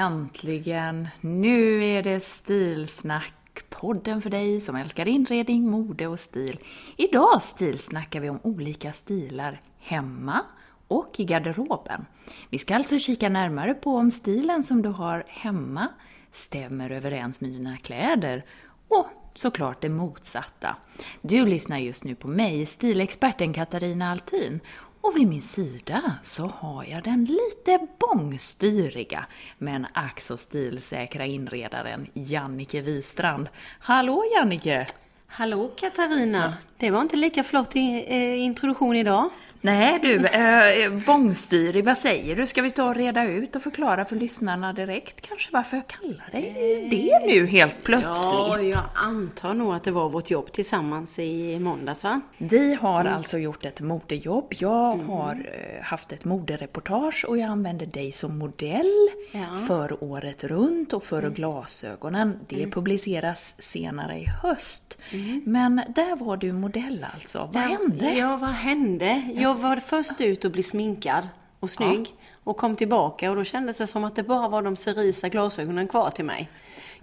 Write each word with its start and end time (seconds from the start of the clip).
Äntligen! 0.00 1.08
Nu 1.20 1.84
är 1.84 2.02
det 2.02 2.20
Stilsnack, 2.20 3.64
podden 3.68 4.22
för 4.22 4.30
dig 4.30 4.60
som 4.60 4.76
älskar 4.76 5.08
inredning, 5.08 5.70
mode 5.70 6.06
och 6.06 6.20
stil. 6.20 6.58
Idag 6.96 7.42
stilsnackar 7.42 8.20
vi 8.20 8.30
om 8.30 8.40
olika 8.42 8.92
stilar 8.92 9.60
hemma 9.78 10.44
och 10.88 11.20
i 11.20 11.24
garderoben. 11.24 12.06
Vi 12.50 12.58
ska 12.58 12.74
alltså 12.74 12.98
kika 12.98 13.28
närmare 13.28 13.74
på 13.74 13.96
om 13.96 14.10
stilen 14.10 14.62
som 14.62 14.82
du 14.82 14.88
har 14.88 15.24
hemma 15.28 15.88
stämmer 16.32 16.90
överens 16.90 17.40
med 17.40 17.50
dina 17.50 17.76
kläder 17.76 18.42
och 18.88 19.08
såklart 19.34 19.80
det 19.80 19.88
motsatta. 19.88 20.76
Du 21.22 21.46
lyssnar 21.46 21.78
just 21.78 22.04
nu 22.04 22.14
på 22.14 22.28
mig, 22.28 22.66
stilexperten 22.66 23.52
Katarina 23.52 24.10
Altin 24.10 24.60
och 25.00 25.16
vid 25.16 25.28
min 25.28 25.42
sida 25.42 26.02
så 26.22 26.46
har 26.46 26.84
jag 26.84 27.04
den 27.04 27.24
lite 27.24 27.86
bångstyriga 27.98 29.26
men 29.58 29.86
ack 29.92 30.20
så 30.20 30.36
stilsäkra 30.36 31.24
inredaren 31.24 32.06
Jannike 32.12 32.80
Wistrand. 32.80 33.48
Hallå 33.80 34.24
Jannike! 34.34 34.86
Hallå 35.26 35.70
Katarina! 35.76 36.54
Det 36.78 36.90
var 36.90 37.00
inte 37.00 37.16
lika 37.16 37.44
flott 37.44 37.76
eh, 37.76 38.40
introduktion 38.40 38.96
idag. 38.96 39.30
Nej 39.62 39.98
du, 40.02 40.26
eh, 40.26 40.92
bångstyrig, 41.06 41.84
vad 41.84 41.98
säger 41.98 42.36
du? 42.36 42.46
Ska 42.46 42.62
vi 42.62 42.70
ta 42.70 42.84
och 42.84 42.94
reda 42.94 43.24
ut 43.24 43.56
och 43.56 43.62
förklara 43.62 44.04
för 44.04 44.16
lyssnarna 44.16 44.72
direkt 44.72 45.20
kanske 45.28 45.48
varför 45.52 45.76
jag 45.76 45.86
kallar 45.86 46.28
dig 46.32 46.88
det 46.90 47.26
nu 47.26 47.46
helt 47.46 47.82
plötsligt? 47.82 48.14
Ja, 48.14 48.60
jag 48.60 48.80
antar 48.94 49.54
nog 49.54 49.74
att 49.74 49.84
det 49.84 49.90
var 49.90 50.08
vårt 50.08 50.30
jobb 50.30 50.52
tillsammans 50.52 51.18
i 51.18 51.58
måndags 51.58 52.04
va? 52.04 52.20
Vi 52.38 52.74
har 52.74 53.04
alltså 53.04 53.38
gjort 53.38 53.64
ett 53.64 53.80
modejobb. 53.80 54.54
Jag 54.58 54.96
har 54.96 55.32
eh, 55.32 55.82
haft 55.84 56.12
ett 56.12 56.24
modereportage 56.24 57.24
och 57.28 57.38
jag 57.38 57.48
använder 57.48 57.86
dig 57.86 58.12
som 58.12 58.38
modell 58.38 59.08
Ja. 59.32 59.54
för 59.68 60.04
året 60.04 60.44
runt 60.44 60.92
och 60.92 61.04
för 61.04 61.30
glasögonen. 61.30 62.38
Det 62.48 62.66
publiceras 62.70 63.54
senare 63.58 64.18
i 64.18 64.24
höst. 64.42 64.98
Men 65.44 65.76
där 65.76 66.16
var 66.16 66.36
du 66.36 66.52
modell 66.52 67.06
alltså. 67.14 67.50
Vad 67.52 67.62
hände? 67.62 68.10
Ja, 68.16 68.36
vad 68.36 68.50
hände? 68.50 69.22
Jag 69.34 69.49
var 69.54 69.76
först 69.76 70.20
ut 70.20 70.44
och 70.44 70.50
blev 70.50 70.62
sminkad 70.62 71.28
och 71.60 71.70
snygg 71.70 72.06
och 72.44 72.56
kom 72.56 72.76
tillbaka 72.76 73.30
och 73.30 73.36
då 73.36 73.44
kändes 73.44 73.76
det 73.76 73.86
som 73.86 74.04
att 74.04 74.16
det 74.16 74.22
bara 74.22 74.48
var 74.48 74.62
de 74.62 74.76
cerisa 74.76 75.28
glasögonen 75.28 75.88
kvar 75.88 76.10
till 76.10 76.24
mig. 76.24 76.50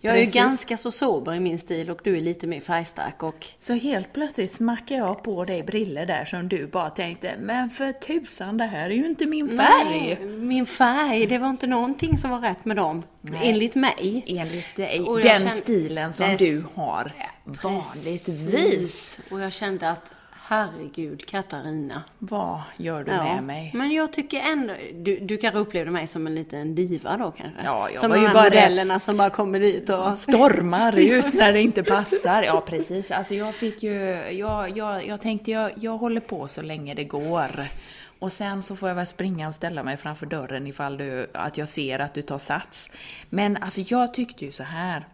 Jag 0.01 0.13
är 0.15 0.19
Precis. 0.19 0.35
ju 0.35 0.39
ganska 0.39 0.77
så 0.77 0.91
sober 0.91 1.33
i 1.33 1.39
min 1.39 1.59
stil 1.59 1.89
och 1.89 1.99
du 2.03 2.17
är 2.17 2.21
lite 2.21 2.47
mer 2.47 2.61
färgstark 2.61 3.23
och 3.23 3.45
Så 3.59 3.73
helt 3.73 4.13
plötsligt 4.13 4.51
smackade 4.51 4.99
jag 4.99 5.23
på 5.23 5.45
dig 5.45 5.63
briller 5.63 6.05
där 6.05 6.25
som 6.25 6.47
du 6.49 6.67
bara 6.67 6.89
tänkte, 6.89 7.35
men 7.39 7.69
för 7.69 7.91
tusan, 7.91 8.57
det 8.57 8.65
här 8.65 8.85
är 8.89 8.93
ju 8.93 9.05
inte 9.07 9.25
min 9.25 9.49
färg. 9.57 10.17
Nej, 10.19 10.25
min 10.25 10.65
färg, 10.65 11.25
det 11.25 11.37
var 11.37 11.49
inte 11.49 11.67
någonting 11.67 12.17
som 12.17 12.29
var 12.31 12.39
rätt 12.39 12.65
med 12.65 12.77
dem. 12.77 13.03
Enligt 13.43 13.75
mig. 13.75 14.23
Enligt 14.27 14.75
dig, 14.75 14.95
jag 15.05 15.15
den 15.21 15.23
kände- 15.23 15.49
stilen 15.49 16.13
som 16.13 16.25
Dess- 16.25 16.37
du 16.39 16.63
har 16.75 17.11
vanligtvis. 17.45 19.19
Och 19.31 19.41
jag 19.41 19.53
kände 19.53 19.89
att, 19.89 20.05
herregud 20.47 21.25
Katarina. 21.25 22.03
Vad 22.19 22.61
gör 22.77 23.03
du 23.03 23.11
med 23.11 23.43
mig? 23.43 23.71
Men 23.75 23.91
jag 23.91 24.13
tycker 24.13 24.39
ändå, 24.41 24.73
du, 24.93 25.19
du 25.19 25.37
kanske 25.37 25.59
upplevde 25.59 25.91
mig 25.91 26.07
som 26.07 26.27
en 26.27 26.35
liten 26.35 26.75
diva 26.75 27.17
då 27.17 27.31
kanske? 27.31 27.61
Ja, 27.63 27.89
jag 27.89 27.99
som 27.99 28.09
var 28.09 28.17
ju 28.17 28.27
bara- 28.29 28.43
modellerna 28.43 28.99
som 28.99 29.17
bara 29.17 29.29
kommer 29.29 29.59
dit 29.59 29.89
och... 29.89 30.17
Stormar 30.17 30.97
ut 30.97 31.33
när 31.33 31.53
det 31.53 31.61
inte 31.61 31.83
passar. 31.83 32.43
Ja, 32.43 32.61
precis. 32.61 33.11
Alltså 33.11 33.33
jag 33.35 33.55
fick 33.55 33.83
ju, 33.83 33.93
jag, 34.31 34.77
jag, 34.77 35.07
jag 35.07 35.21
tänkte 35.21 35.51
jag, 35.51 35.71
jag 35.75 35.97
håller 35.97 36.21
på 36.21 36.47
så 36.47 36.61
länge 36.61 36.93
det 36.93 37.03
går. 37.03 37.51
Och 38.19 38.31
sen 38.31 38.63
så 38.63 38.75
får 38.75 38.89
jag 38.89 38.95
väl 38.95 39.05
springa 39.07 39.47
och 39.47 39.55
ställa 39.55 39.83
mig 39.83 39.97
framför 39.97 40.25
dörren 40.25 40.67
ifall 40.67 40.97
du, 40.97 41.29
att 41.33 41.57
jag 41.57 41.69
ser 41.69 41.99
att 41.99 42.13
du 42.13 42.21
tar 42.21 42.37
sats. 42.37 42.89
Men 43.29 43.57
alltså 43.57 43.81
jag 43.81 44.13
tyckte 44.13 44.45
ju 44.45 44.51
så 44.51 44.63
här 44.63 45.05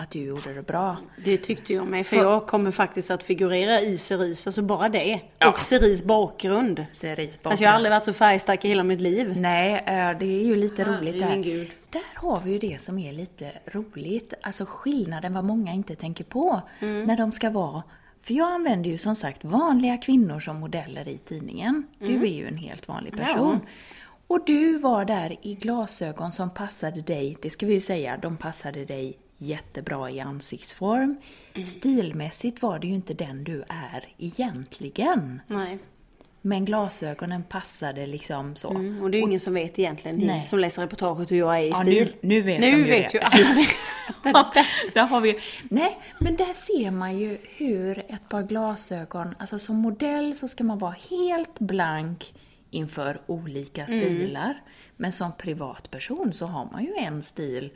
att 0.00 0.10
du 0.10 0.18
gjorde 0.18 0.54
det 0.54 0.62
bra. 0.62 0.96
Det 1.24 1.36
tyckte 1.36 1.72
jag 1.74 1.86
med, 1.86 2.06
för, 2.06 2.16
För- 2.16 2.24
jag 2.24 2.46
kommer 2.46 2.70
faktiskt 2.70 3.10
att 3.10 3.22
figurera 3.22 3.80
i 3.80 3.98
Cerise, 3.98 4.48
alltså 4.48 4.62
bara 4.62 4.88
det. 4.88 5.20
Ja. 5.38 5.48
Och 5.50 5.58
Cerise 5.58 6.06
bakgrund. 6.06 6.84
Cerise 6.92 7.40
Alltså 7.42 7.64
jag 7.64 7.70
har 7.70 7.76
aldrig 7.76 7.92
varit 7.92 8.04
så 8.04 8.12
färgstark 8.12 8.64
i 8.64 8.68
hela 8.68 8.82
mitt 8.82 9.00
liv. 9.00 9.34
Nej, 9.36 9.74
eh, 9.74 10.18
det 10.18 10.24
är 10.24 10.44
ju 10.44 10.56
lite 10.56 10.84
roligt 10.84 11.18
där. 11.18 11.26
Herregud. 11.26 11.70
Där 11.90 12.02
har 12.14 12.40
vi 12.44 12.52
ju 12.52 12.58
det 12.58 12.80
som 12.80 12.98
är 12.98 13.12
lite 13.12 13.52
roligt, 13.66 14.34
alltså 14.42 14.64
skillnaden 14.68 15.34
vad 15.34 15.44
många 15.44 15.72
inte 15.72 15.94
tänker 15.94 16.24
på 16.24 16.60
Mm. 16.80 17.04
när 17.04 17.16
de 17.16 17.32
ska 17.32 17.50
vara 17.50 17.82
för 18.22 18.34
jag 18.34 18.52
använder 18.52 18.90
ju 18.90 18.98
som 18.98 19.14
sagt 19.16 19.44
vanliga 19.44 19.96
kvinnor 19.96 20.40
som 20.40 20.60
modeller 20.60 21.08
i 21.08 21.18
tidningen. 21.18 21.86
Mm. 22.00 22.12
Du 22.20 22.26
är 22.26 22.32
ju 22.32 22.48
en 22.48 22.56
helt 22.56 22.88
vanlig 22.88 23.16
person. 23.16 23.60
Och 24.26 24.44
du 24.46 24.78
var 24.78 25.04
där 25.04 25.36
i 25.42 25.54
glasögon 25.54 26.32
som 26.32 26.50
passade 26.50 27.00
dig, 27.00 27.36
det 27.42 27.50
ska 27.50 27.66
vi 27.66 27.72
ju 27.74 27.80
säga, 27.80 28.16
de 28.16 28.36
passade 28.36 28.84
dig 28.84 29.18
jättebra 29.40 30.10
i 30.10 30.20
ansiktsform. 30.20 31.16
Mm. 31.54 31.66
Stilmässigt 31.66 32.62
var 32.62 32.78
det 32.78 32.86
ju 32.86 32.94
inte 32.94 33.14
den 33.14 33.44
du 33.44 33.64
är 33.68 34.08
egentligen. 34.18 35.40
Nej. 35.46 35.78
Men 36.42 36.64
glasögonen 36.64 37.42
passade 37.42 38.06
liksom 38.06 38.56
så. 38.56 38.70
Mm, 38.70 39.02
och 39.02 39.10
det 39.10 39.16
är 39.16 39.18
ju 39.18 39.24
ingen 39.26 39.40
som 39.40 39.54
vet 39.54 39.78
egentligen, 39.78 40.16
Nej. 40.16 40.44
som 40.44 40.58
läser 40.58 40.82
reportaget, 40.82 41.30
hur 41.30 41.36
jag 41.38 41.58
är 41.58 41.62
i 41.62 41.68
Ja, 41.68 41.82
stil. 41.82 42.12
nu, 42.20 42.28
nu 42.28 42.40
vet 42.40 42.60
nu 42.60 42.70
de 42.70 42.76
ju 42.76 42.84
vet 42.84 43.12
det. 43.12 43.18
ju 43.18 43.24
alla 43.24 43.54
det. 43.54 43.66
Ja, 44.24 44.52
där 44.94 45.06
har 45.06 45.20
vi 45.20 45.38
Nej, 45.68 45.98
men 46.18 46.36
där 46.36 46.52
ser 46.54 46.90
man 46.90 47.18
ju 47.18 47.38
hur 47.56 47.98
ett 47.98 48.28
par 48.28 48.42
glasögon, 48.42 49.34
alltså 49.38 49.58
som 49.58 49.76
modell 49.76 50.34
så 50.34 50.48
ska 50.48 50.64
man 50.64 50.78
vara 50.78 50.94
helt 51.10 51.58
blank 51.58 52.34
inför 52.70 53.20
olika 53.26 53.86
stilar. 53.86 54.62
Men 54.96 55.12
som 55.12 55.32
privatperson 55.32 56.32
så 56.32 56.46
har 56.46 56.68
man 56.72 56.84
ju 56.84 56.94
en 56.94 57.22
stil 57.22 57.70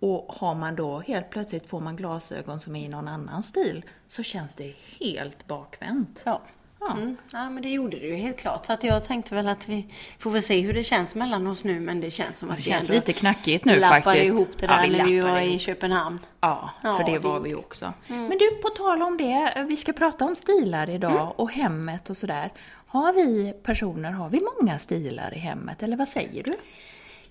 och 0.00 0.26
har 0.38 0.54
man 0.54 0.76
då 0.76 0.98
helt 1.00 1.30
plötsligt 1.30 1.66
får 1.66 1.80
man 1.80 1.96
glasögon 1.96 2.60
som 2.60 2.76
är 2.76 2.84
i 2.84 2.88
någon 2.88 3.08
annan 3.08 3.42
stil 3.42 3.84
så 4.06 4.22
känns 4.22 4.54
det 4.54 4.72
helt 5.00 5.46
bakvänt. 5.46 6.22
Ja. 6.26 6.40
Ja. 6.80 6.92
Mm. 6.92 7.16
ja, 7.32 7.50
men 7.50 7.62
det 7.62 7.68
gjorde 7.68 7.98
det 7.98 8.06
ju 8.06 8.14
helt 8.16 8.36
klart. 8.38 8.66
Så 8.66 8.72
att 8.72 8.84
jag 8.84 9.04
tänkte 9.06 9.34
väl 9.34 9.48
att 9.48 9.68
vi 9.68 9.86
får 10.18 10.30
väl 10.30 10.42
se 10.42 10.60
hur 10.60 10.74
det 10.74 10.82
känns 10.82 11.14
mellan 11.14 11.46
oss 11.46 11.64
nu, 11.64 11.80
men 11.80 12.00
det 12.00 12.10
känns 12.10 12.38
som 12.38 12.50
att 12.50 12.56
Det 12.56 12.62
känns 12.62 12.88
lite 12.88 13.12
knackigt 13.12 13.64
nu 13.64 13.76
lappade 13.76 14.02
faktiskt. 14.02 14.26
ihop 14.34 14.48
det 14.58 14.66
Ja, 14.66 14.72
där 14.76 14.88
vi 14.88 14.98
när 14.98 15.04
vi 15.06 15.20
var 15.20 15.40
i 15.40 15.48
ihop. 15.48 15.60
Köpenhamn. 15.60 16.18
Ja, 16.40 16.70
Ja, 16.82 16.96
för 16.96 17.04
det 17.04 17.12
det- 17.12 17.18
var 17.18 17.40
vi 17.40 17.54
också. 17.54 17.92
Men 18.06 18.28
du, 18.38 18.50
på 18.62 18.68
tal 18.68 19.02
om 19.02 19.16
det, 19.16 19.64
vi 19.68 19.76
ska 19.76 19.92
prata 19.92 20.24
om 20.24 20.36
stilar 20.36 20.90
idag 20.90 21.32
och 21.36 21.52
hemmet 21.52 22.10
och 22.10 22.16
sådär. 22.16 22.52
Har 22.86 23.12
vi 23.12 23.52
personer, 23.62 24.10
har 24.10 24.28
vi 24.28 24.40
många 24.60 24.78
stilar 24.78 25.34
i 25.34 25.38
hemmet, 25.38 25.82
eller 25.82 25.96
vad 25.96 26.08
säger 26.08 26.42
du? 26.42 26.56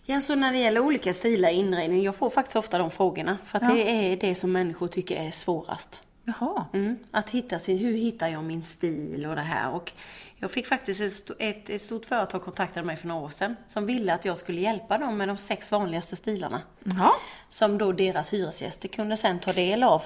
Ja, 0.10 0.22
så 0.22 0.36
när 0.36 0.52
det 0.52 0.58
gäller 0.58 0.80
olika 0.80 1.14
stilar 1.14 1.50
i 1.50 1.54
inredning, 1.54 2.02
jag 2.04 2.16
får 2.16 2.30
faktiskt 2.30 2.56
ofta 2.56 2.78
de 2.78 2.92
frågorna. 2.92 3.38
För 3.46 3.58
att 3.58 3.64
Ja. 3.64 3.70
det 3.74 4.12
är 4.12 4.18
det 4.18 4.36
som 4.36 4.52
människor 4.52 4.88
tycker 4.88 5.24
är 5.28 5.32
svårast. 5.32 6.02
Jaha. 6.24 6.66
Mm, 6.74 6.98
att 7.12 7.30
hitta 7.30 7.60
sin, 7.60 7.78
hur 7.78 7.94
hittar 7.94 8.28
jag 8.28 8.44
min 8.44 8.64
stil 8.64 9.26
och 9.26 9.36
det 9.36 9.42
här. 9.42 9.72
Och 9.72 9.92
jag 10.38 10.52
fick 10.52 10.68
faktiskt 10.68 11.02
ett, 11.02 11.32
ett, 11.40 11.70
ett 11.70 11.82
stort 11.82 12.06
företag 12.06 12.42
kontaktade 12.44 12.86
mig 12.86 12.98
för 12.98 13.08
några 13.08 13.22
år 13.26 13.30
sedan. 13.30 13.56
Som 13.68 13.86
ville 13.86 14.14
att 14.14 14.26
jag 14.26 14.38
skulle 14.38 14.62
hjälpa 14.62 14.98
dem 14.98 15.18
med 15.18 15.28
de 15.28 15.38
sex 15.38 15.72
vanligaste 15.72 16.16
stilarna. 16.16 16.62
Jaha. 16.84 17.12
Som 17.50 17.78
då 17.78 17.92
deras 17.92 18.34
hyresgäster 18.34 18.88
kunde 18.88 19.18
sen 19.18 19.40
ta 19.40 19.54
del 19.54 19.84
av. 19.84 20.04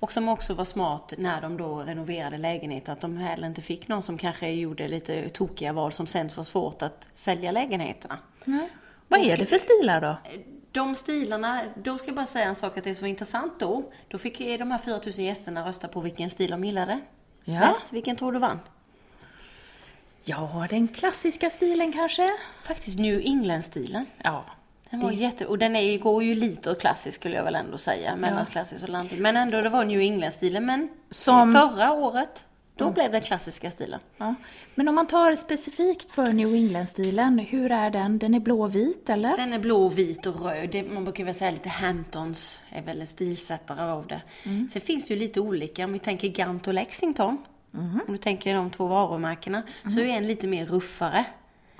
Och 0.00 0.12
som 0.12 0.28
också 0.28 0.54
var 0.54 0.64
smart 0.64 1.12
när 1.18 1.40
de 1.40 1.56
då 1.56 1.78
renoverade 1.82 2.38
lägenheten. 2.38 2.92
Att 2.92 3.00
de 3.00 3.16
heller 3.16 3.46
inte 3.46 3.62
fick 3.62 3.88
någon 3.88 4.02
som 4.02 4.18
kanske 4.18 4.50
gjorde 4.50 4.88
lite 4.88 5.28
tokiga 5.28 5.72
val 5.72 5.92
som 5.92 6.06
sen 6.06 6.30
var 6.36 6.44
svårt 6.44 6.82
att 6.82 7.08
sälja 7.14 7.52
lägenheterna. 7.52 8.18
Vad 9.10 9.20
är 9.20 9.36
det 9.36 9.46
för 9.46 9.58
stilar 9.58 10.00
då? 10.00 10.16
De 10.72 10.94
stilarna, 10.94 11.62
då 11.76 11.98
ska 11.98 12.06
jag 12.06 12.16
bara 12.16 12.26
säga 12.26 12.44
en 12.44 12.54
sak 12.54 12.78
att 12.78 12.84
det 12.84 12.94
som 12.94 13.02
var 13.02 13.08
intressant 13.08 13.52
då. 13.60 13.92
Då 14.08 14.18
fick 14.18 14.38
de 14.38 14.70
här 14.70 14.78
4000 14.78 15.24
gästerna 15.24 15.68
rösta 15.68 15.88
på 15.88 16.00
vilken 16.00 16.30
stil 16.30 16.50
de 16.50 16.64
gillade. 16.64 17.00
Ja. 17.44 17.60
Bäst. 17.60 17.92
Vilken 17.92 18.16
tror 18.16 18.32
du 18.32 18.38
vann? 18.38 18.60
Ja, 20.24 20.66
den 20.70 20.88
klassiska 20.88 21.50
stilen 21.50 21.92
kanske? 21.92 22.28
Faktiskt 22.64 22.98
New 22.98 23.20
England-stilen. 23.24 24.06
Ja. 24.22 24.44
Den 24.90 25.00
var 25.00 25.10
jätte... 25.10 25.46
Och 25.46 25.58
den 25.58 25.76
är, 25.76 25.98
går 25.98 26.22
ju 26.22 26.34
lite 26.34 26.70
åt 26.70 26.80
klassisk 26.80 27.20
skulle 27.20 27.36
jag 27.36 27.44
väl 27.44 27.54
ändå 27.54 27.78
säga. 27.78 28.16
Mellan 28.16 28.46
klassisk 28.46 28.82
och 28.82 28.88
lantig. 28.88 29.20
Men 29.20 29.36
ändå, 29.36 29.60
det 29.60 29.68
var 29.68 29.84
New 29.84 30.00
England-stilen. 30.00 30.66
Men 30.66 30.88
Som- 31.10 31.52
förra 31.52 31.92
året, 31.92 32.44
då 32.84 32.90
blev 32.90 33.12
det 33.12 33.20
klassiska 33.20 33.70
stilen. 33.70 34.00
ja. 34.16 34.34
Men 34.74 34.88
om 34.88 34.94
man 34.94 35.06
tar 35.06 35.34
specifikt 35.34 36.12
för 36.12 36.32
New 36.32 36.54
England-stilen, 36.54 37.38
hur 37.38 37.72
är 37.72 37.90
den? 37.90 38.18
Den 38.18 38.34
är 38.34 38.40
blåvit 38.40 39.10
eller? 39.10 39.36
Den 39.36 39.52
är 39.52 39.58
blå, 39.58 39.88
vit 39.88 40.26
och 40.26 40.44
röd. 40.44 40.84
Man 40.90 41.04
brukar 41.04 41.24
väl 41.24 41.34
säga 41.34 41.50
lite 41.50 41.68
Hamptons 41.68 42.62
är 42.70 42.82
väl 42.82 43.00
en 43.00 43.06
stilsättare 43.06 43.82
av 43.82 44.06
det. 44.06 44.22
Sen 44.72 44.82
finns 44.82 45.06
det 45.06 45.14
ju 45.14 45.20
lite 45.20 45.40
olika. 45.40 45.84
Om 45.84 45.92
vi 45.92 45.98
tänker 45.98 46.28
Gant 46.28 46.68
och 46.68 46.74
Lexington. 46.74 47.38
Om 47.72 48.02
du 48.08 48.16
tänker 48.16 48.54
de 48.54 48.70
två 48.70 48.86
varumärkena. 48.86 49.62
Så 49.94 50.00
är 50.00 50.06
en 50.06 50.26
lite 50.26 50.46
mer 50.46 50.66
ruffare. 50.66 51.24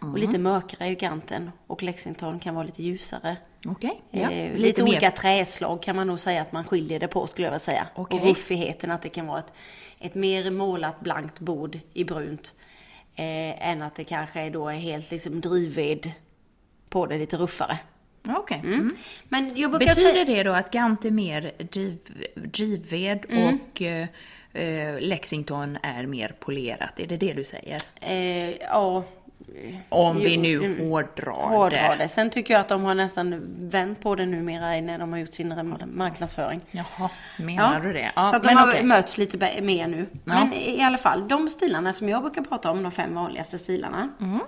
Och 0.00 0.18
lite 0.18 0.38
mörkare 0.38 0.88
är 0.88 0.94
Ganten. 0.94 1.50
Och 1.66 1.82
Lexington 1.82 2.38
kan 2.38 2.54
vara 2.54 2.64
lite 2.64 2.82
ljusare. 2.82 3.36
Okej. 3.66 4.02
Eh, 4.10 4.56
lite 4.56 4.82
olika 4.82 5.10
träslag 5.10 5.82
kan 5.82 5.96
man 5.96 6.06
nog 6.06 6.20
säga 6.20 6.42
att 6.42 6.52
man 6.52 6.64
skiljer 6.64 7.00
det 7.00 7.08
på 7.08 7.26
skulle 7.26 7.46
jag 7.46 7.52
vilja 7.52 7.60
säga. 7.60 7.86
Okej. 7.94 8.20
Och 8.20 8.26
ruffigheten 8.26 8.90
att 8.90 9.02
det 9.02 9.08
kan 9.08 9.26
vara 9.26 9.38
ett, 9.38 9.52
ett 10.00 10.14
mer 10.14 10.50
målat 10.50 11.00
blankt 11.00 11.40
bord 11.40 11.78
i 11.92 12.04
brunt. 12.04 12.54
Eh, 13.14 13.68
än 13.68 13.82
att 13.82 13.94
det 13.94 14.04
kanske 14.04 14.50
då 14.50 14.68
är 14.68 14.74
helt 14.74 15.10
liksom 15.10 15.40
drivved 15.40 16.12
på 16.88 17.06
det 17.06 17.18
lite 17.18 17.36
ruffare. 17.36 17.78
Okej. 18.28 18.60
Mm. 18.64 18.96
Men 19.28 19.56
jag 19.56 19.70
brukar 19.70 19.86
Betyder 19.86 20.24
det 20.24 20.42
då 20.42 20.52
att 20.52 20.70
Gant 20.70 21.04
är 21.04 21.10
mer 21.10 21.52
driv, 21.58 21.98
drivved 22.34 23.26
Mm. 23.28 23.54
och 23.54 23.82
eh, 23.82 24.08
eh, 24.52 25.00
Lexington 25.00 25.78
är 25.82 26.06
mer 26.06 26.34
polerat? 26.40 27.00
Är 27.00 27.06
det 27.06 27.16
det 27.16 27.32
du 27.32 27.44
säger? 27.44 27.80
Eh, 28.00 28.50
ja, 28.56 29.04
Om 29.88 30.16
vi 30.16 30.36
nu 30.36 30.64
mm. 30.64 30.90
hårdrar 30.90 31.48
hårdra 31.48 31.96
det. 31.96 32.08
Sen 32.08 32.30
tycker 32.30 32.54
jag 32.54 32.60
att 32.60 32.68
de 32.68 32.84
har 32.84 32.94
nästan 32.94 33.42
vänt 33.70 34.00
på 34.00 34.14
det 34.14 34.26
numera 34.26 34.80
när 34.80 34.98
de 34.98 35.12
har 35.12 35.18
gjort 35.18 35.32
sin 35.32 35.76
marknadsföring. 35.94 36.60
Jaha, 36.70 37.10
menar 37.38 37.80
du 37.80 37.92
det? 37.92 38.12
Ja, 38.16 38.30
så 38.30 38.36
att 38.36 38.44
de 38.44 38.54
har 38.54 38.68
okej. 38.68 38.82
mötts 38.82 39.18
lite 39.18 39.62
mer 39.62 39.88
nu. 39.88 40.06
Ja. 40.12 40.18
Men 40.24 40.54
i 40.54 40.82
alla 40.82 40.98
fall, 40.98 41.28
de 41.28 41.48
stilarna 41.48 41.92
som 41.92 42.08
jag 42.08 42.22
brukar 42.22 42.42
prata 42.42 42.70
om, 42.70 42.82
de 42.82 42.92
fem 42.92 43.14
vanligaste 43.14 43.58
stilarna. 43.58 44.08
Mm. 44.20 44.40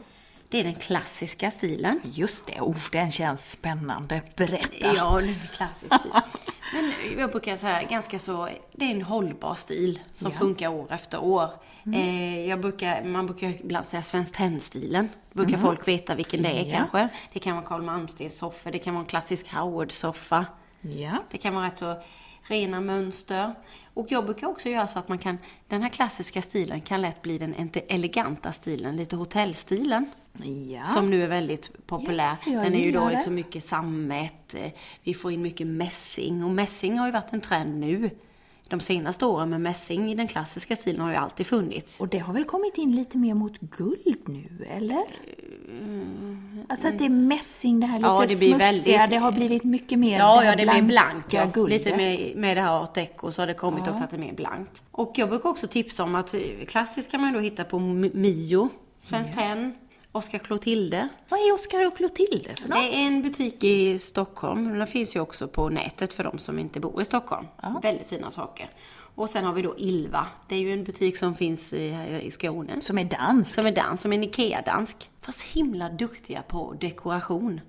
Det 0.52 0.60
är 0.60 0.64
den 0.64 0.74
klassiska 0.74 1.50
stilen. 1.50 2.00
Just 2.04 2.46
det, 2.46 2.60
oh, 2.60 2.76
den 2.92 3.10
känns 3.10 3.50
spännande. 3.52 4.22
Berätta. 4.36 4.94
Ja, 4.96 5.20
det 5.20 5.26
är 5.28 5.56
klassisk 5.56 5.94
stil. 5.94 6.10
Men 6.72 6.92
jag 7.18 7.30
brukar 7.30 7.56
säga 7.56 7.82
ganska 7.82 8.18
så, 8.18 8.48
det 8.72 8.84
är 8.84 8.90
en 8.90 9.02
hållbar 9.02 9.54
stil 9.54 10.00
som 10.12 10.30
Ja. 10.32 10.38
funkar 10.38 10.68
år 10.68 10.86
efter 10.92 11.18
år. 11.24 11.48
Eh, 11.94 12.40
jag 12.48 12.60
brukar, 12.60 13.04
man 13.04 13.26
brukar 13.26 13.48
ibland 13.48 13.86
säga 13.86 14.02
Svenskt 14.02 14.34
Tenn-stilen. 14.34 15.08
brukar 15.32 15.58
folk 15.58 15.88
veta 15.88 16.14
vilken 16.14 16.42
det 16.42 16.48
är 16.48 16.64
Ja. 16.64 16.76
kanske. 16.76 17.08
Det 17.32 17.38
kan 17.38 17.56
vara 17.56 17.64
Carl 17.66 17.82
Malmstens 17.82 18.38
soffa, 18.38 18.70
det 18.70 18.78
kan 18.78 18.94
vara 18.94 19.02
en 19.02 19.08
klassisk 19.08 19.48
Howard-soffa. 19.48 20.46
Ja. 20.80 21.12
Det 21.30 21.38
kan 21.38 21.54
vara 21.54 21.66
rätt 21.66 21.78
så 21.78 22.02
rena 22.42 22.80
mönster. 22.80 23.54
Och 23.94 24.06
jag 24.10 24.24
brukar 24.24 24.46
också 24.46 24.68
göra 24.68 24.86
så 24.86 24.98
att 24.98 25.08
man 25.08 25.18
kan, 25.18 25.38
den 25.68 25.82
här 25.82 25.88
klassiska 25.88 26.42
stilen 26.42 26.80
kan 26.80 27.00
lätt 27.02 27.22
bli 27.22 27.38
den 27.38 27.54
inte 27.54 27.80
eleganta 27.80 28.52
stilen, 28.52 28.96
lite 28.96 29.16
hotellstilen. 29.16 30.10
Ja. 30.72 30.84
Som 30.84 31.10
nu 31.10 31.22
är 31.24 31.28
väldigt 31.28 31.86
populär. 31.86 32.36
Ja, 32.46 32.52
den 32.52 32.74
är 32.74 32.78
ju 32.84 32.92
då 32.92 33.08
liksom 33.08 33.34
mycket 33.34 33.64
sammet, 33.64 34.54
vi 35.02 35.14
får 35.14 35.32
in 35.32 35.42
mycket 35.42 35.66
mässing. 35.66 36.44
Och 36.44 36.50
mässing 36.50 36.98
har 36.98 37.06
ju 37.06 37.12
varit 37.12 37.32
en 37.32 37.40
trend 37.40 37.78
nu. 37.80 38.10
De 38.68 38.80
senaste 38.80 39.26
åren 39.26 39.50
med 39.50 39.60
mässing 39.60 40.10
i 40.12 40.14
den 40.14 40.28
klassiska 40.28 40.76
stilen 40.76 41.00
har 41.00 41.10
ju 41.10 41.16
alltid 41.16 41.46
funnits. 41.46 42.00
Och 42.00 42.08
det 42.08 42.18
har 42.18 42.32
väl 42.34 42.44
kommit 42.44 42.78
in 42.78 42.96
lite 42.96 43.18
mer 43.18 43.34
mot 43.34 43.58
guld 43.60 44.22
nu, 44.28 44.66
eller? 44.70 45.04
Alltså 46.68 46.88
att 46.88 46.98
det 46.98 47.04
är 47.04 47.08
mässing, 47.08 47.80
det 47.80 47.86
här 47.86 47.98
lite 47.98 48.08
Mm. 48.08 48.16
Ja, 48.16 48.22
det 48.22 48.28
smutsiga, 48.36 48.58
väldigt- 48.98 49.10
det 49.10 49.16
har 49.16 49.32
blivit 49.32 49.64
mycket 49.64 49.98
mer 49.98 50.18
Ja, 50.18 50.44
ja, 50.44 50.56
det 50.56 50.66
blir 50.66 50.82
blankt. 50.82 51.32
Ja. 51.32 51.50
guldet. 51.52 51.78
Lite 51.78 51.96
med, 51.96 52.32
med 52.36 52.56
det 52.56 52.60
här 52.60 52.82
art 52.82 52.94
deco 52.94 53.32
så 53.32 53.42
har 53.42 53.46
det 53.46 53.54
kommit 53.54 53.88
också 53.88 54.04
att 54.04 54.10
det 54.10 54.16
är 54.16 54.20
mer 54.20 54.32
blankt. 54.32 54.82
Och 54.90 55.12
jag 55.16 55.28
brukar 55.28 55.48
också 55.48 55.66
tipsa 55.66 56.02
om 56.04 56.14
att 56.14 56.34
eh, 56.34 56.40
klassiskt 56.68 57.10
kan 57.10 57.20
man 57.20 57.32
då 57.32 57.40
hitta 57.40 57.64
på 57.64 57.78
Mio, 57.78 58.68
Svenskt 58.98 59.34
Tenn, 59.34 59.74
Oscar 60.12 60.38
Clotilde. 60.38 61.08
Vad 61.28 61.40
är 61.40 61.54
Oscar 61.54 61.86
och 61.86 61.96
Clotilde 61.96 62.54
för 62.60 62.68
något? 62.68 62.78
Det 62.78 62.96
är 62.96 63.06
en 63.06 63.22
butik 63.22 63.64
i 63.64 63.98
Stockholm. 63.98 64.78
Den 64.78 64.86
finns 64.86 65.16
ju 65.16 65.20
också 65.20 65.48
på 65.48 65.68
nätet 65.68 66.12
för 66.12 66.24
de 66.24 66.38
som 66.38 66.58
inte 66.58 66.80
bor 66.80 67.02
i 67.02 67.04
Stockholm. 67.04 67.46
Väldigt 67.82 68.08
fina 68.08 68.30
saker. 68.30 68.70
Och 69.14 69.30
sen 69.30 69.44
har 69.44 69.52
vi 69.52 69.62
då 69.62 69.78
Ilva. 69.78 70.26
Det 70.48 70.54
är 70.54 70.58
ju 70.58 70.72
en 70.72 70.84
butik 70.84 71.16
som 71.16 71.34
finns 71.34 71.72
i, 71.72 72.20
i 72.22 72.30
Skåne. 72.30 72.80
Som 72.80 72.98
är 72.98 73.04
dansk? 73.04 73.54
Som 73.54 73.66
är 73.66 73.72
dans, 73.72 74.00
som 74.00 74.12
är 74.12 74.16
en 74.16 74.24
IKEA-dansk. 74.24 75.10
Fast 75.20 75.42
himla 75.42 75.88
duktiga 75.88 76.42
på 76.42 76.74
dekoration. 76.80 77.60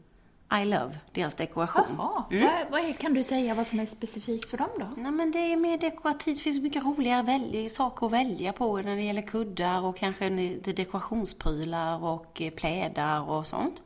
I 0.62 0.66
love 0.66 0.98
deras 1.12 1.36
dekoration. 1.36 1.84
Jaha, 1.98 2.24
Mm. 2.32 2.44
vad, 2.46 2.72
vad 2.82 2.90
är, 2.90 2.94
kan 2.94 3.14
du 3.14 3.24
säga 3.24 3.54
vad 3.54 3.68
som 3.68 3.80
är 3.80 3.86
specifikt 3.86 4.50
för 4.50 4.58
dem 4.58 4.70
då? 4.80 4.88
Nej 4.98 5.12
men 5.12 5.32
det 5.32 5.40
är 5.40 5.56
mer 5.58 5.78
dekorativt, 5.78 6.38
det 6.38 6.44
finns 6.44 6.62
mycket 6.62 6.84
roliga 6.86 7.22
välja, 7.24 7.70
saker 7.70 8.06
att 8.06 8.12
välja 8.12 8.54
på 8.54 8.78
när 8.78 8.96
det 8.96 9.02
gäller 9.02 9.22
kuddar 9.22 9.82
och 9.86 9.98
kanske 9.98 10.30
dekorationsprylar 11.08 12.04
och 12.04 12.42
eh, 12.42 12.52
plädar 12.52 13.30
och 13.30 13.48
sånt. 13.48 13.82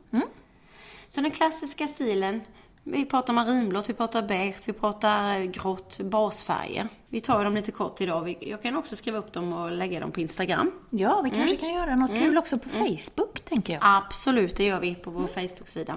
Så 1.08 1.20
den 1.20 1.30
klassiska 1.30 1.86
stilen, 1.86 2.40
vi 2.84 3.04
pratar 3.04 3.32
marinblått, 3.32 3.88
vi 3.88 3.94
pratar 3.94 4.22
beige, 4.22 4.54
vi 4.64 4.72
pratar 4.72 5.40
grått, 5.44 5.98
basfärger. 6.00 6.88
Vi 7.08 7.20
tar 7.20 7.44
dem 7.44 7.54
lite 7.54 7.72
kort 7.72 8.00
idag. 8.00 8.36
Jag 8.40 8.62
kan 8.62 8.76
också 8.76 8.96
skriva 8.96 9.18
upp 9.18 9.32
dem 9.32 9.52
och 9.54 9.72
lägga 9.72 10.00
dem 10.00 10.12
på 10.12 10.20
Instagram. 10.20 10.72
Ja, 10.90 11.20
vi 11.20 11.28
Mm. 11.30 11.38
kanske 11.40 11.56
kan 11.56 11.72
göra 11.74 11.96
något 11.96 12.14
kul 12.14 12.38
också 12.38 12.58
på 12.58 12.68
Facebook, 12.68 13.40
tänker 13.44 13.72
jag. 13.72 13.80
Absolut, 13.84 14.56
det 14.56 14.64
gör 14.64 14.80
vi 14.80 14.94
på 14.94 15.10
vår 15.10 15.26
Facebook-sida. 15.26 15.96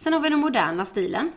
Sen 0.00 0.12
har 0.12 0.20
vi 0.20 0.28
den 0.28 0.38
moderna 0.38 0.84
stilen. 0.84 1.32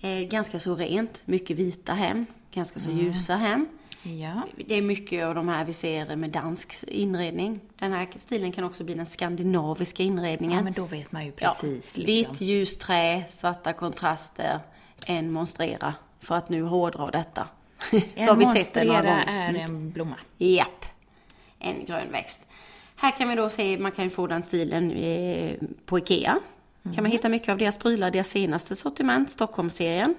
Eh, 0.00 0.20
ganska 0.20 0.58
så 0.58 0.74
rent, 0.74 1.22
mycket 1.24 1.56
vita 1.56 1.94
hem, 1.94 2.26
ganska 2.52 2.80
så 2.80 2.90
ljusa 2.90 3.36
hem. 3.36 3.68
Ja. 4.02 4.42
Det 4.66 4.74
är 4.74 4.82
mycket 4.82 5.24
av 5.24 5.34
de 5.34 5.48
här 5.48 5.64
vi 5.64 5.72
ser 5.72 6.16
med 6.16 6.30
dansk 6.30 6.84
inredning. 6.88 7.60
Den 7.78 7.92
här 7.92 8.08
stilen 8.16 8.52
kan 8.52 8.64
också 8.64 8.84
bli 8.84 8.94
den 8.94 9.06
skandinaviska 9.06 10.02
inredningen. 10.02 10.56
ja, 10.56 10.64
men 10.64 10.72
då 10.72 10.84
vet 10.84 11.12
man 11.12 11.24
ju 11.24 11.32
precis. 11.32 11.98
Ja, 11.98 12.04
liksom. 12.04 12.32
Vitt, 12.34 12.40
ljust 12.40 12.80
trä, 12.80 13.24
svarta 13.30 13.72
kontraster, 13.72 14.60
en 15.06 15.32
monstrera. 15.32 15.94
För 16.20 16.34
att 16.34 16.48
nu 16.48 16.62
hårdra 16.62 17.10
detta. 17.10 17.48
En 17.92 18.00
Så 18.26 18.34
har 18.34 18.36
vi 18.36 18.46
sett 18.46 18.74
det 18.74 18.84
några 18.84 19.02
gånger. 19.02 19.48
Mm. 19.48 19.56
är 19.56 19.60
en 19.60 19.90
blomma. 19.90 20.16
Japp. 20.38 20.84
En 21.58 21.84
grön 21.84 22.12
växt. 22.12 22.40
Här 22.96 23.10
kan 23.10 23.28
vi 23.28 23.34
då 23.34 23.50
se, 23.50 23.78
man 23.78 23.92
kan 23.92 24.10
få 24.10 24.26
den 24.26 24.42
stilen 24.42 24.90
eh, 24.90 25.54
på 25.86 25.98
IKEA. 25.98 26.40
Kan 26.82 27.04
man 27.04 27.06
hitta 27.06 27.28
mycket 27.28 27.48
av 27.48 27.58
deras 27.58 27.78
prylar, 27.78 28.10
deras 28.10 28.28
senaste 28.28 28.76
sortiment, 28.76 29.30
Stockholmsserien. 29.30 30.14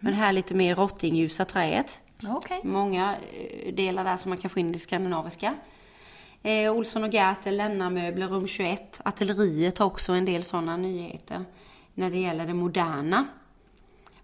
Men 0.00 0.14
här 0.14 0.32
lite 0.32 0.54
mer 0.54 0.74
rottingljusa 0.74 1.44
träet. 1.44 2.00
Okej. 2.28 2.60
Många 2.64 3.16
eh, 3.32 3.74
delar 3.74 4.04
där 4.04 4.16
som 4.16 4.28
man 4.28 4.38
kan 4.38 4.50
få 4.50 4.58
in 4.58 4.68
i 4.68 4.72
det 4.72 4.78
skandinaviska. 4.78 5.54
Eh, 6.42 6.72
Olsson 6.72 7.04
och 7.04 7.12
Gertel, 7.12 7.56
Lennarmöbler, 7.56 8.28
Rum 8.28 8.46
21. 8.46 9.00
Artilleriet 9.04 9.78
har 9.78 9.86
också 9.86 10.12
en 10.12 10.24
del 10.24 10.44
sådana 10.44 10.76
nyheter 10.76 11.44
när 11.94 12.10
det 12.10 12.18
gäller 12.18 12.46
det 12.46 12.54
moderna. 12.54 13.26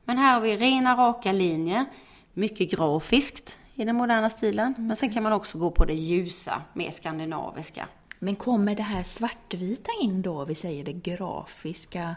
Men 0.04 0.18
här 0.18 0.35
har 0.35 0.40
vi 0.40 0.57
rena 0.57 0.97
raka 0.97 1.33
linjer, 1.33 1.85
mycket 2.33 2.71
grafiskt 2.71 3.59
i 3.75 3.85
den 3.85 3.97
moderna 3.97 4.30
stilen. 4.30 4.75
Men 4.78 4.97
sen 4.97 5.12
kan 5.12 5.23
man 5.23 5.33
också 5.33 5.59
gå 5.59 5.71
på 5.71 5.85
det 5.85 5.95
ljusa, 5.95 6.62
mer 6.73 6.90
skandinaviska. 6.90 7.88
Men 8.18 8.34
kommer 8.34 8.75
det 8.75 8.82
här 8.82 9.02
svartvita 9.02 9.90
in 10.02 10.22
då, 10.22 10.44
vi 10.44 10.54
säger 10.54 10.84
det 10.84 10.92
grafiska? 10.92 12.16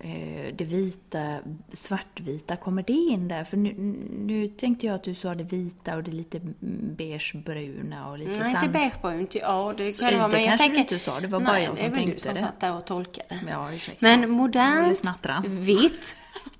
eh, 0.00 0.54
det 0.54 0.64
vita, 0.64 1.38
svartvita, 1.72 2.56
kommer 2.56 2.82
det 2.82 2.92
in 2.92 3.28
där? 3.28 3.44
För 3.44 3.56
nu, 3.56 3.74
nu 4.18 4.48
tänkte 4.48 4.86
jag 4.86 4.94
att 4.94 5.04
du 5.04 5.14
sa 5.14 5.34
det 5.34 5.44
vita 5.44 5.96
och 5.96 6.02
det 6.02 6.10
lite 6.10 6.40
beigebruna 6.96 8.10
och 8.10 8.18
lite 8.18 8.30
Nej, 8.30 8.40
sand. 8.52 8.64
inte 8.64 8.68
beigebrunt. 8.68 9.34
Ja, 9.34 9.74
det 9.76 9.98
kan 9.98 10.12
det 10.12 10.18
vara. 10.18 10.28
det 10.28 10.32
Men 10.32 10.44
jag 10.44 10.48
kanske 10.48 10.68
du 10.68 10.74
tänker... 10.74 10.94
inte 10.94 11.04
sa, 11.04 11.20
det 11.20 11.26
var 11.26 11.40
bara 11.40 11.52
Nej, 11.52 11.64
jag 11.64 11.78
som 11.78 11.90
det 11.90 11.92
är 11.92 11.96
väl 11.96 12.00
du 12.00 12.10
tänkte 12.10 12.22
som 12.28 12.34
det. 12.34 12.40
satt 12.40 12.60
där 12.60 12.76
och 12.76 12.84
tolkade. 12.84 13.40
Ja, 13.48 13.72
ursäkta. 13.72 14.06
Men 14.06 14.30
modernt, 14.30 15.04
vitt, 15.46 16.16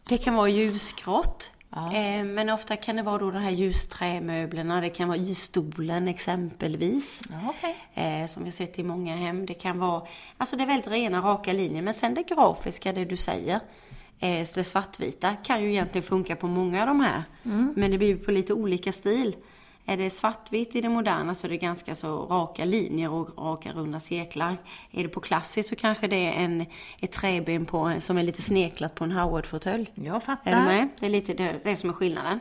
det 0.08 0.18
kan 0.18 0.34
vara 0.34 0.48
ljusgrått. 0.48 1.50
Eh, 1.76 2.24
men 2.24 2.50
ofta 2.50 2.76
kan 2.76 2.96
det 2.96 3.02
vara 3.02 3.18
då 3.18 3.30
de 3.30 3.42
här 3.42 3.50
ljusträmöblerna, 3.50 4.80
det 4.80 4.90
kan 4.90 5.08
vara 5.08 5.18
y-stolen 5.18 6.08
exempelvis. 6.08 7.20
Ja, 7.30 7.36
okej. 7.48 7.76
Eh, 7.94 8.26
som 8.28 8.44
vi 8.44 8.52
sett 8.52 8.78
i 8.78 8.82
många 8.82 9.16
hem. 9.16 9.46
Det 9.46 9.54
kan 9.54 9.78
vara, 9.78 10.02
alltså 10.36 10.56
det 10.56 10.62
är 10.62 10.66
väldigt 10.66 10.90
rena, 10.90 11.20
raka 11.20 11.52
linjer. 11.52 11.82
Men 11.82 11.94
sen 11.94 12.14
det 12.14 12.22
grafiska, 12.22 12.92
det 12.92 13.04
du 13.04 13.16
säger, 13.16 13.60
eh, 14.18 14.46
det 14.54 14.64
svartvita, 14.64 15.36
kan 15.36 15.62
ju 15.62 15.70
egentligen 15.70 16.02
funka 16.02 16.36
på 16.36 16.46
många 16.46 16.80
av 16.80 16.86
de 16.86 17.00
här. 17.00 17.22
Men 17.76 17.90
det 17.90 17.98
blir 17.98 18.16
på 18.16 18.30
lite 18.32 18.54
olika 18.54 18.92
stil. 18.92 19.36
Är 19.86 19.96
det 19.96 20.10
svartvitt 20.10 20.76
i 20.76 20.80
det 20.80 20.88
moderna 20.88 21.34
så 21.34 21.46
är 21.46 21.48
det 21.48 21.56
ganska 21.56 21.94
så 21.94 22.26
raka 22.26 22.64
linjer 22.64 23.10
och 23.10 23.38
raka 23.38 23.72
runda 23.72 24.00
cirklar. 24.00 24.56
Är 24.90 25.02
det 25.02 25.08
på 25.08 25.20
klassiskt 25.20 25.68
så 25.68 25.76
kanske 25.76 26.06
det 26.06 26.26
är 26.26 26.44
en, 26.44 26.66
ett 27.00 27.12
träben 27.12 27.66
på, 27.66 27.92
som 27.98 28.18
är 28.18 28.22
lite 28.22 28.42
sneklat 28.42 28.94
på 28.94 29.04
en 29.04 29.12
Howard-fåtölj. 29.12 29.90
Jag 29.94 30.22
fattar. 30.22 30.50
Är 30.50 30.56
du 30.56 30.62
med? 30.62 30.88
Det 31.00 31.06
är 31.06 31.10
lite 31.10 31.34
det, 31.34 31.60
det 31.64 31.76
som 31.76 31.90
är 31.90 31.94
skillnaden. 31.94 32.40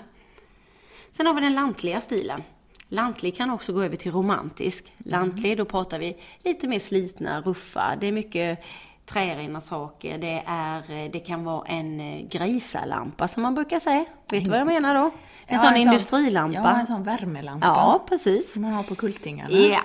Sen 1.12 1.25
har 1.25 1.34
vi 1.34 1.41
den 1.41 1.55
lantliga 1.55 2.01
stilen. 2.01 2.43
Lantlig 2.88 3.36
kan 3.36 3.50
också 3.50 3.74
gå 3.74 3.84
över 3.84 3.96
till 3.96 4.12
romantisk. 4.12 4.93
Lantlig, 4.98 5.58
då 5.58 5.65
pratar 5.65 6.00
vi 6.00 6.17
lite 6.43 6.67
mer 6.67 6.79
slitna, 6.79 7.41
ruffa. 7.41 7.96
Det 8.00 8.08
är 8.08 8.12
mycket 8.12 8.63
trärena 9.05 9.62
saker. 9.62 10.17
Det, 10.17 10.43
är, 10.46 11.10
det 11.10 11.19
kan 11.19 11.43
vara 11.43 11.67
en 11.67 12.00
eh, 12.00 12.27
grisalampa 12.27 13.27
som 13.27 13.43
man 13.43 13.55
brukar 13.55 13.79
säga. 13.79 14.05
Vet 14.29 14.43
du 14.43 14.50
vad 14.50 14.60
jag 14.60 14.67
menar 14.67 14.96
då? 14.96 15.12
En 15.51 15.56
Ja, 15.56 15.60
sån 15.62 15.77
industrilampa. 15.77 16.60
Ja, 16.63 16.79
en 16.79 16.86
sån 16.86 17.03
värmelampa. 17.03 17.68
Ja, 17.68 18.06
precis. 18.10 18.53
Som 18.53 18.62
man 18.62 18.72
har 18.74 18.84
på 18.84 18.96
kultingarna. 18.96 19.50
Ja. 19.58 19.82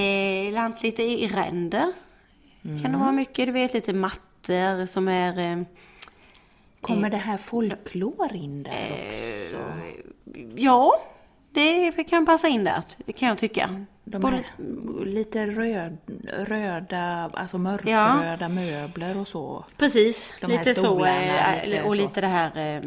Eh, 0.00 0.52
lantligt 0.52 0.98
i 1.00 1.26
ränder. 1.28 1.92
Kan 2.62 2.76
det 2.82 2.88
Mm. 2.88 3.00
vara 3.00 3.12
mycket, 3.12 3.46
du 3.46 3.52
vet 3.52 3.74
lite 3.74 3.92
mattor 3.92 4.86
som 4.86 5.08
är... 5.08 5.38
Eh, 5.52 5.62
Kommer 6.80 7.10
det 7.10 7.16
här 7.16 7.36
folklor 7.36 8.32
in 8.34 8.62
där 8.62 8.70
också? 8.92 9.56
ja, 10.56 11.00
det 11.52 11.92
kan 12.08 12.26
passa 12.26 12.48
in 12.48 12.64
där, 12.64 12.82
det 13.06 13.12
kan 13.12 13.28
jag 13.28 13.38
tycka. 13.38 13.84
De 14.04 14.24
här 14.24 14.42
lite 15.04 15.46
röd, 15.46 15.96
röda, 16.48 17.30
alltså 17.34 17.58
mörkröda 17.58 18.48
möbler 18.48 19.18
och 19.18 19.28
så. 19.28 19.64
Precis, 19.76 20.34
De 20.40 20.46
lite 20.46 20.74
så. 20.74 20.80
stolarna, 20.80 21.56
eh, 21.56 21.68
lite 21.68 21.82
och 21.82 21.94
så. 21.96 22.00
lite 22.02 22.20
det 22.20 22.26
här 22.26 22.76
eh, 22.76 22.82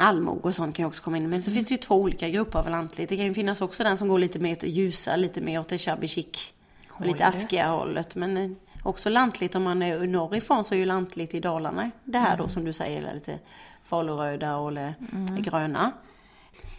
allmog 0.00 0.46
och 0.46 0.54
sånt 0.54 0.76
kan 0.76 0.82
ju 0.82 0.86
också 0.86 1.02
komma 1.02 1.16
in. 1.16 1.28
Men 1.30 1.42
så 1.42 1.50
finns 1.50 1.68
det 1.68 1.74
ju 1.74 1.78
två 1.78 1.94
olika 1.94 2.28
grupper 2.28 2.58
av 2.58 2.70
lantligt. 2.70 3.08
Det 3.08 3.16
kan 3.16 3.26
ju 3.26 3.34
finnas 3.34 3.60
också 3.60 3.84
den 3.84 3.98
som 3.98 4.08
går 4.08 4.18
lite 4.18 4.38
mer 4.38 4.52
åt 4.56 4.62
ljusa, 4.62 5.16
lite 5.16 5.40
mer 5.40 5.60
åt 5.60 5.68
det 5.68 5.78
shabby 5.78 6.08
chic. 6.08 6.52
Och 6.90 7.06
lite 7.06 7.26
askiga 7.26 7.66
hållet. 7.68 8.14
Men 8.14 8.36
eh, 8.36 8.50
också 8.82 9.08
lantligt, 9.10 9.54
om 9.54 9.62
man 9.62 9.82
är 9.82 10.06
norrifrån 10.06 10.64
så 10.64 10.74
är 10.74 10.78
ju 10.78 10.84
lantligt 10.86 11.34
i 11.34 11.40
Dalarna. 11.40 11.90
Det 12.04 12.18
här 12.18 12.36
då 12.36 12.48
som 12.48 12.64
du 12.64 12.72
säger, 12.72 13.14
lite 13.14 13.38
faluröda 13.84 14.56
och 14.56 14.72
le- 14.72 14.94
gröna. 15.38 15.92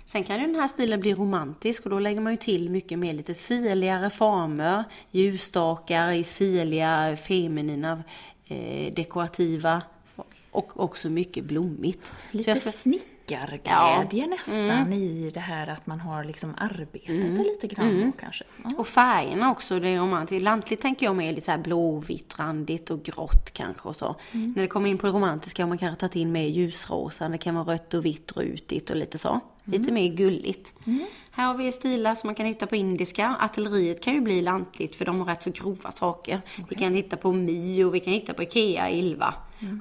Sen 0.06 0.24
kan 0.24 0.40
ju 0.40 0.46
den 0.48 0.56
här 0.56 0.68
stilen 0.68 1.00
bli 1.00 1.14
romantisk 1.14 1.84
och 1.84 1.90
då 1.90 2.00
lägger 2.00 2.22
man 2.22 2.34
ju 2.34 2.38
till 2.38 2.70
mycket 2.70 3.00
mer 3.00 3.14
lite 3.14 3.34
sirligare 3.34 4.10
former, 4.10 4.84
ljusstakar 5.12 6.12
i 6.12 6.24
sirliga, 6.24 7.18
feminina, 7.18 8.04
eh, 8.48 8.94
dekorativa 8.94 9.82
och 10.60 10.80
också 10.84 11.10
mycket 11.10 11.44
blommigt. 11.44 12.12
Lite 12.32 12.56
ska- 12.56 12.72
snickarglädje 12.72 14.28
nästan 14.28 14.94
i 14.94 15.32
det 15.34 15.40
här 15.40 15.68
att 15.68 15.88
man 15.88 16.00
har 16.00 16.24
liksom 16.24 16.54
arbetat 16.58 17.08
det 17.08 17.44
lite 17.44 17.68
grann 17.68 18.02
då 18.06 18.12
kanske. 18.22 18.44
Ja. 18.64 18.70
Och 18.78 18.88
färgerna 18.88 19.52
också, 19.52 19.80
det 19.80 19.90
är 19.90 19.98
romantiskt. 19.98 20.44
Lantligt 20.44 20.82
tänker 20.82 21.06
jag 21.06 21.16
med 21.16 21.36
lite 21.36 21.46
så 21.46 21.52
här 21.52 21.58
blåvitt, 21.58 22.40
randigt 22.40 22.90
och 22.90 23.04
grått 23.04 23.52
kanske 23.54 23.88
och 23.88 23.96
så. 23.96 24.16
När 24.32 24.62
det 24.62 24.68
kommer 24.68 24.90
in 24.90 24.98
på 24.98 25.08
det 25.08 25.14
romantiska 25.14 25.64
har 25.64 25.68
man 25.68 25.78
kanske 25.78 26.00
tagit 26.00 26.16
in 26.16 26.32
mer 26.32 26.48
ljusrosa, 26.48 27.30
det 27.30 27.38
kan 27.38 27.56
vara 27.56 27.74
rött 27.74 27.94
och 27.94 28.06
vitt, 28.06 28.38
rutigt 28.38 28.90
och 28.90 28.96
lite 28.96 29.18
så. 29.18 29.40
Lite 29.64 29.92
mer 29.92 30.08
gulligt. 30.14 30.74
Här 31.32 31.46
har 31.46 31.54
vi 31.58 31.72
stilar 31.72 32.16
som 32.16 32.28
man 32.28 32.36
kan 32.36 32.46
hitta 32.46 32.68
på 32.68 32.76
indiska. 32.76 33.36
Artilleriet 33.42 34.04
kan 34.04 34.14
ju 34.14 34.22
bli 34.22 34.42
lantligt 34.42 34.96
för 34.96 35.06
de 35.06 35.20
har 35.20 35.26
rätt 35.26 35.42
så 35.44 35.50
grova 35.52 35.92
saker. 35.92 36.42
Vi 36.70 36.76
kan 36.76 36.94
hitta 36.94 37.18
på 37.18 37.32
Mio, 37.32 37.90
vi 37.90 38.00
kan 38.00 38.14
hitta 38.14 38.34
på 38.34 38.44
Ikea, 38.44 38.90
Ilva. 38.90 39.34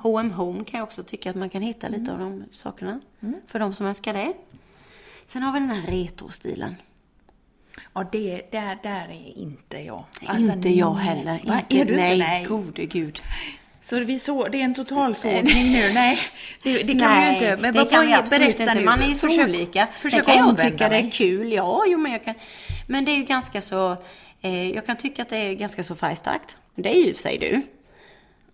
H&M 0.02 0.30
Home 0.30 0.64
kan 0.64 0.78
jag 0.78 0.86
också 0.86 1.02
tycka 1.02 1.30
att 1.30 1.36
man 1.36 1.50
kan 1.50 1.62
hitta 1.62 1.88
lite 1.88 2.12
av 2.12 2.18
de 2.18 2.44
sakerna. 2.52 3.00
För 3.46 3.58
de 3.58 3.74
som 3.74 3.86
önskar 3.86 4.12
det. 4.14 4.32
Sen 5.26 5.42
har 5.42 5.52
vi 5.52 5.58
den 5.58 5.70
här 5.70 5.82
retrostilen. 5.92 6.76
Ja, 7.94 8.04
det, 8.12 8.52
där, 8.52 8.78
där 8.82 9.08
är 9.08 9.38
inte 9.38 9.78
jag. 9.78 10.04
inte 10.38 10.68
jag 10.68 10.94
heller. 10.94 11.40
Va, 11.46 11.60
Inte, 11.68 11.76
är 11.80 11.84
du 11.84 11.96
nej, 11.96 12.14
inte? 12.14 12.26
Nej. 12.28 12.44
gode 12.44 12.86
gud. 12.86 13.22
Så 13.80 13.98
vi 14.00 14.18
så, 14.18 14.48
det 14.48 14.60
är 14.60 14.64
en 14.64 14.74
totalsågning 14.74 15.72
nu? 15.72 15.92
Nej, 15.92 16.18
det, 16.62 16.82
det 16.82 16.98
kan 16.98 17.08
nej, 17.08 17.40
vi 17.40 17.46
ju 17.46 17.50
inte. 17.52 17.62
Men 17.62 17.74
det 17.74 17.84
kan 17.90 18.08
är, 18.08 18.18
absolut 18.18 18.60
inte. 18.60 18.74
nu. 18.74 18.84
Man 18.84 19.02
är 19.02 19.08
ju 19.08 19.14
så 19.14 19.26
Försök- 19.28 19.48
olika. 19.48 19.88
Försök 19.96 20.24
Sen 20.24 20.34
kan 20.34 20.46
jag 20.46 20.58
tycka 20.58 20.88
det 20.88 20.96
är 20.96 21.02
mig. 21.02 21.10
kul. 21.10 21.52
Ja, 21.52 21.84
jo, 21.86 21.98
men 21.98 22.12
jag 22.12 22.24
kan... 22.24 22.34
Men 22.86 23.04
det 23.04 23.12
är 23.12 23.16
ju 23.16 23.24
ganska 23.24 23.60
så... 23.60 23.96
Eh, 24.40 24.70
jag 24.70 24.86
kan 24.86 24.96
tycka 24.96 25.22
att 25.22 25.28
det 25.28 25.36
är 25.36 25.54
ganska 25.54 25.84
så 25.84 25.94
färgstarkt. 25.94 26.56
Det 26.74 26.88
är 26.92 26.94
ju 26.94 27.06
i 27.08 27.12
och 27.12 27.16
för 27.16 27.22
sig 27.22 27.38
du. 27.38 27.62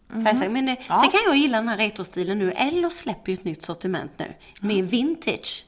Färgstarkt. 0.08 0.52
Men 0.52 0.68
eh, 0.68 0.76
sen 0.78 1.11
kan 1.11 1.20
jag 1.26 1.37
gilla 1.37 1.58
den 1.58 1.68
här 1.68 1.76
retrostilen 1.76 2.38
nu. 2.38 2.52
Ello 2.52 2.90
släpper 2.90 3.32
ju 3.32 3.38
ett 3.38 3.44
nytt 3.44 3.64
sortiment 3.64 4.12
nu. 4.16 4.34
Med 4.61 4.90
vintage. 4.90 5.64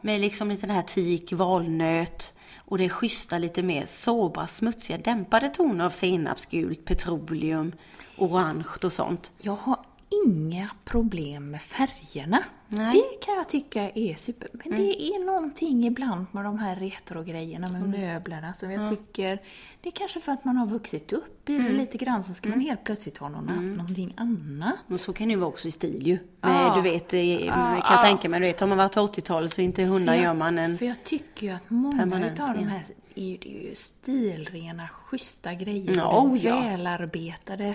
Med 0.00 0.20
liksom 0.20 0.48
lite 0.48 0.66
det 0.66 0.72
här 0.72 0.82
teak, 0.82 1.32
valnöt. 1.32 2.32
Och 2.56 2.78
det 2.78 2.84
är 2.84 2.88
schyssta, 2.88 3.38
lite 3.38 3.62
mer 3.62 3.86
sobra, 3.86 4.46
smutsiga, 4.46 4.98
dämpade 4.98 5.48
toner 5.48 5.84
av 5.84 5.90
senapsgult, 5.90 6.84
petroleum, 6.84 7.72
orange 8.16 8.64
och 8.84 8.92
sånt. 8.92 9.32
Jag 9.38 9.56
har 9.60 9.78
inga 10.26 10.70
problem 10.84 11.50
med 11.50 11.62
färgerna. 11.62 12.44
Nej. 12.68 12.92
Det 12.92 13.26
kan 13.26 13.34
jag 13.34 13.48
tycka 13.48 13.90
är 13.94 14.14
super. 14.14 14.48
Men 14.52 14.78
det 14.78 15.02
är 15.02 15.24
någonting 15.24 15.86
ibland 15.86 16.26
med 16.30 16.44
de 16.44 16.58
här 16.58 16.76
retrogrejerna 16.76 17.68
med 17.68 17.88
möblerna 17.88 18.54
som 18.54 18.70
jag 18.70 18.90
tycker... 18.90 19.42
Det 19.80 19.88
är 19.88 19.92
kanske 19.92 20.20
för 20.20 20.32
att 20.32 20.44
man 20.44 20.56
har 20.56 20.66
vuxit 20.66 21.12
upp 21.12 21.50
i 21.50 21.58
det 21.58 21.72
lite 21.72 21.98
grann 21.98 22.22
så 22.24 22.34
ska 22.34 22.48
man 22.48 22.60
helt 22.60 22.84
plötsligt 22.84 23.18
ha 23.18 23.28
någon, 23.28 23.76
någonting 23.76 24.14
annat. 24.16 24.74
Och 24.88 25.00
så 25.00 25.12
kan 25.12 25.28
det 25.28 25.34
ju 25.34 25.40
vara 25.40 25.48
också 25.48 25.68
i 25.68 25.70
stil 25.70 26.06
ju. 26.06 26.18
Ja. 26.40 26.72
Du 26.76 26.82
vet, 26.90 27.14
eh, 27.14 27.52
kan 27.52 27.96
jag 27.96 28.02
tänka 28.04 28.28
mig, 28.28 28.40
du 28.40 28.46
vet, 28.46 28.60
har 28.60 28.66
man 28.66 28.78
varit 28.78 28.94
på 28.94 29.00
80-talet 29.00 29.52
så 29.52 29.60
inte 29.60 29.84
hundra 29.84 30.16
gör 30.16 30.34
man 30.34 30.58
en... 30.58 30.78
För 30.78 30.86
jag 30.86 31.04
tycker 31.04 31.46
ju 31.46 31.52
att 31.52 31.70
många 31.70 31.98
permanent, 31.98 32.32
utav 32.32 32.54
de 32.54 32.62
ja. 32.62 32.68
här 32.68 32.84
är 33.14 33.24
ju, 33.24 33.36
det 33.36 33.58
är 33.58 33.68
ju 33.68 33.74
stilrena, 33.74 34.88
schyssta 34.88 35.54
grejer. 35.54 35.96
Ja, 35.96 36.20
oh 36.20 36.38
ja. 36.38 36.60
Välarbetade 36.60 37.74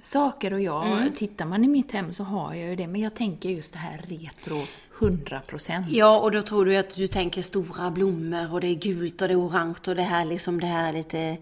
saker. 0.00 0.52
Och 0.52 0.60
jag, 0.60 0.86
Mm. 0.86 1.12
tittar 1.12 1.44
man 1.44 1.64
i 1.64 1.68
mitt 1.68 1.92
hem 1.92 2.12
så 2.12 2.24
har 2.24 2.54
jag 2.54 2.68
ju 2.68 2.76
det. 2.76 2.86
Men 2.86 3.00
jag 3.00 3.14
tänker 3.14 3.48
just 3.50 3.72
det 3.72 3.78
här 3.78 4.00
retro 4.08 4.62
100 4.98 5.40
procent. 5.46 5.86
Ja, 5.90 6.20
och 6.20 6.30
då 6.32 6.42
tror 6.42 6.64
du 6.64 6.76
att 6.76 6.94
du 6.94 7.06
tänker 7.06 7.42
stora 7.42 7.90
blommor 7.90 8.52
och 8.52 8.60
det 8.60 8.66
är 8.68 8.74
gult 8.74 9.22
och 9.22 9.28
det 9.28 9.34
är 9.34 9.40
orange 9.46 9.74
och 9.88 9.96
det 9.96 10.02
här 10.02 10.24
liksom 10.24 10.60
det 10.60 10.66
här 10.66 10.92
lite 10.92 11.36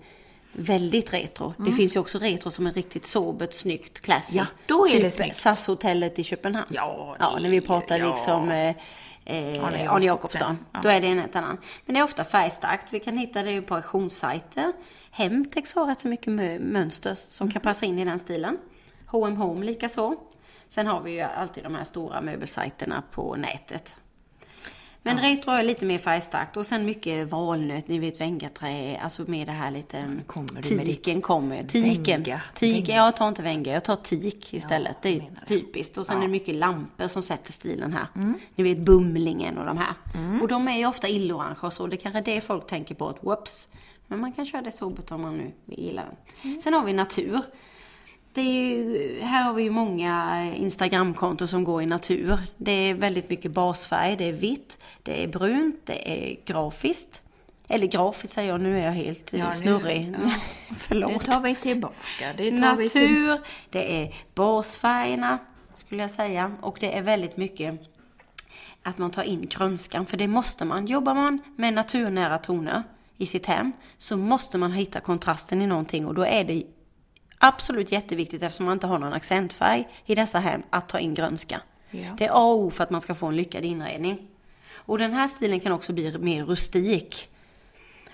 väldigt 0.52 1.12
retro. 1.14 1.54
Det 1.58 1.72
finns 1.72 1.96
ju 1.96 2.00
också 2.00 2.18
retro 2.18 2.50
som 2.50 2.66
är 2.66 2.72
riktigt 2.72 3.06
sobert, 3.06 3.52
snyggt, 3.52 4.00
classy. 4.00 4.36
Ja, 4.36 4.46
då 4.66 4.86
är 4.86 4.90
typ 4.90 5.02
det 5.02 5.10
snyggt. 5.10 5.36
SAS-hotellet 5.36 6.18
i 6.18 6.24
Köpenhamn. 6.24 6.66
Ja, 6.70 7.16
ja 7.18 7.38
när 7.40 7.50
vi 7.50 7.60
pratar 7.60 7.98
ja. 7.98 8.10
liksom 8.10 8.50
eh, 8.50 8.76
eh, 9.24 9.64
Arne 9.64 9.88
Arne. 9.88 10.04
Jacobsson. 10.06 10.58
Ja. 10.72 10.80
Då 10.82 10.88
är 10.88 11.00
det 11.00 11.06
en 11.06 11.18
helt 11.18 11.36
annan. 11.36 11.58
Men 11.86 11.94
det 11.94 12.00
är 12.00 12.04
ofta 12.04 12.24
färgstarkt. 12.24 12.92
Vi 12.92 13.00
kan 13.00 13.18
hitta 13.18 13.42
det 13.42 13.62
på 13.62 13.74
auktionssajter. 13.74 14.72
Hemtex 15.10 15.74
har 15.74 15.86
rätt 15.86 16.00
så 16.00 16.08
mycket 16.08 16.26
mö- 16.26 16.58
mönster 16.58 17.14
som 17.14 17.50
kan 17.50 17.62
passa 17.62 17.86
in 17.86 17.98
i 17.98 18.04
den 18.04 18.18
stilen. 18.18 18.58
H&M 19.06 19.36
Home 19.36 19.64
lika 19.64 19.88
så. 19.88 20.16
Sen 20.68 20.86
har 20.86 21.00
vi 21.00 21.10
ju 21.12 21.20
alltid 21.20 21.64
de 21.64 21.74
här 21.74 21.84
stora 21.84 22.20
möbelsajterna 22.20 23.02
på 23.10 23.36
nätet. 23.36 23.96
Men 25.06 25.20
retro 25.20 25.50
är 25.50 25.62
lite 25.62 25.86
mer 25.86 25.98
färgstarkt 25.98 26.56
och 26.56 26.66
sen 26.66 26.84
mycket 26.84 27.28
valnöt, 27.30 27.88
ni 27.88 27.98
vet 27.98 28.20
vängaträ, 28.20 28.98
alltså 29.02 29.22
med 29.30 29.46
det 29.46 29.52
här 29.52 29.70
lite... 29.70 30.20
kommer 30.26 30.62
tiken 30.62 31.20
kommer. 31.20 31.62
Tiken. 31.62 32.22
Vänga. 32.22 32.40
Tiken, 32.54 32.82
Vänga. 32.82 32.96
jag 32.96 33.16
tar 33.16 33.28
inte 33.28 33.42
vänga, 33.42 33.72
jag 33.72 33.84
tar 33.84 33.96
tik 33.96 34.54
istället. 34.54 34.96
det 35.02 35.16
är 35.16 35.46
typiskt. 35.46 35.98
Och 35.98 36.06
sen 36.06 36.16
är 36.16 36.22
det 36.22 36.28
mycket 36.28 36.54
lampor 36.54 37.08
som 37.08 37.22
sätter 37.22 37.52
stilen 37.52 37.92
här. 37.92 38.06
Ni 38.54 38.64
vet 38.64 38.78
Bumlingen 38.78 39.58
och 39.58 39.66
de 39.66 39.78
här. 39.78 39.94
Och 40.42 40.48
de 40.48 40.68
är 40.68 40.76
ju 40.78 40.86
ofta 40.86 41.08
illorange 41.08 41.56
och 41.60 41.72
så. 41.72 41.86
Det 41.86 41.96
är 41.96 41.98
kanske 41.98 42.18
är 42.18 42.22
det 42.34 42.40
folk 42.40 42.66
tänker 42.66 42.94
på, 42.94 43.08
att 43.08 43.24
whoops. 43.24 43.68
Men 44.06 44.20
man 44.20 44.32
kan 44.32 44.46
köra 44.46 44.62
det 44.62 44.72
sobert 44.72 45.10
om 45.10 45.22
man 45.22 45.36
nu 45.36 45.52
gillar 45.66 46.04
den. 46.42 46.62
Sen 46.62 46.74
har 46.74 46.84
vi 46.84 46.92
natur. 46.92 47.40
Det 48.34 48.40
är 48.40 48.52
ju, 48.52 49.20
här 49.20 49.42
har 49.42 49.54
vi 49.54 49.62
ju 49.62 49.70
många 49.70 50.44
Instagramkonton 50.56 51.48
som 51.48 51.64
går 51.64 51.82
i 51.82 51.86
natur. 51.86 52.38
Det 52.56 52.72
är 52.72 52.94
väldigt 52.94 53.30
mycket 53.30 53.50
basfärg, 53.50 54.16
det 54.16 54.24
är 54.24 54.32
vitt, 54.32 54.78
det 55.02 55.22
är 55.24 55.28
brunt, 55.28 55.80
det 55.84 56.10
är 56.10 56.36
grafiskt. 56.44 57.20
Eller 57.68 57.86
grafiskt 57.86 58.34
säger 58.34 58.48
jag, 58.50 58.60
nu 58.60 58.78
är 58.80 58.84
jag 58.84 58.92
helt 58.92 59.32
Ja, 59.32 59.38
ja, 59.38 59.46
nu- 59.48 59.52
snurrig. 59.52 60.14
ja. 60.24 60.30
Förlåt. 60.76 61.24
Det 61.24 61.30
tar 61.32 61.40
vi 61.40 61.54
tillbaka. 61.54 61.94
Det 62.36 62.50
tar 62.60 62.76
vi 62.76 62.88
till... 62.88 63.10
Natur, 63.22 63.40
det 63.70 64.02
är 64.02 64.14
basfärgerna, 64.34 65.38
skulle 65.74 66.02
jag 66.02 66.10
säga. 66.10 66.52
Och 66.60 66.76
det 66.80 66.98
är 66.98 67.02
väldigt 67.02 67.36
mycket 67.36 67.80
att 68.82 68.98
man 68.98 69.10
tar 69.10 69.22
in 69.22 69.46
grönskan, 69.48 70.06
för 70.06 70.16
det 70.16 70.26
måste 70.28 70.64
man. 70.64 70.86
Jobbar 70.86 71.14
man 71.14 71.38
med 71.56 71.74
naturnära 71.74 72.38
toner 72.38 72.82
i 73.16 73.26
sitt 73.26 73.46
hem 73.46 73.72
så 73.98 74.16
måste 74.16 74.58
man 74.58 74.72
hitta 74.72 75.00
kontrasten 75.00 75.62
i 75.62 75.66
någonting 75.66 76.06
och 76.06 76.14
då 76.14 76.24
är 76.24 76.44
det 76.44 76.62
absolut 77.38 77.92
jätteviktigt 77.92 78.42
eftersom 78.42 78.66
man 78.66 78.72
inte 78.72 78.86
har 78.86 78.98
någon 78.98 79.12
accentfärg 79.12 79.88
i 80.06 80.14
dessa 80.14 80.38
hem 80.38 80.62
att 80.70 80.88
ta 80.88 80.98
in 80.98 81.14
grönska. 81.14 81.60
Ja. 81.90 82.14
Det 82.18 82.24
är 82.24 82.30
A 82.30 82.52
och 82.52 82.58
O 82.58 82.70
för 82.70 82.84
att 82.84 82.90
man 82.90 83.00
ska 83.00 83.14
få 83.14 83.26
en 83.26 83.36
lyckad 83.36 83.64
inredning. 83.64 84.28
Och 84.74 84.98
den 84.98 85.12
här 85.12 85.28
stilen 85.28 85.60
kan 85.60 85.72
också 85.72 85.92
bli 85.92 86.18
mer 86.18 86.44
rustik. 86.44 87.28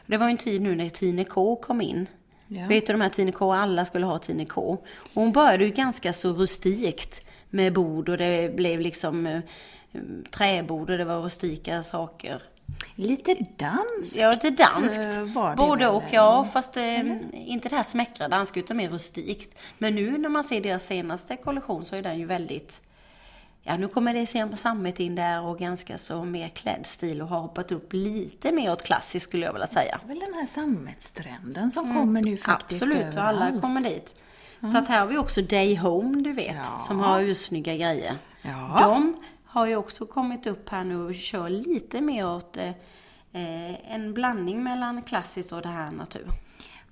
Det 0.06 0.16
var 0.16 0.26
ju 0.26 0.30
en 0.30 0.36
tid 0.36 0.62
nu 0.62 0.76
när 0.76 0.88
Tine 0.88 1.24
K 1.24 1.56
kom 1.56 1.80
in. 1.80 2.06
Ja. 2.46 2.66
Vet 2.66 2.86
du 2.86 2.92
de 2.92 3.00
här 3.00 3.08
Tine 3.08 3.32
K, 3.32 3.52
alla 3.52 3.84
skulle 3.84 4.06
ha 4.06 4.18
Tine 4.18 4.44
K. 4.44 4.78
Och 5.14 5.22
hon 5.22 5.32
började 5.32 5.64
ju 5.64 5.70
ganska 5.70 6.12
så 6.12 6.32
rustikt 6.32 7.24
med 7.50 7.72
bord 7.72 8.08
och 8.08 8.18
det 8.18 8.56
blev 8.56 8.80
liksom 8.80 9.26
eh, 9.26 9.40
träbord 10.30 10.90
och 10.90 10.98
det 10.98 11.04
var 11.04 11.20
rustika 11.20 11.82
saker. 11.82 12.42
Lite 12.94 13.34
dans. 13.56 14.16
Ja, 14.16 14.30
lite 14.30 14.50
danskt. 14.50 14.98
eh, 14.98 15.22
var 15.22 15.50
det 15.50 15.56
Både 15.56 15.88
och, 15.88 16.02
ja. 16.10 16.48
Fast 16.52 16.76
eh, 16.76 17.00
inte 17.32 17.68
det 17.68 17.76
här 17.76 17.82
smäckra 17.82 18.28
danska, 18.28 18.60
utan 18.60 18.76
mer 18.76 18.88
rustikt. 18.88 19.58
Men 19.78 19.94
nu 19.94 20.18
när 20.18 20.28
man 20.28 20.44
ser 20.44 20.60
deras 20.60 20.86
senaste 20.86 21.36
kollektion 21.36 21.84
så 21.84 21.96
är 21.96 22.02
den 22.02 22.18
ju 22.18 22.26
väldigt... 22.26 22.80
Ja, 23.62 23.76
nu 23.76 23.88
kommer 23.88 24.14
det 24.14 24.26
se 24.26 24.56
sammet 24.56 25.00
in 25.00 25.14
där 25.14 25.42
och 25.42 25.58
ganska 25.58 25.98
så 25.98 26.24
mer 26.24 26.48
klädd 26.48 26.86
stil 26.86 27.22
och 27.22 27.28
har 27.28 27.40
hoppat 27.40 27.72
upp 27.72 27.92
lite 27.92 28.52
mer 28.52 28.72
åt 28.72 28.82
klassiskt 28.82 29.24
skulle 29.24 29.46
jag 29.46 29.52
vilja 29.52 29.66
säga. 29.66 29.98
Det 30.02 30.04
är 30.04 30.08
väl 30.08 30.18
den 30.20 30.34
här 30.34 30.46
sammetstrenden 30.46 31.70
som 31.70 31.94
kommer 31.94 32.22
nu 32.22 32.36
faktiskt 32.36 32.82
Mm. 32.82 32.96
Absolut, 32.98 33.14
och 33.16 33.22
alla 33.24 33.60
kommer 33.60 33.80
dit. 33.80 34.14
Så 34.72 34.78
att 34.78 34.88
här 34.88 35.00
har 35.00 35.06
vi 35.06 35.18
också 35.18 35.42
Day 35.42 35.76
Home, 35.76 36.22
du 36.22 36.32
vet, 36.32 36.56
Ja. 36.56 36.78
som 36.86 37.00
har 37.00 37.20
ju 37.20 37.34
snygga 37.34 37.76
grejer. 37.76 38.18
Ja. 38.42 38.78
De 38.82 39.16
har 39.50 39.66
ju 39.66 39.76
också 39.76 40.06
kommit 40.06 40.46
upp 40.46 40.68
här 40.68 40.84
nu 40.84 40.96
och 40.96 41.14
kör 41.14 41.48
lite 41.50 42.00
mer 42.00 42.26
åt 42.26 42.56
eh, 42.56 43.92
en 43.94 44.14
blandning 44.14 44.62
mellan 44.62 45.02
klassiskt 45.02 45.52
och 45.52 45.62
det 45.62 45.68
här 45.68 45.90
natur. 45.90 46.26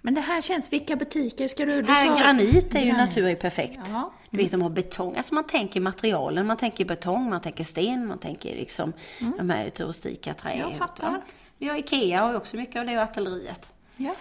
Men 0.00 0.15
det 0.15 0.21
här 0.21 0.41
känns, 0.43 0.73
vilka 0.73 0.97
butiker 0.97 1.49
ska 1.49 1.65
du... 1.67 1.83
du 1.83 1.93
Här, 1.93 2.07
sa- 2.17 2.23
granit 2.23 2.75
är 2.75 2.81
ju 2.81 2.87
Granit. 2.91 3.09
natur 3.09 3.27
är 3.27 3.37
perfekt. 3.37 3.81
Ja. 3.93 4.12
Du 4.31 4.37
vet, 4.37 4.50
de 4.50 4.62
har 4.62 4.71
betong. 4.71 5.17
Alltså 5.17 5.35
man 5.35 5.45
tänker 5.47 5.81
materialen, 5.81 6.47
man 6.47 6.57
tänker 6.57 6.85
betong, 6.85 7.31
man 7.31 7.41
tänker 7.41 7.65
sten, 7.65 8.07
man 8.07 8.19
tänker 8.19 8.55
liksom 8.57 8.93
de 9.38 9.50
här 9.50 9.65
lite 9.65 9.85
rustika 9.85 10.35
trä. 10.35 10.50
Mm. 10.50 10.69
Jag 10.69 10.79
fattar. 10.79 11.21
Vi 11.59 11.69
har 11.69 11.77
Ikea 11.77 12.31
ju 12.31 12.37
också 12.37 12.57
mycket 12.57 12.77
av 12.81 12.87
det 12.87 12.97
och 12.97 13.03
artilleriet. 13.03 13.73
Ja. 13.97 14.15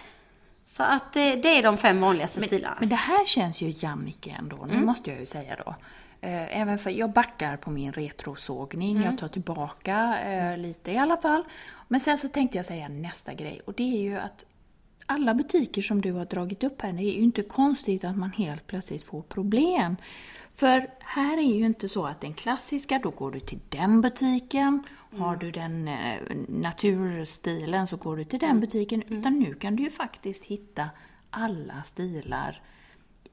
Så 0.66 0.82
att 0.82 1.16
eh, 1.16 1.22
det 1.22 1.58
är 1.58 1.62
de 1.62 1.78
fem 1.78 2.00
vanligaste 2.00 2.40
stilarna. 2.40 2.76
Men 2.80 2.88
det 2.88 2.96
här 2.96 3.24
känns 3.26 3.62
ju 3.62 3.72
Jannike 3.76 4.36
ändå, 4.38 4.56
nu 4.66 4.72
Mm. 4.72 4.86
måste 4.86 5.10
jag 5.10 5.20
ju 5.20 5.26
säga 5.26 5.56
då. 5.66 5.74
Eh, 6.20 6.60
Även 6.60 6.78
för 6.78 6.90
jag 6.90 7.12
backar 7.12 7.56
på 7.56 7.70
min 7.70 7.92
retrosågning, 7.92 8.90
Mm. 8.96 9.02
jag 9.02 9.18
tar 9.18 9.28
tillbaka 9.28 10.20
eh, 10.20 10.58
lite 10.58 10.92
i 10.92 10.96
alla 10.98 11.16
fall. 11.16 11.44
Men 11.88 12.00
sen 12.00 12.18
så 12.18 12.28
tänkte 12.28 12.58
jag 12.58 12.64
säga 12.64 12.88
nästa 12.88 13.34
grej 13.34 13.60
och 13.66 13.74
det 13.74 13.82
är 13.82 14.00
ju 14.02 14.16
att 14.18 14.44
alla 15.06 15.34
butiker 15.34 15.82
som 15.82 16.00
du 16.00 16.12
har 16.12 16.24
dragit 16.24 16.64
upp 16.64 16.82
här, 16.82 16.92
det 16.92 17.02
är 17.02 17.12
ju 17.16 17.22
inte 17.22 17.42
konstigt 17.42 18.04
att 18.04 18.16
man 18.16 18.30
helt 18.32 18.66
plötsligt 18.66 19.04
får 19.04 19.22
problem. 19.22 19.96
För 20.54 20.90
här 21.00 21.38
är 21.38 21.54
ju 21.58 21.66
inte 21.66 21.88
så 21.88 22.06
att 22.06 22.20
den 22.20 22.34
klassiska, 22.34 23.00
då 23.02 23.10
går 23.10 23.30
du 23.30 23.40
till 23.40 23.58
den 23.68 24.00
butiken. 24.00 24.82
Har 25.18 25.36
du 25.36 25.50
den 25.50 25.88
eh, 25.88 26.18
naturstilen 26.48 27.86
så 27.86 27.96
går 27.96 28.16
du 28.16 28.24
till 28.24 28.38
den 28.38 28.60
butiken. 28.60 29.02
Utan 29.08 29.38
nu 29.38 29.54
kan 29.54 29.76
du 29.76 29.82
ju 29.82 29.90
faktiskt 29.90 30.44
hitta 30.44 30.90
alla 31.30 31.82
stilar 31.82 32.62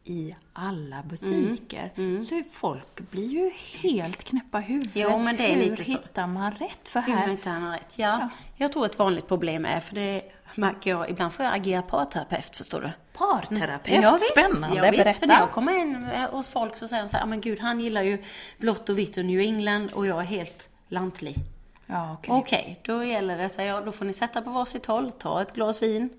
i 0.07 0.35
alla 0.53 1.03
butiker. 1.03 2.21
Så 2.21 2.43
folk 2.51 2.99
blir 3.11 3.27
ju 3.29 3.51
helt 3.83 4.23
knäppa 4.23 4.59
i 4.59 4.63
huvudet. 4.63 4.91
Jo, 4.95 5.17
men 5.17 5.37
det 5.37 5.43
är 5.51 5.55
Hur 5.55 5.63
lite 5.69 5.83
så. 5.83 5.91
hittar 5.91 6.27
man 6.27 6.51
rätt? 6.51 6.89
För 6.89 7.01
Hur 7.01 7.13
här... 7.13 7.37
han 7.43 7.63
har 7.63 7.71
rätt. 7.73 7.93
Ja, 7.97 8.29
jag 8.55 8.71
tror 8.73 8.85
ett 8.85 8.99
vanligt 8.99 9.27
problem 9.27 9.65
är, 9.65 9.79
för 9.79 9.95
det 9.95 10.21
märker 10.55 10.89
jag, 10.89 11.09
ibland 11.09 11.33
får 11.33 11.45
jag 11.45 11.55
agera 11.55 11.81
parterapeut, 11.81 12.57
förstår 12.57 12.81
du. 12.81 12.89
Parterapeut, 13.17 14.03
Ja, 14.03 14.11
visst. 14.13 14.31
spännande, 14.31 14.77
ja, 14.77 14.91
visst, 14.91 15.03
berätta. 15.03 15.19
För 15.19 15.27
när 15.27 15.39
jag 15.39 15.51
kommer 15.51 15.79
in 15.81 16.05
eh, 16.13 16.29
hos 16.31 16.49
folk 16.49 16.77
så 16.77 16.87
säger 16.87 17.03
de 17.03 17.09
så 17.09 17.17
här, 17.17 17.23
"Ja, 17.23 17.27
men 17.27 17.41
gud, 17.41 17.59
han 17.59 17.79
gillar 17.79 18.01
ju 18.01 18.23
blått 18.57 18.89
och 18.89 18.97
vitt 18.97 19.17
och 19.17 19.25
New 19.25 19.39
England 19.39 19.91
och 19.91 20.07
jag 20.07 20.19
är 20.21 20.25
helt 20.25 20.69
lantlig. 20.87 21.35
Ja, 21.85 22.13
okej. 22.19 22.33
Okej, 22.33 22.79
då 22.83 23.03
gäller 23.03 23.37
det, 23.37 23.49
säger 23.49 23.73
jag, 23.73 23.85
då 23.85 23.91
får 23.91 24.05
ni 24.05 24.13
sätta 24.13 24.41
på 24.41 24.49
varsitt 24.49 24.85
håll, 24.85 25.11
ta 25.19 25.41
ett 25.41 25.53
glas 25.53 25.81
vin. 25.81 26.09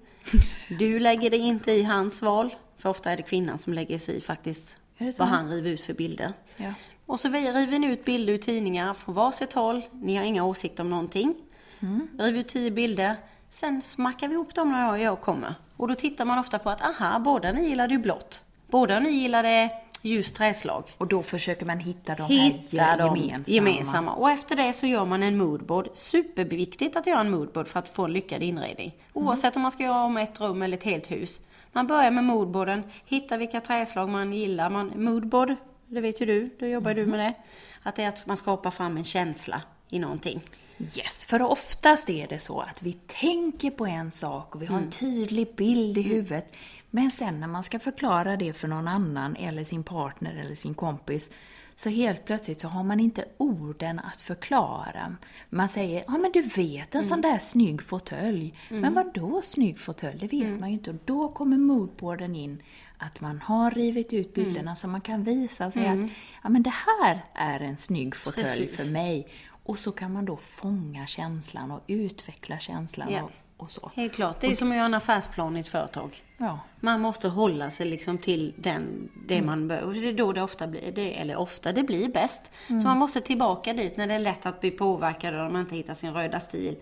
Du 0.79 0.99
lägger 1.01 1.31
dig 1.31 1.38
inte 1.40 1.72
i 1.72 1.83
hans 1.83 2.22
val, 2.22 2.55
för 2.79 2.89
ofta 2.91 3.11
är 3.11 3.17
det 3.17 3.23
kvinnan 3.23 3.59
som 3.59 3.73
lägger 3.73 3.99
sig 3.99 4.17
i 4.17 4.21
faktiskt 4.21 4.77
vad 5.19 5.29
han 5.29 5.51
river 5.51 5.71
ut 5.71 5.81
för 5.81 5.95
bilder. 5.95 6.33
Ja. 6.57 6.73
Och 7.07 7.21
så 7.21 7.29
river 7.29 7.79
ni 7.79 7.87
ut 7.87 8.05
bilder 8.05 8.33
ur 8.33 8.39
tidningar 8.39 8.97
på 9.05 9.12
varsitt 9.12 9.53
håll, 9.53 9.83
ni 9.93 10.17
har 10.17 10.25
inga 10.25 10.45
åsikter 10.45 10.83
om 10.83 10.91
någonting. 10.91 11.35
Mm. 11.81 12.09
River 12.19 12.39
ut 12.41 12.49
tio 12.49 12.71
bilder, 12.71 13.15
sen 13.51 13.83
smackar 13.83 14.29
vi 14.29 14.35
ihop 14.35 14.55
dem 14.55 14.73
när 14.73 14.85
jag- 14.87 15.01
jag 15.03 15.21
kommer. 15.21 15.55
Och 15.77 15.89
då 15.89 15.95
tittar 15.95 16.25
man 16.25 16.39
ofta 16.39 16.59
på 16.59 16.71
att, 16.71 16.83
aha, 16.83 17.19
båda 17.19 17.53
ni 17.53 17.69
gillade 17.69 17.95
ju 17.95 18.01
blått. 18.01 18.41
Båda 18.71 19.01
ni 19.01 19.11
gillade 19.11 19.71
ljust 20.03 20.35
träslag. 20.37 20.85
Och 20.99 21.07
då 21.07 21.23
försöker 21.23 21.67
man 21.67 21.79
hitta 21.79 22.15
de 22.15 22.23
Hitta 22.23 22.83
här 22.83 22.99
dem 22.99 23.17
gemensamma. 23.17 23.55
gemensamma. 23.55 24.12
Och 24.15 24.31
efter 24.31 24.57
det 24.57 24.73
så 24.73 24.87
gör 24.87 25.05
man 25.05 25.23
en 25.23 25.37
moodboard. 25.39 25.89
Superviktigt 25.95 26.97
att 26.97 27.07
göra 27.07 27.21
en 27.21 27.31
moodboard 27.31 27.69
för 27.69 27.79
att 27.79 27.89
få 27.89 28.05
en 28.05 28.12
lyckad 28.12 28.43
inredning. 28.43 28.95
Oavsett 29.12 29.57
om 29.57 29.62
man 29.62 29.71
ska 29.73 29.83
göra 29.83 30.03
om 30.05 30.17
ett 30.17 30.41
rum 30.41 30.62
eller 30.62 30.77
ett 30.77 30.85
helt 30.85 31.11
hus. 31.11 31.41
Man 31.72 31.87
börjar 31.87 32.11
med 32.11 32.24
moodboarden, 32.24 32.83
hittar 33.05 33.38
vilka 33.38 33.61
träslag 33.61 34.09
man 34.09 34.33
gillar. 34.33 34.70
Man, 34.70 34.92
moodboard, 34.96 35.55
det 35.87 36.00
vet 36.00 36.20
ju 36.20 36.26
du, 36.26 36.57
då 36.59 36.66
jobbar 36.66 36.94
du 36.94 37.07
med 37.07 37.20
det. 37.20 37.35
Att 37.83 37.96
det 37.96 38.02
är 38.02 38.09
att 38.09 38.26
man 38.26 38.37
skapar 38.37 38.70
fram 38.70 38.96
en 38.96 39.05
känsla 39.05 39.62
i 39.88 39.98
någonting. 39.98 40.42
Yes, 40.79 41.26
för 41.26 41.42
oftast 41.42 42.11
är 42.11 42.26
det 42.29 42.38
så 42.38 42.61
att 42.61 42.83
vi 42.83 42.92
tänker 42.92 43.70
på 43.70 43.87
en 43.87 44.11
sak 44.11 44.55
och 44.55 44.62
vi 44.62 44.66
har 44.66 44.79
en 44.79 44.90
tydlig 44.90 45.55
bild 45.57 45.98
i 45.98 46.02
huvudet. 46.02 46.57
Men 46.90 47.11
sen 47.11 47.40
när 47.40 47.46
man 47.46 47.62
ska 47.62 47.79
förklara 47.79 48.37
det 48.37 48.52
för 48.52 48.68
någon 48.68 48.88
annan, 48.88 49.37
eller 49.37 49.64
sin 49.64 49.85
partner 49.85 50.37
eller 50.44 50.55
sin 50.55 50.74
kompis, 50.74 51.31
så 51.77 51.91
helt 51.91 52.25
plötsligt 52.25 52.61
så 52.61 52.69
har 52.69 52.83
man 52.85 53.01
inte 53.01 53.25
orden 53.37 53.99
att 53.99 54.21
förklara. 54.21 55.17
Man 55.51 55.69
säger, 55.69 56.05
ja 56.07 56.19
men 56.19 56.33
du 56.33 56.43
vet 56.43 56.95
en 56.95 57.05
sån 57.05 57.21
där 57.21 57.39
snygg 57.39 57.83
fåtölj. 57.83 58.55
Men 58.69 58.95
vad 58.95 59.15
då 59.15 59.43
snygg 59.43 59.79
fåtölj? 59.81 60.19
Det 60.19 60.27
vet 60.29 60.61
man 60.61 60.69
ju 60.69 60.75
inte. 60.75 60.91
Och 60.91 60.97
då 61.05 61.29
kommer 61.29 61.57
moodboarden 61.57 62.37
in, 62.37 62.62
att 62.99 63.21
man 63.21 63.41
har 63.41 63.71
rivit 63.71 64.12
ut 64.12 64.35
bilderna 64.35 64.77
så 64.77 64.89
man 64.89 65.01
kan 65.01 65.23
visa 65.23 65.71
sig 65.71 65.87
att, 65.89 66.11
ja 66.43 66.49
men 66.49 66.62
det 66.62 66.73
här 67.03 67.25
är 67.35 67.61
en 67.61 67.77
snygg 67.77 68.17
fåtölj 68.17 68.67
för 68.69 68.93
mig. 68.93 69.27
Och 69.65 69.79
så 69.79 69.93
kan 69.93 70.12
man 70.12 70.25
då 70.25 70.37
fånga 70.37 71.07
känslan 71.07 71.71
och 71.71 71.81
utveckla 71.87 72.59
känslan 72.59 73.12
Ja. 73.12 73.23
och, 73.23 73.31
och 73.57 73.71
så. 73.71 73.90
Helt 73.95 74.14
klart, 74.14 74.40
det 74.40 74.47
är 74.47 74.55
som 74.55 74.71
att 74.71 74.77
göra 74.77 74.87
en 74.87 74.95
affärsplan 74.95 75.57
i 75.57 75.61
ett 75.61 75.69
företag. 75.69 76.23
Ja. 76.38 76.61
Man 76.81 77.01
måste 77.01 77.29
hålla 77.29 77.71
sig 77.71 77.87
liksom 77.87 78.19
till 78.19 78.55
den, 78.57 79.09
det 79.27 79.42
man 79.42 79.69
bör. 79.69 79.83
Och 79.83 79.92
det 79.92 80.09
är 80.09 80.12
då 80.12 80.33
det 80.33 80.42
ofta 80.42 80.66
blir, 80.66 80.92
det, 80.95 81.21
eller 81.21 81.37
ofta, 81.37 81.73
det 81.73 81.83
blir 81.83 82.09
bäst. 82.09 82.51
Så 82.66 82.75
man 82.75 82.99
måste 82.99 83.21
tillbaka 83.21 83.73
dit 83.73 83.97
när 83.97 84.07
det 84.07 84.14
är 84.14 84.19
lätt 84.19 84.47
att 84.47 84.61
bli 84.61 84.71
påverkad 84.71 85.35
och 85.35 85.53
man 85.53 85.61
inte 85.61 85.77
hittar 85.77 85.95
sin 85.95 86.12
röda 86.12 86.40
stil. 86.40 86.77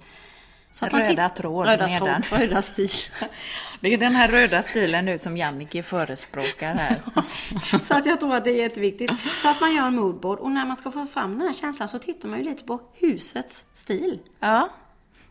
Så 0.72 0.88
man 0.92 1.00
Röda 1.00 1.28
tråd 1.28 1.66
röda 1.66 1.86
medan. 1.86 2.22
tråd, 2.22 2.40
röda 2.40 2.62
stil. 2.62 2.90
Det 3.80 3.94
är 3.94 3.98
den 3.98 4.14
här 4.14 4.28
röda 4.28 4.62
stilen 4.62 5.04
nu 5.04 5.18
som 5.18 5.36
Jannike 5.36 5.82
förespråkar 5.82 6.74
här. 6.74 7.02
så 7.80 7.94
att 7.94 8.06
jag 8.06 8.20
tror 8.20 8.34
att 8.34 8.44
det 8.44 8.50
är 8.50 8.62
jätteviktigt. 8.62 9.10
Så 9.36 9.48
att 9.48 9.60
man 9.60 9.74
gör 9.74 9.86
en 9.86 9.94
moodboard 9.94 10.38
och 10.38 10.50
när 10.50 10.66
man 10.66 10.76
ska 10.76 10.90
få 10.90 11.06
fram 11.06 11.38
den 11.38 11.46
här 11.46 11.54
känslan 11.54 11.88
så 11.88 11.98
tittar 11.98 12.28
man 12.28 12.38
ju 12.38 12.44
lite 12.44 12.64
på 12.64 12.80
husets 12.92 13.64
stil. 13.74 14.18
Ja. 14.40 14.68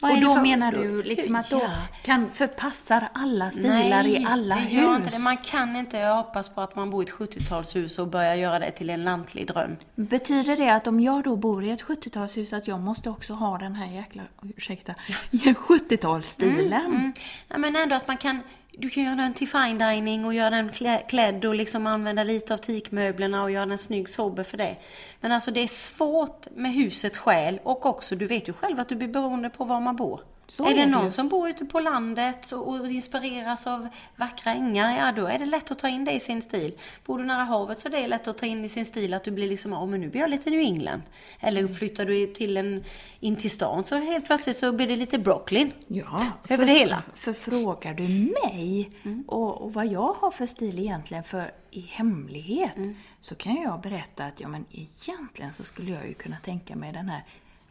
Vad 0.03 0.11
och 0.11 0.21
då 0.21 0.35
för- 0.35 0.41
menar 0.41 0.71
du 0.71 1.03
liksom 1.03 1.35
att 1.35 1.49
då 1.49 1.59
Ja. 1.63 1.69
kan, 2.03 2.31
förpassar 2.31 3.09
alla 3.13 3.51
stilar 3.51 4.07
i 4.07 4.25
alla 4.29 4.55
hus? 4.55 4.71
gör 4.73 4.95
inte 4.95 5.09
det. 5.09 5.23
Man 5.23 5.37
kan 5.37 5.75
inte 5.75 5.97
jag 5.97 6.15
hoppas 6.15 6.49
på 6.49 6.61
att 6.61 6.75
man 6.75 6.89
bor 6.89 7.03
i 7.03 7.05
ett 7.05 7.11
70-talshus 7.13 7.99
och 7.99 8.07
börjar 8.07 8.35
göra 8.35 8.59
det 8.59 8.71
till 8.71 8.89
en 8.89 9.03
lantlig 9.03 9.47
dröm. 9.47 9.75
Betyder 9.95 10.55
det 10.57 10.69
att 10.73 10.87
om 10.87 10.99
jag 10.99 11.23
då 11.23 11.35
bor 11.35 11.63
i 11.63 11.69
ett 11.71 11.81
70-talshus 11.83 12.53
att 12.57 12.67
jag 12.67 12.79
måste 12.79 13.09
också 13.09 13.33
ha 13.33 13.57
den 13.57 13.75
här 13.75 13.87
jäkla, 13.95 14.21
ursäkta, 14.57 14.93
70-talsstilen? 15.31 16.85
Mm. 16.85 17.13
Ja, 17.47 17.57
men 17.57 17.75
ändå 17.75 17.95
att 17.95 18.07
man 18.07 18.17
kan, 18.17 18.39
du 18.77 18.89
kan 18.89 19.03
göra 19.03 19.15
den 19.15 19.33
till 19.33 19.47
fine 19.47 19.77
dining 19.77 20.25
och 20.25 20.33
göra 20.33 20.49
den 20.49 20.69
klä, 20.69 20.97
klädd 20.97 21.45
och 21.45 21.55
liksom 21.55 21.87
använda 21.87 22.23
lite 22.23 22.53
av 22.53 22.57
teakmöblerna 22.57 23.43
och 23.43 23.51
göra 23.51 23.65
den 23.65 23.77
snygg 23.77 24.09
sober 24.09 24.43
för 24.43 24.57
det. 24.57 24.75
Men 25.21 25.31
alltså 25.31 25.51
det 25.51 25.59
är 25.59 25.67
svårt 25.67 26.47
med 26.55 26.73
husets 26.73 27.17
själ 27.17 27.59
och 27.63 27.85
också, 27.85 28.15
du 28.15 28.27
vet 28.27 28.47
ju 28.47 28.53
själv 28.53 28.79
att 28.79 28.89
du 28.89 28.95
blir 28.95 29.07
beroende 29.07 29.49
på 29.49 29.63
var 29.63 29.79
man 29.79 29.95
bor. 29.95 30.21
Så 30.47 30.65
är 30.65 30.71
är 30.71 30.75
det 30.75 30.79
det 30.79 30.85
någon 30.85 31.11
som 31.11 31.29
bor 31.29 31.49
ute 31.49 31.65
på 31.65 31.79
landet 31.79 32.51
och 32.51 32.73
och 32.73 32.87
inspireras 32.87 33.67
av 33.67 33.87
vackra 34.15 34.51
ängar, 34.51 34.97
ja 34.97 35.11
då 35.11 35.27
är 35.27 35.39
det 35.39 35.45
lätt 35.45 35.71
att 35.71 35.79
ta 35.79 35.89
in 35.89 36.05
det 36.05 36.11
i 36.11 36.19
sin 36.19 36.41
stil. 36.41 36.73
Bor 37.05 37.17
du 37.17 37.25
nära 37.25 37.43
havet 37.43 37.79
så 37.79 37.87
är 37.87 37.91
det 37.91 38.07
lätt 38.07 38.27
att 38.27 38.37
ta 38.37 38.45
in 38.45 38.65
i 38.65 38.69
sin 38.69 38.85
stil 38.85 39.13
att 39.13 39.23
du 39.23 39.31
blir 39.31 39.47
liksom, 39.47 39.71
ja 39.71 39.85
men 39.85 40.01
nu 40.01 40.09
blir 40.09 40.21
jag 40.21 40.29
lite 40.29 40.49
New 40.49 40.59
England. 40.59 41.01
Eller 41.39 41.67
flyttar 41.67 42.05
du 42.05 42.27
till 42.27 42.57
en, 42.57 42.83
in 43.19 43.35
till 43.35 43.51
stan 43.51 43.83
så 43.83 43.95
helt 43.95 44.25
plötsligt 44.25 44.57
så 44.57 44.71
blir 44.71 44.87
det 44.87 44.95
lite 44.95 45.19
Brooklyn. 45.19 45.71
Ja, 45.87 46.21
Över 46.49 46.65
det 46.65 46.71
hela. 46.71 47.03
För 47.15 47.33
frågar 47.33 47.93
du 47.93 48.33
mig 48.43 48.91
och, 49.27 49.61
och 49.61 49.73
vad 49.73 49.85
jag 49.85 50.13
har 50.13 50.31
för 50.31 50.45
stil 50.45 50.79
egentligen 50.79 51.23
för 51.23 51.51
i 51.71 51.79
hemlighet 51.79 52.75
så 53.19 53.35
kan 53.35 53.55
jag 53.55 53.81
berätta 53.81 54.25
att 54.25 54.39
ja, 54.39 54.47
men 54.47 54.65
egentligen 54.71 55.53
så 55.53 55.63
skulle 55.63 55.91
jag 55.91 56.07
ju 56.07 56.13
kunna 56.13 56.37
tänka 56.37 56.75
mig 56.75 56.93
den 56.93 57.09
här 57.09 57.23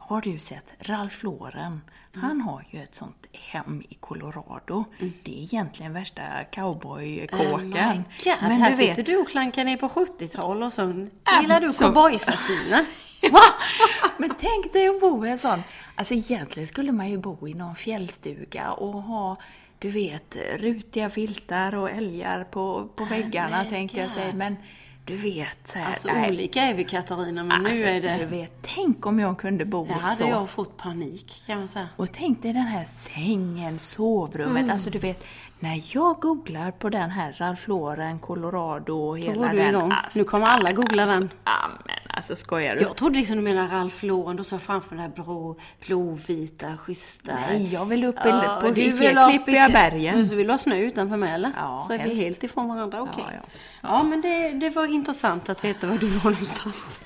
har 0.08 0.20
du 0.20 0.38
sett 0.38 0.74
Ralph 0.78 1.24
Lauren? 1.24 1.80
Han 2.14 2.40
har 2.40 2.64
ju 2.70 2.82
ett 2.82 2.94
sånt 2.94 3.26
hem 3.32 3.82
i 3.88 3.94
Colorado. 3.94 4.84
Det 4.98 5.32
är 5.32 5.42
egentligen 5.42 5.92
värsta 5.92 6.22
cowboykåken. 6.50 8.04
Oh 8.26 8.42
Men 8.42 8.52
här 8.52 8.70
du 8.70 8.76
vet, 8.76 8.96
sitter 8.96 9.12
du 9.12 9.18
och 9.18 9.28
klankar 9.28 9.64
ner 9.64 9.76
på 9.76 9.88
70-tal 9.88 10.62
och 10.62 10.72
så 10.72 11.06
gillar 11.42 11.60
du 11.60 11.70
cowboysastilen. 11.70 12.84
Men 14.18 14.34
tänk 14.40 14.72
dig 14.72 14.88
att 14.88 15.00
bo 15.00 15.26
i 15.26 15.30
en 15.30 15.38
sån. 15.38 15.62
Alltså 15.94 16.14
egentligen 16.14 16.66
skulle 16.66 16.92
man 16.92 17.10
ju 17.10 17.18
bo 17.18 17.48
i 17.48 17.54
någon 17.54 17.74
fjällstuga 17.74 18.72
och 18.72 19.02
ha, 19.02 19.36
du 19.78 19.90
vet, 19.90 20.36
rutiga 20.58 21.10
filtar 21.10 21.74
och 21.74 21.90
älgar 21.90 22.44
på, 22.44 22.88
på 22.96 23.04
väggarna 23.04 23.64
tänkte 23.64 24.00
jag 24.00 24.10
säga. 24.10 24.32
Men 24.32 24.56
du 25.04 25.16
vet 25.16 25.68
så 25.68 25.78
här, 25.78 25.86
Alltså 25.90 26.08
nej, 26.08 26.30
olika 26.30 26.62
är 26.62 26.74
vi 26.74 26.84
Katarina, 26.84 27.42
men 27.44 27.52
alltså, 27.52 27.74
nu 27.74 27.84
är 27.84 28.00
Du 28.00 28.08
det... 28.08 28.24
vet, 28.26 28.52
tänk 28.62 29.06
om 29.06 29.18
jag 29.18 29.38
kunde 29.38 29.64
bo 29.64 29.84
Här 29.86 29.94
hade 30.00 30.16
så. 30.16 30.22
jag 30.24 30.50
fått 30.50 30.76
panik 30.76 31.42
kan 31.46 31.58
man 31.58 31.68
säga. 31.68 31.88
Och 31.96 32.12
tänk 32.12 32.42
dig 32.42 32.52
den 32.52 32.62
här 32.62 32.84
sängen, 32.84 33.78
sovrummet. 33.78 34.60
Mm. 34.62 34.70
Alltså 34.70 34.90
du 34.90 34.98
vet, 34.98 35.24
när 35.62 35.82
jag 35.94 36.20
googlar 36.20 36.70
på 36.70 36.88
den 36.88 37.10
här 37.10 37.32
Ralph 37.38 37.68
Lauren, 37.68 38.18
Colorado 38.18 38.92
och 38.92 39.14
Då 39.18 39.22
hela 39.24 39.34
går 39.34 39.48
du 39.48 39.56
den. 39.56 39.68
igång. 39.74 39.92
Alltså, 39.92 40.18
Nu 40.18 40.24
kommer 40.24 40.46
alla 40.46 40.72
googla 40.72 41.06
den. 41.06 41.30
Ja 41.44 41.52
men 41.86 41.96
alltså 42.16 42.36
skojar 42.36 42.74
du? 42.76 42.80
Jag 42.82 42.96
trodde 42.96 43.18
liksom 43.18 43.36
du 43.36 43.42
menar 43.42 43.68
Ralph 43.68 44.04
Lauren, 44.04 44.36
då 44.36 44.44
såg 44.44 44.56
jag 44.56 44.62
framför 44.62 44.94
mig 44.96 45.08
det 45.08 45.22
här 45.22 45.24
blå, 45.24 45.56
blåvita, 45.86 46.76
schyssta... 46.76 47.32
Nej, 47.34 47.72
jag 47.72 47.84
vill 47.86 48.04
upp 48.04 48.16
Ja, 48.24 48.58
på 48.62 48.70
du 48.70 48.90
vill 48.90 49.18
ha 49.18 49.28
klippiga 49.28 49.68
bergen. 49.68 50.16
Men 50.16 50.28
Så 50.28 50.34
vill 50.34 50.46
du 50.46 50.52
ha 50.52 50.58
snö 50.58 50.76
utanför 50.76 51.16
mig 51.16 51.32
eller? 51.34 51.50
Ja, 51.56 51.84
Så 51.86 51.92
är 51.92 51.98
vi 51.98 52.04
helst. 52.08 52.22
helt 52.24 52.44
ifrån 52.44 52.68
varandra, 52.68 53.02
okej. 53.02 53.24
Ja, 53.26 53.32
ja. 53.34 53.48
Ja, 53.88 54.02
men 54.02 54.20
det, 54.20 54.50
det 54.52 54.70
var 54.70 54.86
intressant 54.86 55.48
att 55.48 55.64
veta 55.64 55.86
var 55.86 55.98
du 55.98 56.06
var 56.06 56.30
någonstans. 56.30 57.00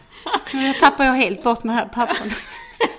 Nu 0.52 0.72
tappar 0.72 1.04
jag 1.04 1.12
helt 1.12 1.42
bort 1.42 1.64
med 1.64 1.74
här 1.74 1.86
pappan. 1.86 2.30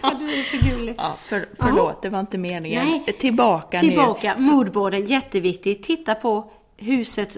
Ja, 0.02 0.14
du 0.20 0.26
är 0.40 0.44
för 0.44 0.58
gullig. 0.58 0.96
Ja, 0.98 1.18
för, 1.24 1.50
förlåt, 1.60 2.02
det 2.02 2.10
var 2.10 2.20
inte 2.20 2.38
meningen. 2.38 2.86
Nej. 2.88 3.14
Tillbaka, 3.20 3.82
nu. 3.82 3.88
Tillbaka, 3.88 4.36
moodboarden, 4.38 5.06
jätteviktigt. 5.06 5.84
Titta 5.84 6.16
på 6.16 6.52
husets 6.78 7.38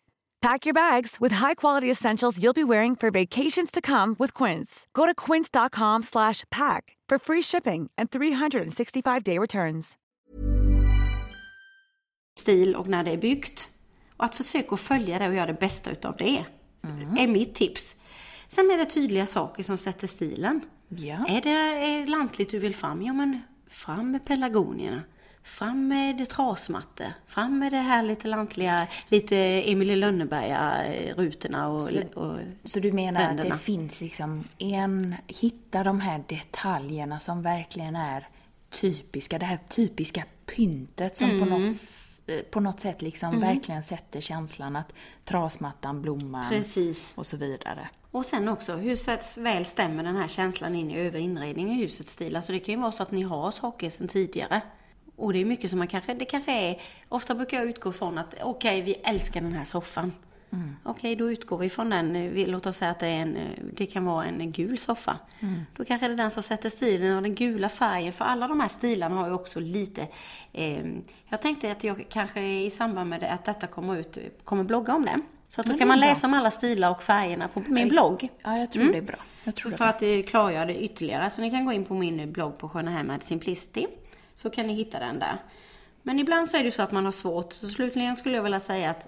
Pack 0.41 0.65
your 0.65 0.73
bags 0.73 1.17
with 1.21 1.33
high-quality 1.33 1.89
essentials 1.91 2.39
you'll 2.41 2.53
be 2.53 2.63
wearing 2.63 2.95
for 2.95 3.11
vacations 3.11 3.69
to 3.71 3.79
come 3.79 4.15
with 4.17 4.33
Quince. 4.33 4.87
Go 4.93 5.05
to 5.05 5.13
quince.com 5.13 6.01
slash 6.03 6.43
pack 6.49 6.97
for 7.07 7.19
free 7.19 7.41
shipping 7.43 7.91
and 7.97 8.09
365-day 8.09 9.37
returns. 9.37 9.97
stil 12.39 12.75
och 12.75 12.87
när 12.87 13.03
det 13.03 13.11
är 13.11 13.17
byggt. 13.17 13.69
Och 14.17 14.25
att 14.25 14.35
försöka 14.35 14.77
följa 14.77 15.19
det 15.19 15.27
och 15.27 15.35
göra 15.35 15.45
det 15.45 15.59
bästa 15.59 15.91
utav 15.91 16.15
det. 16.17 16.45
Är 17.17 17.27
mitt 17.27 17.55
tips. 17.55 17.95
Sen 18.47 18.71
är 18.71 18.77
det 18.77 18.85
tydliga 18.85 19.25
saker 19.25 19.63
som 19.63 19.77
sätter 19.77 20.07
stilen. 20.07 20.61
Ja. 20.87 21.25
Är 21.27 21.41
det 21.41 21.49
är 21.49 22.05
lantligt 22.05 22.51
du 22.51 22.59
vill 22.59 22.75
fram? 22.75 23.01
Ja 23.01 23.13
men 23.13 23.41
fram 23.69 24.11
med 24.11 24.25
pelargonierna. 24.25 25.01
Fram 25.43 25.87
med 25.87 26.29
trasmattor. 26.29 27.07
Fram 27.27 27.59
med 27.59 27.71
det 27.71 27.77
här 27.77 28.03
lite 28.03 28.27
lantliga, 28.27 28.87
lite 29.07 29.35
Emil 29.71 29.89
i 29.89 29.95
Lönneberga-rutorna 29.95 31.67
och, 31.67 31.83
och 32.23 32.37
Så 32.63 32.79
du 32.79 32.91
menar 32.91 33.21
att 33.21 33.27
ränderna. 33.27 33.49
det 33.49 33.57
finns 33.61 34.01
liksom 34.01 34.43
en, 34.57 35.15
hitta 35.27 35.83
de 35.83 35.99
här 35.99 36.23
detaljerna 36.27 37.19
som 37.19 37.41
verkligen 37.41 37.95
är 37.95 38.27
typiska, 38.69 39.39
det 39.39 39.45
här 39.45 39.59
typiska 39.69 40.23
pyntet 40.55 41.17
som 41.17 41.29
på, 41.29 41.35
Mm. 41.35 41.49
något, 41.49 41.71
s- 41.71 42.21
eh, 42.27 42.39
på 42.41 42.59
något 42.59 42.79
sätt 42.79 43.01
liksom 43.01 43.39
verkligen 43.39 43.83
sätter 43.83 44.21
känslan 44.21 44.75
att 44.75 44.93
trasmattan, 45.25 46.01
blomman 46.01 46.49
Precis. 46.49 47.13
och 47.17 47.25
så 47.25 47.37
vidare. 47.37 47.89
Och 48.11 48.25
sen 48.25 48.47
också, 48.47 48.75
hur 48.75 49.39
väl 49.43 49.65
stämmer 49.65 50.03
den 50.03 50.15
här 50.15 50.27
känslan 50.27 50.75
in 50.75 50.91
i 50.91 50.97
övrig 50.97 51.23
inredning 51.23 51.71
i 51.71 51.73
husets 51.83 52.11
stil? 52.13 52.35
Alltså 52.35 52.51
det 52.51 52.59
kan 52.59 52.75
ju 52.75 52.81
vara 52.81 52.91
så 52.91 53.03
att 53.03 53.11
ni 53.11 53.21
har 53.21 53.51
saker 53.51 53.89
sedan 53.89 54.07
tidigare. 54.07 54.61
Och 55.15 55.33
det 55.33 55.39
är 55.41 55.45
mycket 55.45 55.69
som 55.69 55.79
man 55.79 55.87
kanske, 55.87 56.13
det 56.13 56.25
kanske 56.25 56.51
är, 56.51 56.81
ofta 57.09 57.35
brukar 57.35 57.57
jag 57.57 57.67
utgå 57.69 57.91
från 57.91 58.17
att 58.17 58.35
okej, 58.41 58.81
vi 58.81 58.93
älskar 58.93 59.41
den 59.41 59.53
här 59.53 59.63
soffan. 59.65 60.11
Okej, 60.83 61.15
då 61.15 61.31
utgår 61.31 61.57
vi 61.57 61.69
från 61.69 61.89
den. 61.89 62.15
eh, 62.15 62.47
låt 62.47 62.65
oss 62.65 62.77
säga 62.77 62.91
att 62.91 62.99
det, 62.99 63.07
är 63.07 63.21
en, 63.21 63.35
eh, 63.35 63.43
det 63.73 63.85
kan 63.85 64.05
vara 64.05 64.25
en 64.25 64.51
gul 64.51 64.77
soffa. 64.77 65.17
Då 65.75 65.85
kanske 65.85 66.07
det 66.07 66.13
är 66.13 66.17
den 66.17 66.31
som 66.31 66.43
sätter 66.43 66.69
stilen 66.69 67.15
och 67.15 67.21
den 67.21 67.35
gula 67.35 67.69
färgen. 67.69 68.13
För 68.13 68.25
alla 68.25 68.47
de 68.47 68.59
här 68.59 68.67
stilarna 68.67 69.15
har 69.15 69.27
ju 69.27 69.33
också 69.33 69.59
lite... 69.59 70.07
Eh, 70.53 70.85
jag 71.27 71.41
tänkte 71.41 71.71
att 71.71 71.83
jag 71.83 72.05
kanske 72.09 72.41
i 72.41 72.69
samband 72.69 73.09
med 73.09 73.23
att 73.23 73.45
detta 73.45 73.67
kommer 73.67 73.97
ut, 73.97 74.17
kommer 74.43 74.63
blogga 74.63 74.95
om 74.95 75.05
det. 75.05 75.19
Så 75.47 75.61
att 75.61 75.67
då 75.67 75.77
kan 75.77 75.87
man 75.87 75.99
läsa 75.99 76.27
om 76.27 76.33
alla 76.33 76.51
stilar 76.51 76.91
och 76.91 77.03
färgerna 77.03 77.47
på 77.47 77.59
min 77.67 77.87
blogg. 77.89 78.29
Ja, 78.43 78.57
jag 78.57 78.71
tror 78.71 78.83
det 78.91 78.97
är 78.97 79.01
bra. 79.01 79.19
Jag 79.43 79.55
tror 79.55 79.71
för 79.71 79.85
att 79.85 80.01
eh, 80.01 80.21
klargöra 80.27 80.65
det 80.65 80.83
ytterligare, 80.83 81.29
så 81.29 81.41
ni 81.41 81.51
kan 81.51 81.65
gå 81.65 81.71
in 81.73 81.85
på 81.85 81.93
min 81.93 82.31
blogg 82.31 82.57
på 82.57 82.69
Sköna 82.69 82.91
Hem 82.91 83.07
med 83.07 83.23
Simplicity. 83.23 83.87
Så 84.41 84.49
kan 84.49 84.67
ni 84.67 84.73
hitta 84.73 84.99
den 84.99 85.19
där. 85.19 85.37
Men 86.03 86.19
ibland 86.19 86.49
så 86.49 86.57
är 86.57 86.63
det 86.63 86.71
så 86.71 86.81
att 86.81 86.91
man 86.91 87.05
har 87.05 87.11
svårt, 87.11 87.53
så 87.53 87.69
slutligen 87.69 88.15
skulle 88.15 88.35
jag 88.35 88.43
vilja 88.43 88.59
säga 88.59 88.89
att 88.89 89.07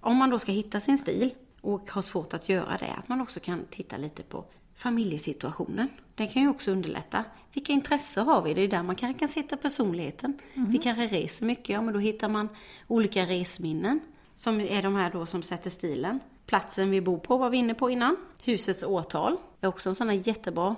om 0.00 0.16
man 0.16 0.30
då 0.30 0.38
ska 0.38 0.52
hitta 0.52 0.80
sin 0.80 0.98
stil 0.98 1.34
och 1.60 1.90
har 1.90 2.02
svårt 2.02 2.34
att 2.34 2.48
göra 2.48 2.76
det, 2.80 2.92
att 2.98 3.08
man 3.08 3.20
också 3.20 3.40
kan 3.40 3.64
titta 3.70 3.96
lite 3.96 4.22
på 4.22 4.44
familjesituationen. 4.74 5.88
Det 6.14 6.26
kan 6.26 6.42
ju 6.42 6.48
också 6.48 6.70
underlätta. 6.70 7.24
Vilka 7.52 7.72
intressen 7.72 8.26
har 8.26 8.42
vi? 8.42 8.54
Det 8.54 8.60
är 8.60 8.68
där 8.68 8.82
man 8.82 8.96
kanske 8.96 9.18
kan 9.18 9.28
sätta 9.28 9.56
personligheten. 9.56 10.38
Vi 10.54 10.78
kanske 10.78 11.06
reser 11.06 11.46
mycket, 11.46 11.68
ja 11.68 11.82
men 11.82 11.94
då 11.94 12.00
hittar 12.00 12.28
man 12.28 12.48
olika 12.86 13.26
resminnen. 13.26 14.00
Som 14.34 14.60
är 14.60 14.82
de 14.82 14.94
här 14.94 15.10
då 15.10 15.26
som 15.26 15.42
sätter 15.42 15.70
stilen. 15.70 16.20
Platsen 16.46 16.90
vi 16.90 17.00
bor 17.00 17.18
på 17.18 17.36
var 17.36 17.50
vi 17.50 17.56
inne 17.56 17.74
på 17.74 17.90
innan. 17.90 18.16
Husets 18.44 18.82
årtal 18.82 19.36
är 19.60 19.68
också 19.68 19.88
en 19.88 19.94
sån 19.94 20.08
här 20.08 20.28
jättebra. 20.28 20.76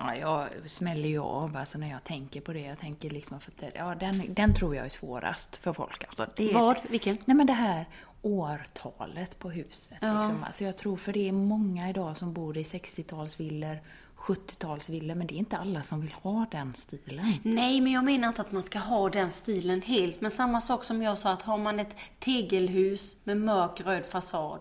Ja, 0.00 0.16
jag 0.16 0.48
smäller 0.70 1.08
ju 1.08 1.18
av 1.18 1.56
alltså 1.56 1.78
när 1.78 1.90
jag 1.90 2.04
tänker 2.04 2.40
på 2.40 2.52
det. 2.52 2.60
Jag 2.60 2.78
tänker 2.78 3.10
liksom 3.10 3.40
för 3.40 3.52
att 3.66 3.74
ja, 3.74 3.94
den, 3.94 4.34
den 4.34 4.54
tror 4.54 4.76
jag 4.76 4.86
är 4.86 4.90
svårast 4.90 5.56
för 5.56 5.72
folk. 5.72 6.04
Alltså, 6.04 6.26
det, 6.36 6.54
Vad? 6.54 6.76
Vilken? 6.88 7.18
Nej 7.24 7.36
men 7.36 7.46
det 7.46 7.52
här 7.52 7.86
årtalet 8.22 9.38
på 9.38 9.50
huset. 9.50 9.92
Liksom. 9.92 10.44
Alltså 10.46 10.64
jag 10.64 10.76
tror, 10.76 10.96
för 10.96 11.12
det 11.12 11.28
är 11.28 11.32
många 11.32 11.90
idag 11.90 12.16
som 12.16 12.32
bor 12.32 12.56
i 12.56 12.62
60-talsvillor, 12.62 13.78
70-talsvillor, 14.16 15.14
men 15.14 15.26
det 15.26 15.34
är 15.34 15.38
inte 15.38 15.56
alla 15.56 15.82
som 15.82 16.00
vill 16.00 16.12
ha 16.12 16.46
den 16.50 16.74
stilen. 16.74 17.32
Nej, 17.42 17.80
men 17.80 17.92
jag 17.92 18.04
menar 18.04 18.28
inte 18.28 18.40
att 18.40 18.52
man 18.52 18.62
ska 18.62 18.78
ha 18.78 19.08
den 19.08 19.30
stilen 19.30 19.82
helt. 19.82 20.20
Men 20.20 20.30
samma 20.30 20.60
sak 20.60 20.84
som 20.84 21.02
jag 21.02 21.18
sa, 21.18 21.32
att 21.32 21.42
har 21.42 21.58
man 21.58 21.80
ett 21.80 21.96
tegelhus 22.18 23.14
med 23.24 23.36
mörk 23.36 23.80
röd 23.80 24.06
fasad, 24.06 24.60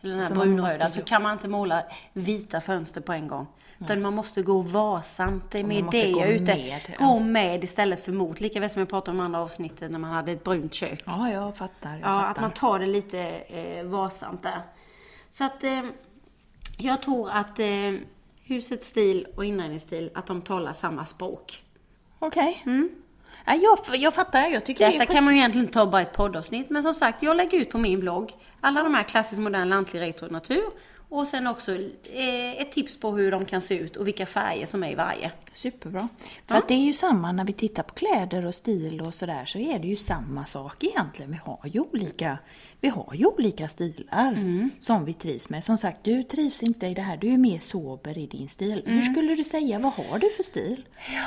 eller 0.00 0.14
den 0.14 0.22
här 0.22 0.28
Så 0.28 0.34
man 0.34 0.56
brunröda, 0.56 0.90
så 0.90 1.02
kan 1.02 1.22
man 1.22 1.32
inte 1.32 1.48
måla 1.48 1.82
vita 2.12 2.60
fönster 2.60 3.00
på 3.00 3.12
en 3.12 3.28
gång. 3.28 3.46
Utan 3.80 4.02
man 4.02 4.14
måste 4.14 4.42
gå 4.42 4.60
varsamt. 4.60 5.50
Det 5.50 5.58
är 5.58 5.64
mer 5.64 5.84
det 5.90 6.08
jag 6.08 6.20
är 6.28 6.32
ute 6.32 6.54
med, 6.54 6.80
ja. 6.98 7.06
Gå 7.06 7.18
med 7.18 7.64
istället 7.64 8.04
för 8.04 8.12
mot. 8.12 8.40
Lika 8.40 8.60
väl 8.60 8.70
som 8.70 8.80
jag 8.80 8.88
pratade 8.88 9.18
om 9.18 9.24
andra 9.24 9.40
avsnittet 9.40 9.90
när 9.90 9.98
man 9.98 10.10
hade 10.10 10.32
ett 10.32 10.44
brunt 10.44 10.74
kök. 10.74 11.02
Ja, 11.06 11.30
jag 11.30 11.56
fattar. 11.56 11.90
Jag 11.90 11.98
Ja, 12.00 12.04
fattar. 12.04 12.30
att 12.30 12.40
man 12.40 12.50
tar 12.52 12.78
det 12.78 12.86
lite 12.86 13.18
eh, 13.48 13.84
varsamt 13.84 14.42
där. 14.42 14.62
Så 15.30 15.44
att 15.44 15.64
eh, 15.64 15.82
jag 16.78 17.02
tror 17.02 17.30
att 17.30 17.58
eh, 17.58 17.66
husets 18.44 18.86
stil 18.88 19.26
och 19.36 19.44
inredningsstil, 19.44 20.10
att 20.14 20.26
de 20.26 20.42
talar 20.42 20.72
samma 20.72 21.04
språk. 21.04 21.62
Okej. 22.18 22.62
Ja, 23.46 23.54
jag, 23.54 23.96
jag 23.96 24.14
fattar. 24.14 24.46
Jag 24.48 24.64
tycker 24.64 24.86
det 24.86 24.92
Detta 24.92 25.04
skit- 25.06 25.14
kan 25.14 25.24
man 25.24 25.34
ju 25.34 25.38
egentligen 25.40 25.68
ta 25.68 25.86
bara 25.86 26.02
ett 26.02 26.12
poddavsnitt, 26.16 26.70
men 26.70 26.82
som 26.82 26.94
sagt, 26.94 27.22
jag 27.22 27.36
lägger 27.36 27.58
ut 27.58 27.70
på 27.70 27.78
min 27.78 28.00
blogg 28.00 28.32
alla 28.60 28.82
de 28.82 28.94
här 28.94 29.02
klassisk 29.02 29.40
modern 29.40 29.68
lantlig 29.68 30.00
retro 30.00 30.26
natur 30.32 30.64
och 31.10 31.26
sen 31.26 31.46
också 31.46 31.74
eh, 32.12 32.60
ett 32.62 32.72
tips 32.72 32.96
på 33.00 33.10
hur 33.10 33.30
de 33.30 33.44
kan 33.44 33.60
se 33.62 33.78
ut 33.78 33.96
och 33.96 34.06
vilka 34.06 34.26
färger 34.26 34.66
som 34.66 34.82
är 34.84 34.90
i 34.90 34.94
varje. 34.94 35.32
Superbra. 35.52 36.08
För 36.46 36.56
att 36.56 36.68
det 36.68 36.74
är 36.74 36.78
ju 36.84 36.92
samma 36.92 37.32
när 37.32 37.44
vi 37.44 37.52
tittar 37.52 37.82
på 37.82 37.94
kläder 37.94 38.46
och 38.46 38.54
stil 38.54 39.00
och 39.00 39.14
sådär 39.14 39.44
så 39.44 39.58
är 39.58 39.78
det 39.78 39.88
ju 39.88 39.96
samma 39.96 40.46
sak 40.46 40.84
egentligen. 40.84 41.30
Vi 41.30 41.36
har 41.44 41.60
ju 41.64 41.80
olika, 41.80 42.38
vi 42.80 42.88
har 42.88 43.14
ju 43.14 43.26
olika 43.26 43.68
stilar 43.68 44.38
som 44.78 45.04
vi 45.04 45.12
trivs 45.12 45.48
med. 45.48 45.64
Som 45.64 45.78
sagt, 45.78 46.04
du 46.04 46.22
trivs 46.22 46.62
inte 46.62 46.86
i 46.86 46.94
det 46.94 47.02
här, 47.02 47.16
du 47.16 47.32
är 47.32 47.38
mer 47.38 47.58
sober 47.58 48.18
i 48.18 48.26
din 48.26 48.48
stil. 48.48 48.82
Hur 48.86 49.02
skulle 49.02 49.34
du 49.34 49.44
säga, 49.44 49.78
vad 49.78 49.92
har 49.92 50.18
du 50.18 50.30
för 50.30 50.42
stil? 50.42 50.84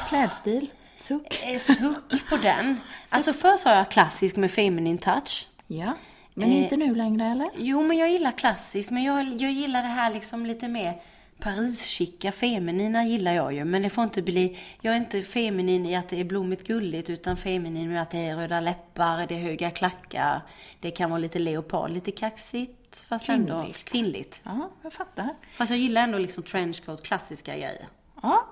Klädstil? 0.10 0.70
Suck? 0.96 1.44
Eh, 1.44 1.60
Suck 1.60 2.30
på 2.30 2.38
den. 2.38 2.78
Alltså 3.10 3.34
först 3.34 3.64
sa 3.64 3.76
jag 3.76 3.92
klassisk 3.92 4.36
med 4.36 4.52
feminine 4.52 4.98
touch. 4.98 5.48
Ja. 5.68 5.94
Men 6.34 6.50
Eh, 6.50 6.64
inte 6.64 6.78
nu 6.78 6.96
längre 6.96 7.26
eller? 7.26 7.50
Jo, 7.58 7.84
men 7.84 7.98
jag 7.98 8.12
gillar 8.12 8.32
klassiskt, 8.32 8.92
men 8.92 9.04
jag, 9.04 9.26
jag 9.42 9.52
gillar 9.52 9.82
det 9.82 9.88
här 9.88 10.14
liksom 10.14 10.46
lite 10.46 10.68
mer 10.68 11.02
Paris-chica, 11.40 12.32
feminina 12.32 13.06
gillar 13.06 13.34
jag 13.34 13.54
ju, 13.54 13.66
men 13.66 13.82
det 13.82 13.90
får 13.90 14.04
inte 14.04 14.22
bli, 14.22 14.58
jag 14.82 14.94
är 14.94 14.98
inte 14.98 15.24
feminin 15.24 15.86
i 15.86 15.96
att 15.96 16.10
det 16.10 16.20
är 16.20 16.24
blommigt 16.24 16.68
gulligt, 16.68 17.10
utan 17.10 17.38
feminin 17.38 17.92
i 17.92 17.98
att 17.98 18.12
det 18.12 18.18
är 18.18 18.36
röda 18.36 18.60
läppar, 18.60 19.26
det 19.28 19.36
är 19.36 19.40
höga 19.40 19.70
klackar, 19.70 20.42
det 20.80 20.92
kan 20.92 21.10
vara 21.10 21.20
lite 21.20 21.40
leopard, 21.40 21.92
lite 21.92 22.12
kaxigt, 22.12 22.98
fast 23.08 23.30
ändå 23.30 23.56
Kvinnligt. 23.62 23.86
kvinnligt. 23.86 24.42
Ja, 24.44 24.70
jag 24.82 24.94
fattar. 24.94 25.30
Fast 25.56 25.70
jag 25.70 25.80
gillar 25.80 26.04
ändå 26.04 26.18
liksom 26.18 26.44
trenchcoat, 26.44 27.04
klassiska 27.04 27.52
grejer. 27.52 27.88
Ja. 28.22 28.48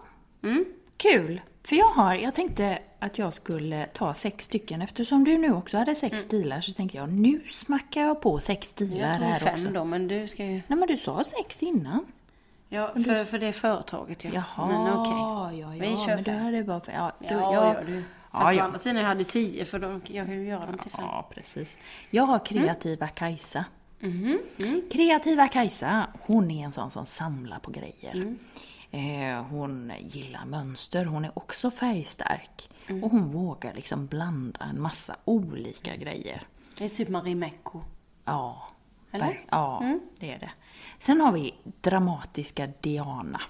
Kul! 1.01 1.41
För 1.63 1.75
jag 1.75 1.85
har, 1.85 2.15
jag 2.15 2.35
tänkte 2.35 2.79
att 2.99 3.17
jag 3.17 3.33
skulle 3.33 3.85
ta 3.85 4.13
sex 4.13 4.45
stycken. 4.45 4.81
Eftersom 4.81 5.23
du 5.23 5.37
nu 5.37 5.53
också 5.53 5.77
hade 5.77 5.95
sex 5.95 6.19
stilar 6.21 6.61
så 6.61 6.73
tänkte 6.73 6.97
jag 6.97 7.09
nu 7.09 7.41
smackar 7.49 8.01
jag 8.01 8.21
på 8.21 8.39
sex 8.39 8.67
stilar 8.67 8.99
Jag 8.99 9.05
här 9.07 9.39
tog 9.39 9.47
fem 9.47 9.53
också. 9.53 9.73
då, 9.73 9.85
men 9.85 10.07
du 10.07 10.27
ska 10.27 10.45
ju... 10.45 10.51
Nej 10.51 10.79
men 10.79 10.87
du 10.87 10.97
sa 10.97 11.23
sex 11.23 11.63
innan. 11.63 12.05
Ja, 12.69 12.93
för, 12.93 13.25
för 13.25 13.39
det 13.39 13.53
företaget 13.53 14.23
ja. 14.23 14.31
Jaha, 14.33 14.67
men 14.67 14.93
okej. 14.93 15.13
ja, 15.13 15.53
ja, 15.53 15.89
Vi 15.89 15.97
kör 16.05 16.15
men 16.15 16.23
du 16.23 16.31
hade 16.31 16.63
bara... 16.63 16.81
Ja, 16.93 17.11
du, 17.19 17.25
Ja, 17.25 17.53
jag, 17.53 17.65
ja, 17.65 17.75
du. 17.85 17.95
Ja, 17.95 18.03
Fast 18.31 18.53
å 18.53 18.57
ja. 18.57 18.63
andra 18.63 18.79
sidan, 18.79 18.95
jag 18.95 19.03
hade 19.03 19.23
tio, 19.23 19.65
för 19.65 19.79
då, 19.79 19.99
jag 20.07 20.25
kan 20.25 20.35
ju 20.35 20.47
göra 20.47 20.65
dem 20.65 20.77
till 20.77 20.91
fem. 20.91 21.01
Ja, 21.03 21.29
precis. 21.33 21.77
Jag 22.09 22.23
har 22.23 22.45
kreativa 22.45 23.07
Kajsa. 23.07 23.65
Mhm, 23.99 24.39
mm. 24.59 24.81
Kreativa 24.91 25.47
Kajsa, 25.47 26.07
hon 26.21 26.51
är 26.51 26.65
en 26.65 26.71
sån 26.71 26.89
som 26.89 27.05
samlar 27.05 27.59
på 27.59 27.71
grejer. 27.71 28.35
Mm. 28.91 29.37
Eh, 29.37 29.43
hon 29.43 29.91
gillar 29.99 30.45
mönster, 30.45 31.05
hon 31.05 31.25
är 31.25 31.37
också 31.37 31.71
färgstark. 31.71 32.69
Mm. 32.87 33.03
Och 33.03 33.11
hon 33.11 33.29
vågar 33.29 33.73
liksom 33.73 34.07
blanda 34.07 34.65
en 34.65 34.81
massa 34.81 35.15
olika 35.25 35.95
grejer. 35.95 36.47
Det 36.77 36.85
är 36.85 36.89
typ 36.89 37.09
Marimekko. 37.09 37.81
Ja, 38.25 38.67
Eller? 39.11 39.45
ja 39.49 39.99
det 40.19 40.31
är 40.31 40.39
det. 40.39 40.51
Sen 40.99 41.21
har 41.21 41.31
vi 41.31 41.53
dramatiska 41.81 42.67
Diana. 42.81 43.41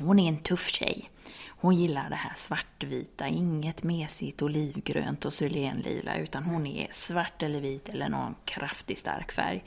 Hon 0.00 0.18
är 0.18 0.28
en 0.28 0.42
tuff 0.42 0.68
tjej. 0.68 1.10
Hon 1.48 1.74
gillar 1.74 2.10
det 2.10 2.16
här 2.16 2.32
svartvita, 2.34 3.28
inget 3.28 3.82
mesigt 3.82 4.42
olivgrönt 4.42 5.24
och 5.24 5.32
sylenlila, 5.32 6.16
utan 6.18 6.42
hon 6.42 6.66
är 6.66 6.88
svart 6.92 7.42
eller 7.42 7.60
vit 7.60 7.88
eller 7.88 8.08
någon 8.08 8.34
kraftig 8.44 8.98
stark 8.98 9.32
färg. 9.32 9.64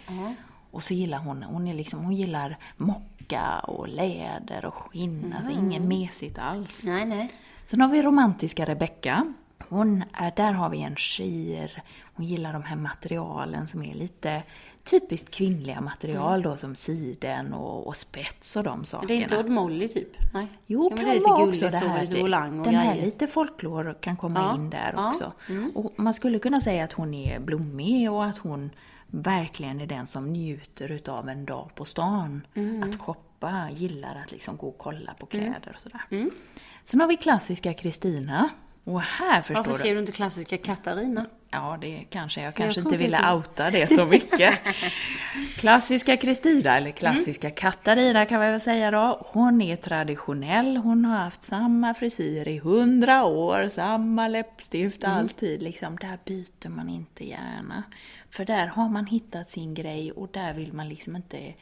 Och 0.73 0.83
så 0.83 0.93
gillar 0.93 1.17
hon, 1.17 1.43
hon, 1.43 1.67
är 1.67 1.73
liksom, 1.73 1.99
hon 1.99 2.13
gillar 2.13 2.57
mocka 2.77 3.59
och 3.59 3.88
läder 3.88 4.65
och 4.65 4.73
skinn, 4.73 5.36
alltså 5.38 5.59
inget 5.59 5.86
mesigt 5.86 6.39
alls. 6.39 6.83
Nej, 6.86 7.05
nej. 7.05 7.31
Sen 7.65 7.81
har 7.81 7.88
vi 7.88 8.01
romantiska 8.01 8.65
Rebecca. 8.65 9.33
Hon 9.69 10.03
är, 10.13 10.33
där 10.36 10.51
har 10.51 10.69
vi 10.69 10.81
en 10.81 10.95
skir. 10.95 11.83
Hon 12.13 12.25
gillar 12.25 12.53
de 12.53 12.63
här 12.63 12.75
materialen 12.75 13.67
som 13.67 13.83
är 13.83 13.93
lite 13.93 14.43
typiskt 14.83 15.29
kvinnliga 15.31 15.81
material 15.81 16.41
då, 16.41 16.57
som 16.57 16.75
siden 16.75 17.53
och, 17.53 17.88
och 17.88 17.95
spets 17.95 18.55
och 18.55 18.63
de 18.63 18.86
sakerna. 18.86 19.07
Det 19.07 19.13
är 19.13 19.21
inte 19.21 19.39
Odd 19.39 19.49
Molly 19.49 19.88
typ? 19.88 20.33
Nej. 20.33 20.47
Jo, 20.65 20.89
men 20.89 20.97
kan 20.97 21.07
det 21.09 21.19
vara 21.19 21.43
också 21.43 21.69
det 21.69 21.77
här. 21.77 22.01
lite 22.01 22.21
volang 22.21 22.59
och 22.59 22.65
den 22.65 22.75
här 22.75 22.93
grejer. 22.93 23.05
lite 23.05 23.27
folklore 23.27 23.93
kan 23.93 24.17
komma 24.17 24.39
Ja, 24.39 24.55
in 24.55 24.69
där 24.69 24.93
ja, 24.95 25.09
också. 25.09 25.31
Och 25.73 25.93
man 25.95 26.13
skulle 26.13 26.39
kunna 26.39 26.62
säga 26.62 26.83
att 26.83 26.93
hon 26.93 27.13
är 27.13 27.39
blommig 27.39 28.12
och 28.12 28.25
att 28.25 28.38
hon 28.38 28.69
verkligen 29.13 29.80
är 29.80 29.88
den 29.88 30.08
som 30.08 30.34
njuter 30.34 30.91
utav 30.91 31.30
en 31.30 31.45
dag 31.45 31.69
på 31.76 31.86
stan. 31.86 32.47
Mm. 32.54 32.84
Att 32.84 32.99
shoppa, 32.99 33.69
gillar 33.71 34.21
att 34.26 34.32
liksom 34.32 34.58
gå 34.58 34.67
och 34.67 34.78
kolla 34.78 35.13
på 35.13 35.26
kläder 35.26 35.71
och 35.73 35.80
sådär. 35.80 36.02
Mm. 36.10 36.32
Sen 36.86 37.02
har 37.02 37.08
vi 37.08 37.17
klassiska 37.17 37.73
Kristina. 37.73 38.49
Och 38.84 39.02
här 39.02 39.41
förstår 39.41 39.63
Varför 39.63 39.80
skrev 39.80 39.95
du 39.95 39.99
inte 39.99 40.12
klassiska 40.12 40.58
Katarina? 40.58 41.26
Ja, 41.53 41.77
det 41.81 42.05
kanske 42.09 42.41
jag 42.41 42.55
kanske 42.55 42.81
tror 42.81 42.93
inte 42.93 43.03
ville 43.03 43.21
det. 43.21 43.33
outa 43.33 43.71
det 43.71 43.87
så 43.87 44.05
mycket. 44.05 44.59
klassiska 45.57 46.17
Kristina, 46.17 46.77
eller 46.77 46.91
klassiska 46.91 47.51
Katarina 47.51 48.25
kan 48.25 48.39
man 48.39 48.51
väl 48.51 48.61
säga 48.61 48.91
då. 48.91 49.27
Hon 49.31 49.61
är 49.61 49.75
traditionell, 49.75 50.77
hon 50.77 51.05
har 51.05 51.17
haft 51.17 51.43
samma 51.43 51.93
frisyr 51.93 52.47
i 52.47 52.57
hundra 52.57 53.25
år, 53.25 53.67
samma 53.67 54.27
läppstift 54.27 55.03
alltid. 55.03 55.61
Liksom, 55.61 55.97
där 55.97 56.19
byter 56.25 56.69
man 56.69 56.89
inte 56.89 57.27
gärna. 57.27 57.83
För 58.29 58.45
där 58.45 58.67
har 58.67 58.89
man 58.89 59.05
hittat 59.05 59.49
sin 59.49 59.73
grej 59.73 60.11
och 60.11 60.29
där 60.31 60.53
vill 60.53 60.73
man 60.73 60.89
liksom 60.89 61.15
inte... 61.15 61.53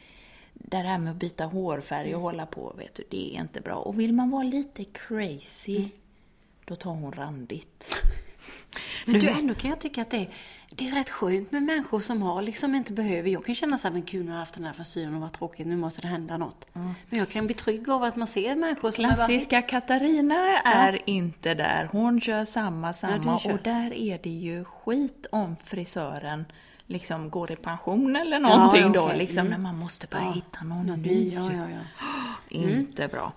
Det 0.54 0.76
här 0.76 0.98
med 0.98 1.10
att 1.10 1.16
byta 1.16 1.44
hårfärg 1.44 2.14
och 2.14 2.20
hålla 2.20 2.46
på, 2.46 2.74
vet 2.78 2.94
du, 2.94 3.04
det 3.10 3.36
är 3.36 3.40
inte 3.40 3.60
bra. 3.60 3.74
Och 3.74 4.00
vill 4.00 4.14
man 4.14 4.30
vara 4.30 4.42
lite 4.42 4.84
crazy, 4.84 5.88
då 6.64 6.76
tar 6.76 6.90
hon 6.90 7.12
randigt. 7.12 8.02
Men 9.04 9.20
du, 9.20 9.28
ändå 9.28 9.54
kan 9.54 9.70
jag 9.70 9.80
tycka 9.80 10.02
att 10.02 10.10
det, 10.10 10.26
det 10.70 10.88
är 10.88 10.92
rätt 10.94 11.10
skönt 11.10 11.52
med 11.52 11.62
människor 11.62 12.00
som 12.00 12.22
har 12.22 12.42
liksom 12.42 12.74
inte 12.74 12.92
behöver. 12.92 13.30
Jag 13.30 13.44
kan 13.44 13.54
känna 13.54 13.78
så 13.78 13.88
här, 13.88 13.92
men 13.92 14.04
gud 14.04 14.24
nu 14.24 14.30
har 14.30 14.38
jag 14.38 14.40
haft 14.44 14.54
den 14.54 14.64
här 14.64 14.72
frisyren 14.72 15.14
och 15.14 15.20
vad 15.20 15.32
tråkigt, 15.32 15.66
nu 15.66 15.76
måste 15.76 16.00
det 16.00 16.08
hända 16.08 16.36
något. 16.36 16.66
Men 16.72 17.18
jag 17.18 17.28
kan 17.28 17.46
bli 17.46 17.54
trygg 17.54 17.88
av 17.88 18.02
att 18.04 18.16
man 18.16 18.26
ser 18.28 18.56
människor 18.56 18.90
som 18.90 19.04
är 19.04 19.08
bara- 19.08 19.16
Klassiska 19.16 19.62
Katarina 19.62 20.58
är 20.64 20.98
inte 21.08 21.54
där. 21.54 21.88
Hon 21.92 22.20
kör 22.20 22.44
samma, 22.44 22.92
samma. 22.92 23.32
du 23.38 23.42
kör. 23.42 23.52
och 23.52 23.58
där 23.62 23.92
är 23.92 24.18
det 24.22 24.30
ju 24.30 24.64
skit 24.64 25.26
om 25.32 25.56
frisören 25.64 26.44
liksom 26.86 27.30
går 27.30 27.52
i 27.52 27.56
pension 27.56 28.16
eller 28.16 28.38
någonting 28.40 28.82
Ja, 28.82 28.88
då. 28.88 29.04
okej. 29.06 29.18
Liksom 29.18 29.38
Mm. 29.46 29.50
när 29.50 29.58
man 29.58 29.78
måste 29.78 30.06
bara 30.10 30.30
hitta 30.32 30.64
någon 30.64 30.86
ny. 30.86 31.08
ny, 31.08 31.34
ja, 31.34 31.50
ja, 31.52 31.66
ja. 31.70 32.06
Inte 32.48 33.08
bra. 33.08 33.32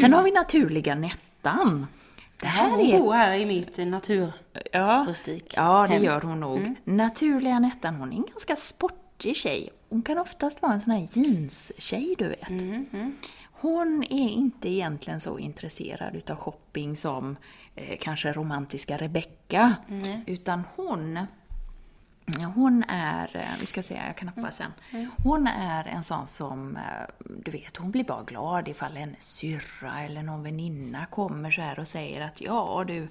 Sen 0.00 0.12
har 0.12 0.22
vi 0.22 0.30
naturliga 0.32 0.94
Nettan. 0.94 1.86
Det 2.36 2.46
här 2.46 2.70
Hon 2.70 2.80
är... 2.80 2.98
bor 2.98 3.12
här 3.12 3.34
i 3.34 3.46
mitt 3.46 3.78
eh, 3.78 3.86
natur... 3.86 4.32
Ja, 4.72 5.14
ja 5.52 5.86
det 5.88 5.94
hem. 5.94 6.04
gör 6.04 6.20
hon 6.20 6.40
nog. 6.40 6.74
Naturliga 6.84 7.58
Nettan, 7.58 7.94
hon 7.94 8.12
är 8.12 8.16
en 8.16 8.26
ganska 8.26 8.56
sportig 8.56 9.36
tjej. 9.36 9.70
Hon 9.88 10.02
kan 10.02 10.18
oftast 10.18 10.62
vara 10.62 10.72
en 10.72 10.80
sån 10.80 10.92
här 10.92 11.08
jeans-tjej, 11.12 12.14
du 12.18 12.28
vet. 12.28 12.62
Hon 13.60 14.04
är 14.04 14.28
inte 14.28 14.68
egentligen 14.68 15.20
så 15.20 15.38
intresserad 15.38 16.16
utav 16.16 16.36
shopping 16.36 16.96
som 16.96 17.36
eh, 17.74 17.96
kanske 18.00 18.32
romantiska 18.32 18.96
Rebecca. 18.96 19.74
Utan 20.26 20.62
hon 20.76 21.16
Ja, 21.16 21.26
Hon 22.54 22.84
är, 22.88 23.36
eh, 23.36 23.60
vi 23.60 23.66
ska 23.66 23.82
se, 23.82 24.02
jag 24.06 24.16
kan 24.16 24.26
nappa 24.36 24.50
sen. 24.50 24.72
Hon 25.24 25.46
är 25.46 25.84
en 25.84 26.04
sån 26.04 26.26
som, 26.26 26.76
eh, 26.76 26.82
du 27.44 27.50
vet, 27.50 27.76
hon 27.76 27.90
blir 27.90 28.04
bara 28.04 28.22
glad 28.22 28.68
ifall 28.68 28.96
hennes 28.96 29.22
syrra 29.22 30.02
eller 30.04 30.22
någon 30.22 30.42
väninna 30.42 31.06
kommer 31.06 31.50
så 31.50 31.62
här 31.62 31.78
och 31.78 31.88
säger 31.88 32.20
att 32.20 32.40
ja 32.40 32.84
du 32.86 33.08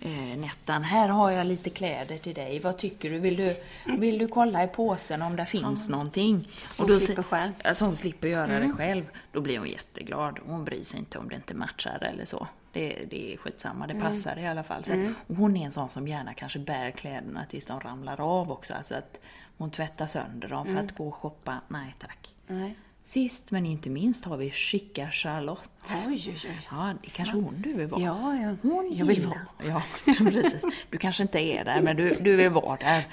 eh, 0.00 0.38
Nettan, 0.38 0.82
här 0.84 1.08
har 1.08 1.30
jag 1.30 1.46
lite 1.46 1.70
kläder 1.70 2.16
till 2.18 2.34
dig. 2.34 2.58
Vad 2.58 2.78
tycker 2.78 3.10
du? 3.10 3.18
Vill 3.18 3.36
du, 3.36 3.56
vill 3.98 4.18
du 4.18 4.28
kolla 4.28 4.64
i 4.64 4.68
påsen 4.68 5.22
om 5.22 5.36
det 5.36 5.46
finns 5.46 5.88
någonting? 5.88 6.48
Hon 6.78 6.86
då 6.86 7.00
slipper 7.00 7.22
själv. 7.22 7.52
Alltså 7.64 7.84
hon 7.84 7.96
slipper 7.96 8.28
göra 8.28 8.60
det 8.60 8.72
själv. 8.72 9.04
Då 9.32 9.40
blir 9.40 9.58
hon 9.58 9.68
jätteglad. 9.68 10.38
Hon 10.46 10.64
bryr 10.64 10.84
sig 10.84 10.98
inte 10.98 11.18
om 11.18 11.28
det 11.28 11.34
inte 11.34 11.54
matchar 11.54 12.04
eller 12.12 12.24
så. 12.24 12.46
Det, 12.72 13.04
det 13.10 13.32
är 13.32 13.36
skitsamma, 13.36 13.86
det 13.86 13.94
passar 14.00 14.36
i 14.38 14.46
alla 14.46 14.62
fall. 14.62 14.84
Så, 14.84 14.92
och 15.26 15.36
hon 15.36 15.56
är 15.56 15.64
en 15.64 15.70
sån 15.70 15.88
som 15.88 16.08
gärna 16.08 16.34
kanske 16.34 16.58
bär 16.58 16.90
kläderna 16.90 17.44
tills 17.44 17.66
de 17.66 17.80
ramlar 17.80 18.20
av 18.20 18.52
också. 18.52 18.74
Alltså 18.74 18.94
att 18.94 19.20
hon 19.58 19.70
tvättar 19.70 20.06
sönder 20.06 20.48
dem 20.48 20.66
för 20.66 20.76
att 20.76 20.96
gå 20.96 21.08
och 21.08 21.14
shoppa. 21.14 21.60
Nej 21.68 21.94
tack. 21.98 22.28
Nej. 22.46 22.74
Sist 23.04 23.50
men 23.50 23.66
inte 23.66 23.90
minst 23.90 24.24
har 24.24 24.36
vi 24.36 24.50
Chica 24.50 25.10
Charlotte. 25.10 25.70
Oj, 26.06 26.24
oj, 26.28 26.40
oj. 26.44 26.68
Ja, 26.70 26.94
det 27.02 27.08
är 27.08 27.10
kanske 27.10 27.36
hon 27.36 27.54
du 27.62 27.72
vill 27.72 27.86
vara. 27.86 28.00
Ja, 28.02 28.34
ja. 28.36 28.56
Hon 28.62 28.92
Jag 28.94 29.06
vill 29.06 29.18
gillar- 29.18 29.46
Ja, 29.64 29.82
precis. 30.30 30.62
Du 30.90 30.98
kanske 30.98 31.22
inte 31.22 31.38
är 31.40 31.64
där, 31.64 31.80
men 31.80 31.96
du, 31.96 32.14
du 32.20 32.36
vill 32.36 32.50
vara 32.50 32.76
där. 32.76 33.06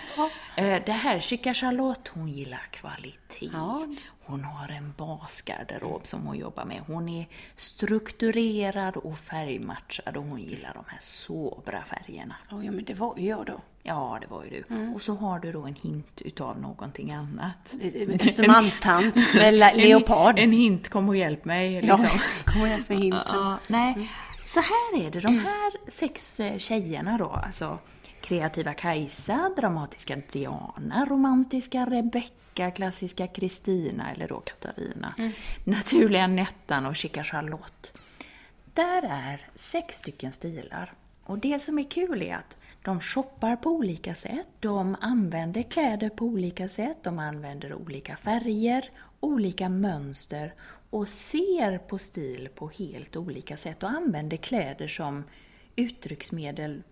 Eh, 0.55 0.81
Det 0.85 0.91
här 0.91 1.19
Chica 1.19 1.53
Charlotte, 1.53 2.07
hon 2.07 2.27
gillar 2.27 2.61
kvalitet. 2.71 3.49
Ja. 3.53 3.85
Hon 4.27 4.43
har 4.43 4.69
en 4.69 4.93
basgarderob 4.97 6.07
som 6.07 6.25
hon 6.25 6.37
jobbar 6.37 6.65
med. 6.65 6.81
Hon 6.87 7.09
är 7.09 7.27
strukturerad 7.55 8.97
och 8.97 9.17
färgmatchad 9.17 10.17
och 10.17 10.23
hon 10.23 10.39
gillar 10.41 10.73
de 10.73 10.83
här 10.87 10.99
sobra 11.01 11.83
färgerna. 11.83 12.35
Oj, 12.51 12.69
men 12.69 12.83
det 12.83 12.93
var 12.93 13.17
ju 13.17 13.27
jag 13.27 13.45
då. 13.45 13.61
Ja, 13.83 14.17
det 14.21 14.27
var 14.27 14.43
ju 14.43 14.49
du. 14.49 14.93
Och 14.95 15.01
så 15.01 15.15
har 15.15 15.39
du 15.39 15.51
då 15.51 15.63
en 15.63 15.75
hint 15.75 16.21
utav 16.21 16.59
någonting 16.61 17.11
annat. 17.11 17.75
Östermalmstant 18.21 19.15
med 19.35 19.77
leopard. 19.77 20.39
En, 20.39 20.43
en 20.43 20.51
hint, 20.51 20.89
kom 20.89 21.09
och 21.09 21.15
hjälp 21.17 21.45
mig. 21.45 21.73
Ja, 21.73 21.81
Liksom. 21.81 22.19
kom 22.45 22.65
igen 22.65 22.83
med 22.87 22.97
hinten. 22.97 23.21
Ja, 23.27 23.57
nej. 23.67 24.11
Så 24.43 24.59
här 24.59 25.05
är 25.05 25.11
det, 25.11 25.19
de 25.19 25.39
här 25.39 25.91
sex 25.91 26.39
eh, 26.39 26.57
tjejerna 26.57 27.17
då, 27.17 27.29
alltså 27.29 27.79
kreativa 28.21 28.73
Kajsa, 28.73 29.51
dramatiska 29.57 30.17
Diana, 30.31 31.05
romantiska 31.09 31.85
Rebecca, 31.85 32.29
klassiska 32.55 33.27
Kristina, 33.27 34.11
eller 34.11 34.27
då 34.27 34.39
Katarina, 34.39 35.13
naturliga 35.63 36.27
Nettan 36.27 36.85
och 36.85 36.95
Chica 36.95 37.23
Charlotte. 37.23 37.97
Där 38.73 39.03
är 39.03 39.47
sex 39.55 39.97
stycken 39.97 40.31
stilar. 40.31 40.93
Och 41.23 41.39
det 41.39 41.59
som 41.59 41.79
är 41.79 41.83
kul 41.83 42.21
är 42.21 42.35
att 42.35 42.57
de 42.81 43.01
shoppar 43.01 43.55
på 43.55 43.69
olika 43.69 44.15
sätt, 44.15 44.47
de 44.59 44.95
använder 45.01 45.63
kläder 45.63 46.09
på 46.09 46.25
olika 46.25 46.69
sätt, 46.69 46.97
de 47.03 47.19
använder 47.19 47.73
olika 47.73 48.15
färger, 48.15 48.89
olika 49.19 49.69
mönster 49.69 50.53
och 50.89 51.09
ser 51.09 51.77
på 51.77 51.97
stil 51.97 52.49
på 52.55 52.69
helt 52.69 53.15
olika 53.15 53.57
sätt 53.57 53.83
och 53.83 53.89
använder 53.89 54.37
kläder 54.37 54.87
som 54.87 55.23
uttrycksmedel 55.75 56.83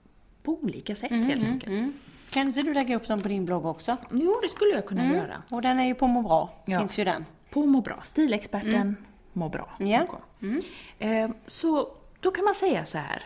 på 0.43 0.63
olika 0.63 0.95
sätt 0.95 1.11
helt 1.11 1.43
enkelt. 1.43 1.95
Kan 2.33 2.47
inte 2.47 2.61
du 2.61 2.73
lägga 2.73 2.95
upp 2.95 3.07
dem 3.07 3.21
på 3.21 3.27
din 3.27 3.45
blogg 3.45 3.65
också? 3.65 3.97
Jo, 4.11 4.39
det 4.43 4.49
skulle 4.49 4.71
jag 4.71 4.85
kunna 4.85 5.13
göra. 5.13 5.43
Och 5.49 5.61
den 5.61 5.79
är 5.79 5.85
ju 5.85 5.95
på 5.95 6.07
Må 6.07 6.21
bra, 6.21 6.49
Ja. 6.65 6.79
finns 6.79 6.97
ju 6.99 7.03
den. 7.03 7.25
På 7.49 7.65
Må 7.65 7.81
bra. 7.81 7.99
Stilexperten 8.03 8.95
Må 9.33 9.49
bra. 9.49 9.69
Ja. 9.79 10.07
Eh, 10.99 11.29
Så 11.45 11.87
då 12.19 12.31
kan 12.31 12.45
man 12.45 12.55
säga 12.55 12.85
så 12.85 12.97
här. 12.97 13.23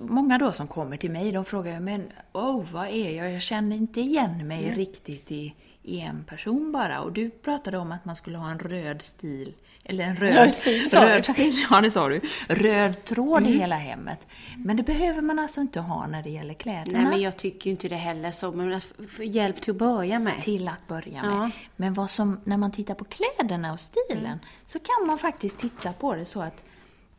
Många 0.00 0.38
då 0.38 0.52
som 0.52 0.68
kommer 0.68 0.96
till 0.96 1.10
mig, 1.10 1.32
de 1.32 1.44
frågar 1.44 1.80
men 1.80 2.12
oh, 2.32 2.62
vad 2.72 2.88
är 2.88 3.10
jag? 3.16 3.32
Jag 3.32 3.42
känner 3.42 3.76
inte 3.76 4.00
igen 4.00 4.48
mig 4.48 4.70
riktigt 4.76 5.32
i, 5.32 5.54
i 5.82 6.00
en 6.00 6.24
person 6.24 6.72
bara. 6.72 7.00
Och 7.00 7.12
du 7.12 7.30
pratade 7.30 7.78
om 7.78 7.92
att 7.92 8.04
man 8.04 8.16
skulle 8.16 8.38
ha 8.38 8.50
en 8.50 8.58
röd 8.58 9.02
stil, 9.02 9.54
eller 9.84 10.04
en 10.04 10.16
röd, 10.16 10.34
Röd 10.34 10.54
stil, 10.54 10.90
sa 10.90 11.00
du 11.00 11.06
röd 11.06 11.26
stil, 11.26 11.66
ja 11.70 11.80
det 11.80 11.90
sa 11.90 12.08
du. 12.08 12.20
Röd 12.48 13.04
tråd 13.04 13.46
i 13.46 13.58
hela 13.58 13.76
hemmet. 13.76 14.26
Men 14.56 14.76
det 14.76 14.82
behöver 14.82 15.22
man 15.22 15.38
alltså 15.38 15.60
inte 15.60 15.80
ha 15.80 16.06
när 16.06 16.22
det 16.22 16.30
gäller 16.30 16.54
kläderna. 16.54 16.98
Nej, 16.98 17.10
men 17.10 17.20
jag 17.20 17.36
tycker 17.36 17.66
ju 17.66 17.70
inte 17.70 17.88
det 17.88 17.96
heller 17.96 18.30
så. 18.30 18.52
Men 18.52 18.80
hjälp 19.18 19.60
till 19.60 19.70
att 19.70 19.76
börja 19.76 20.18
med. 20.18 20.40
till 20.40 20.68
att 20.68 20.86
börja 20.88 21.22
med. 21.22 21.32
Ja. 21.32 21.50
Men 21.76 21.94
vad 21.94 22.10
som, 22.10 22.40
när 22.44 22.56
man 22.56 22.72
tittar 22.72 22.94
på 22.94 23.04
kläderna 23.04 23.72
och 23.72 23.80
stilen 23.80 24.38
så 24.66 24.78
kan 24.78 25.06
man 25.06 25.18
faktiskt 25.18 25.58
titta 25.58 25.92
på 25.92 26.14
det 26.14 26.24
så 26.24 26.42
att 26.42 26.68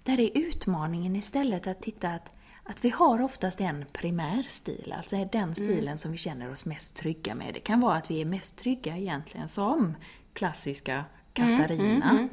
där 0.04 0.20
är 0.20 0.30
utmaningen 0.38 1.16
istället 1.16 1.68
att 1.68 1.82
titta 1.82 2.10
att, 2.10 2.32
att 2.66 2.86
vi 2.86 2.90
har 2.90 3.22
oftast 3.22 3.62
en 3.62 3.86
primär 3.94 4.44
stil, 4.48 4.94
alltså 4.98 5.28
den 5.32 5.56
stilen 5.56 5.98
som 5.98 6.12
vi 6.12 6.18
känner 6.18 6.52
oss 6.52 6.66
mest 6.66 6.96
trygga 6.96 7.36
med. 7.36 7.54
Det 7.54 7.60
kan 7.60 7.80
vara 7.80 7.96
att 7.96 8.12
vi 8.12 8.22
är 8.22 8.26
mest 8.26 8.58
trygga 8.58 8.98
egentligen 8.98 9.50
som 9.50 9.96
klassiska 10.34 11.06
Katarina. 11.34 12.28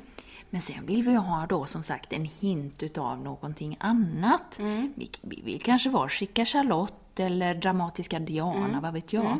Men 0.50 0.60
sen 0.60 0.86
vill 0.86 1.02
vi 1.02 1.14
ha 1.14 1.46
då 1.46 1.66
som 1.66 1.82
sagt 1.82 2.12
en 2.12 2.24
hint 2.24 2.82
utav 2.82 3.22
någonting 3.22 3.76
annat. 3.80 4.56
Vi, 4.94 5.10
vi 5.22 5.40
vill 5.42 5.62
kanske 5.62 5.90
vara 5.90 6.08
Chica 6.08 6.44
Charlotte 6.44 7.20
eller 7.20 7.54
dramatiska 7.54 8.18
Diana, 8.18 8.80
vad 8.80 8.92
vet 8.92 9.12
jag. 9.12 9.38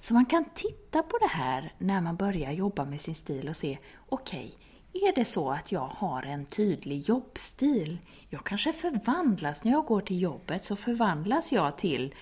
Så 0.00 0.14
man 0.14 0.26
kan 0.26 0.44
titta 0.54 1.02
på 1.02 1.18
det 1.18 1.30
här 1.30 1.72
när 1.78 2.00
man 2.00 2.16
börjar 2.16 2.52
jobba 2.52 2.84
med 2.84 3.00
sin 3.00 3.14
stil 3.14 3.48
och 3.48 3.56
se, 3.56 3.78
okej, 4.08 4.54
är 4.94 5.14
det 5.14 5.24
så 5.24 5.50
att 5.50 5.72
jag 5.72 5.90
har 5.96 6.22
en 6.22 6.46
tydlig 6.46 6.98
jobbstil? 7.00 7.98
Jag 8.28 8.44
kanske 8.44 8.72
förvandlas, 8.72 9.64
när 9.64 9.72
jag 9.72 9.84
går 9.84 10.00
till 10.00 10.22
jobbet 10.22 10.64
så 10.64 10.76
förvandlas 10.76 11.52
jag 11.52 11.78
till 11.78 12.14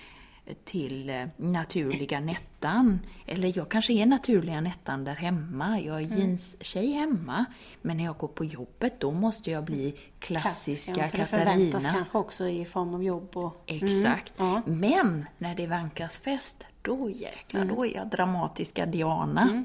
till 0.63 1.09
eh, 1.09 1.27
naturliga 1.37 2.19
Nettan. 2.19 2.99
Eller 3.25 3.57
jag 3.57 3.69
kanske 3.69 3.93
är 3.93 4.05
naturliga 4.05 4.61
Nettan 4.61 5.03
där 5.03 5.15
hemma. 5.15 5.79
Jag 5.79 6.01
är 6.01 6.17
jeans-tjej 6.17 6.91
hemma. 6.91 7.45
Men 7.81 7.97
när 7.97 8.03
jag 8.03 8.17
går 8.17 8.27
på 8.27 8.45
jobbet, 8.45 8.99
då 8.99 9.11
måste 9.11 9.51
jag 9.51 9.63
bli 9.63 9.95
klassiska 10.19 11.01
ja, 11.01 11.07
för 11.07 11.17
det 11.17 11.25
förväntas 11.25 11.71
Katarina. 11.71 11.91
kanske 11.91 12.17
också 12.17 12.47
i 12.47 12.65
form 12.65 12.93
av 12.93 13.03
jobb 13.03 13.37
och... 13.37 13.63
Exakt. 13.65 14.33
Ja. 14.37 14.61
Men 14.65 15.25
när 15.37 15.55
det 15.55 15.67
vankas 15.67 16.19
fest, 16.19 16.65
då 16.81 17.09
jäklar, 17.09 17.65
då 17.65 17.85
är 17.85 17.95
jag 17.95 18.07
dramatiska 18.07 18.85
Diana. 18.85 19.63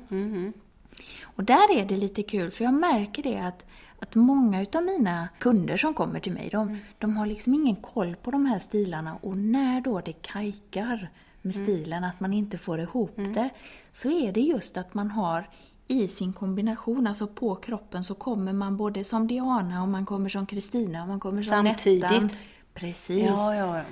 Och 1.23 1.45
där 1.45 1.79
är 1.79 1.85
det 1.85 1.97
lite 1.97 2.23
kul, 2.23 2.51
för 2.51 2.65
jag 2.65 2.75
märker 2.75 3.23
det 3.23 3.39
att, 3.39 3.67
att 3.99 4.15
många 4.15 4.63
utav 4.63 4.83
mina 4.85 5.29
kunder 5.39 5.77
som 5.77 5.95
kommer 5.95 6.21
till 6.21 6.33
mig, 6.33 6.49
de, 6.53 6.79
de 6.99 7.17
har 7.17 7.27
liksom 7.27 7.55
ingen 7.55 7.77
koll 7.77 8.17
på 8.17 8.31
de 8.31 8.47
här 8.47 8.59
stilarna 8.59 9.17
och 9.23 9.37
när 9.37 9.81
då 9.81 10.01
det 10.01 10.13
kajkar 10.13 11.11
med 11.43 11.55
stilen, 11.55 12.05
att 12.05 12.21
man 12.21 12.33
inte 12.33 12.59
får 12.59 12.81
ihop 12.81 13.17
det, 13.17 13.51
så 13.93 14.11
är 14.11 14.33
det 14.33 14.41
just 14.41 14.77
att 14.77 14.95
man 14.95 15.11
har 15.11 15.49
i 15.89 16.09
sin 16.09 16.33
kombination, 16.33 17.07
alltså 17.07 17.27
på 17.27 17.55
kroppen, 17.55 18.05
så 18.05 18.15
kommer 18.15 18.53
man 18.53 18.77
både 18.77 19.05
som 19.05 19.27
Diana 19.27 19.83
och 19.83 19.89
man 19.89 20.07
kommer 20.07 20.29
som 20.29 20.47
Kristina 20.47 21.03
och 21.03 21.09
man 21.09 21.21
kommer 21.21 21.43
som 21.43 21.51
Samtidigt. 21.51 22.11
Nettan. 22.11 22.31
Precis. 22.75 23.27
Ja, 23.27 23.55
ja, 23.55 23.77
ja. 23.77 23.85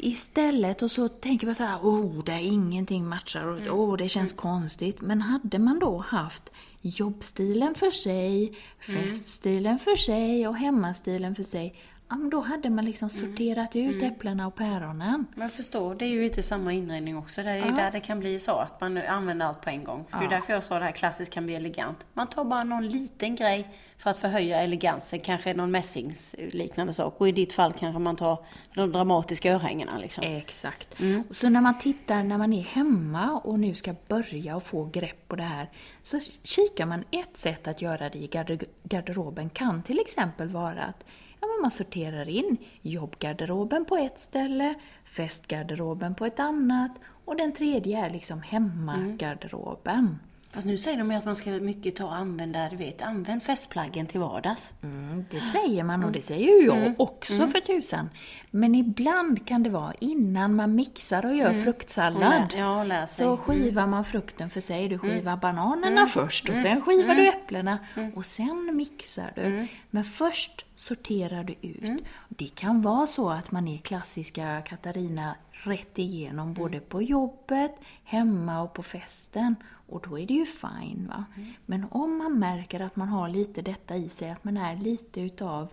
Mm, 0.00 0.06
mm. 0.06 0.12
Istället, 0.12 0.82
och 0.82 0.90
så 0.90 1.08
tänker 1.08 1.46
man 1.46 1.54
så 1.54 1.64
här, 1.64 1.78
oh, 1.78 2.24
det 2.24 2.32
är 2.32 2.38
ingenting 2.38 3.08
matchar 3.08 3.44
och 3.46 3.78
oh, 3.78 3.96
det 3.96 4.08
känns 4.08 4.32
konstigt. 4.32 5.00
Men 5.00 5.20
hade 5.20 5.58
man 5.58 5.78
då 5.78 5.98
haft 5.98 6.52
jobbstilen 6.82 7.74
för 7.74 7.90
sig, 7.90 8.56
feststilen 8.80 9.78
för 9.78 9.96
sig 9.96 10.48
och 10.48 10.56
hemmastilen 10.56 11.34
för 11.34 11.42
sig, 11.42 11.74
ja, 12.10 12.16
men 12.16 12.30
då 12.30 12.40
hade 12.40 12.70
man 12.70 12.84
liksom 12.84 13.08
sorterat 13.10 13.76
ut 13.76 14.02
äpplena 14.02 14.46
och 14.46 14.54
päronen. 14.54 15.26
Men 15.34 15.42
jag 15.42 15.52
förstår, 15.52 15.94
det 15.94 16.04
är 16.04 16.08
ju 16.08 16.24
inte 16.24 16.42
samma 16.42 16.72
inredning 16.72 17.16
också. 17.16 17.42
Det 17.42 17.50
är 17.50 17.56
ju 17.56 17.64
Ja. 17.66 17.70
där 17.76 17.90
det 17.90 18.00
kan 18.00 18.20
bli 18.20 18.40
så 18.40 18.52
att 18.56 18.80
man 18.80 18.96
använder 18.98 19.46
allt 19.46 19.60
på 19.60 19.70
en 19.70 19.84
gång. 19.84 20.04
För 20.10 20.18
Det 20.18 20.24
är 20.24 20.30
Ja. 20.30 20.30
därför 20.30 20.52
jag 20.52 20.62
sa 20.62 20.78
det 20.78 20.84
här 20.84 20.92
klassiskt 20.92 21.32
kan 21.32 21.44
bli 21.46 21.54
elegant. 21.54 22.06
Man 22.14 22.26
tar 22.26 22.44
bara 22.44 22.64
någon 22.64 22.88
liten 22.88 23.34
grej 23.36 23.68
för 23.98 24.10
att 24.10 24.16
förhöja 24.18 24.60
elegansen, 24.62 25.20
kanske 25.20 25.54
någon 25.54 25.70
mässingsliknande 25.70 26.92
sak. 26.92 27.14
Och 27.20 27.28
i 27.28 27.32
ditt 27.32 27.52
fall 27.52 27.72
kanske 27.72 27.98
man 27.98 28.16
tar 28.16 28.44
de 28.74 28.92
dramatiska 28.92 29.52
örhängena 29.54 29.94
liksom. 30.00 30.24
Exakt. 30.24 30.96
Och 31.28 31.36
så 31.36 31.48
när 31.48 31.60
man 31.60 31.78
tittar, 31.78 32.22
när 32.22 32.38
man 32.38 32.52
är 32.52 32.62
hemma 32.62 33.38
och 33.44 33.58
nu 33.58 33.74
ska 33.74 33.94
börja 34.08 34.56
och 34.56 34.62
få 34.62 34.84
grepp 34.84 35.28
på 35.28 35.36
det 35.36 35.42
här, 35.42 35.70
så 36.02 36.18
kikar 36.44 36.86
man 36.86 37.04
ett 37.10 37.36
sätt 37.36 37.68
att 37.68 37.82
göra 37.82 38.08
det 38.08 38.18
i 38.18 38.26
garder- 38.26 38.66
garderoben 38.82 39.50
kan 39.50 39.82
till 39.82 40.00
exempel 40.00 40.48
vara 40.48 40.82
att 40.82 41.04
ja, 41.40 41.46
men 41.46 41.60
man 41.60 41.70
sorterar 41.70 42.28
in 42.28 42.56
jobbgarderoben 42.82 43.84
på 43.84 43.96
ett 43.96 44.18
ställe, 44.18 44.74
festgarderoben 45.04 46.14
på 46.14 46.26
ett 46.26 46.40
annat 46.40 47.00
och 47.24 47.36
den 47.36 47.52
tredje 47.52 48.04
är 48.06 48.10
liksom 48.10 48.42
hemmagarderoben. 48.42 50.18
Fast 50.52 50.66
nu 50.66 50.76
säger 50.78 50.98
de 50.98 51.10
ju 51.10 51.16
att 51.16 51.24
man 51.24 51.36
ska 51.36 51.50
mycket 51.50 51.96
ta 51.96 52.04
och 52.04 52.14
använda, 52.14 52.68
du 52.68 52.76
vet, 52.76 53.02
använd 53.02 53.42
festplaggen 53.42 54.06
till 54.06 54.20
vardags. 54.20 54.72
Mm, 54.82 55.24
det 55.30 55.40
säger 55.40 55.84
man 55.84 56.04
och 56.04 56.12
det 56.12 56.22
säger 56.22 56.46
ju 56.60 56.66
jag 56.66 56.94
också 57.00 57.46
för 57.46 57.60
tusan. 57.60 58.10
Men 58.50 58.74
ibland 58.74 59.46
kan 59.46 59.62
det 59.62 59.70
vara 59.70 59.94
innan 60.00 60.54
man 60.54 60.74
mixar 60.74 61.26
och 61.26 61.34
gör 61.34 61.52
fruktsallad. 61.64 62.42
Och 62.42 62.86
lä- 62.86 62.94
ja. 63.00 63.06
Så 63.06 63.36
skivar 63.36 63.86
man 63.86 64.04
frukten 64.04 64.50
för 64.50 64.60
sig. 64.60 64.88
Du 64.88 64.98
skivar 64.98 65.36
bananerna 65.36 66.06
först 66.06 66.48
och 66.48 66.56
sen 66.56 66.80
skivar 66.80 67.14
du 67.14 67.28
äpplena 67.28 67.78
och 68.14 68.26
sen 68.26 68.70
mixar 68.76 69.32
du. 69.34 69.66
Men 69.90 70.04
först 70.04 70.66
sorterar 70.76 71.44
du 71.44 71.54
ut. 71.68 72.04
Det 72.28 72.54
kan 72.54 72.82
vara 72.82 73.06
så 73.06 73.30
att 73.30 73.50
man 73.52 73.68
är 73.68 73.78
klassiska 73.78 74.62
Katarina 74.62 75.34
rätt 75.52 75.98
igenom 75.98 76.54
både 76.54 76.80
på 76.80 77.02
jobbet, 77.02 77.72
hemma 78.04 78.62
och 78.62 78.72
på 78.74 78.82
festen. 78.82 79.56
Och 79.90 80.06
då 80.08 80.18
är 80.18 80.26
det 80.26 80.34
ju 80.34 80.46
fine. 80.46 81.06
Va? 81.08 81.24
Men 81.66 81.86
om 81.90 82.18
man 82.18 82.38
märker 82.38 82.80
att 82.80 82.96
man 82.96 83.08
har 83.08 83.28
lite 83.28 83.62
detta 83.62 83.96
i 83.96 84.08
sig, 84.08 84.30
att 84.30 84.44
man 84.44 84.56
är 84.56 84.76
lite 84.76 85.20
utav 85.20 85.68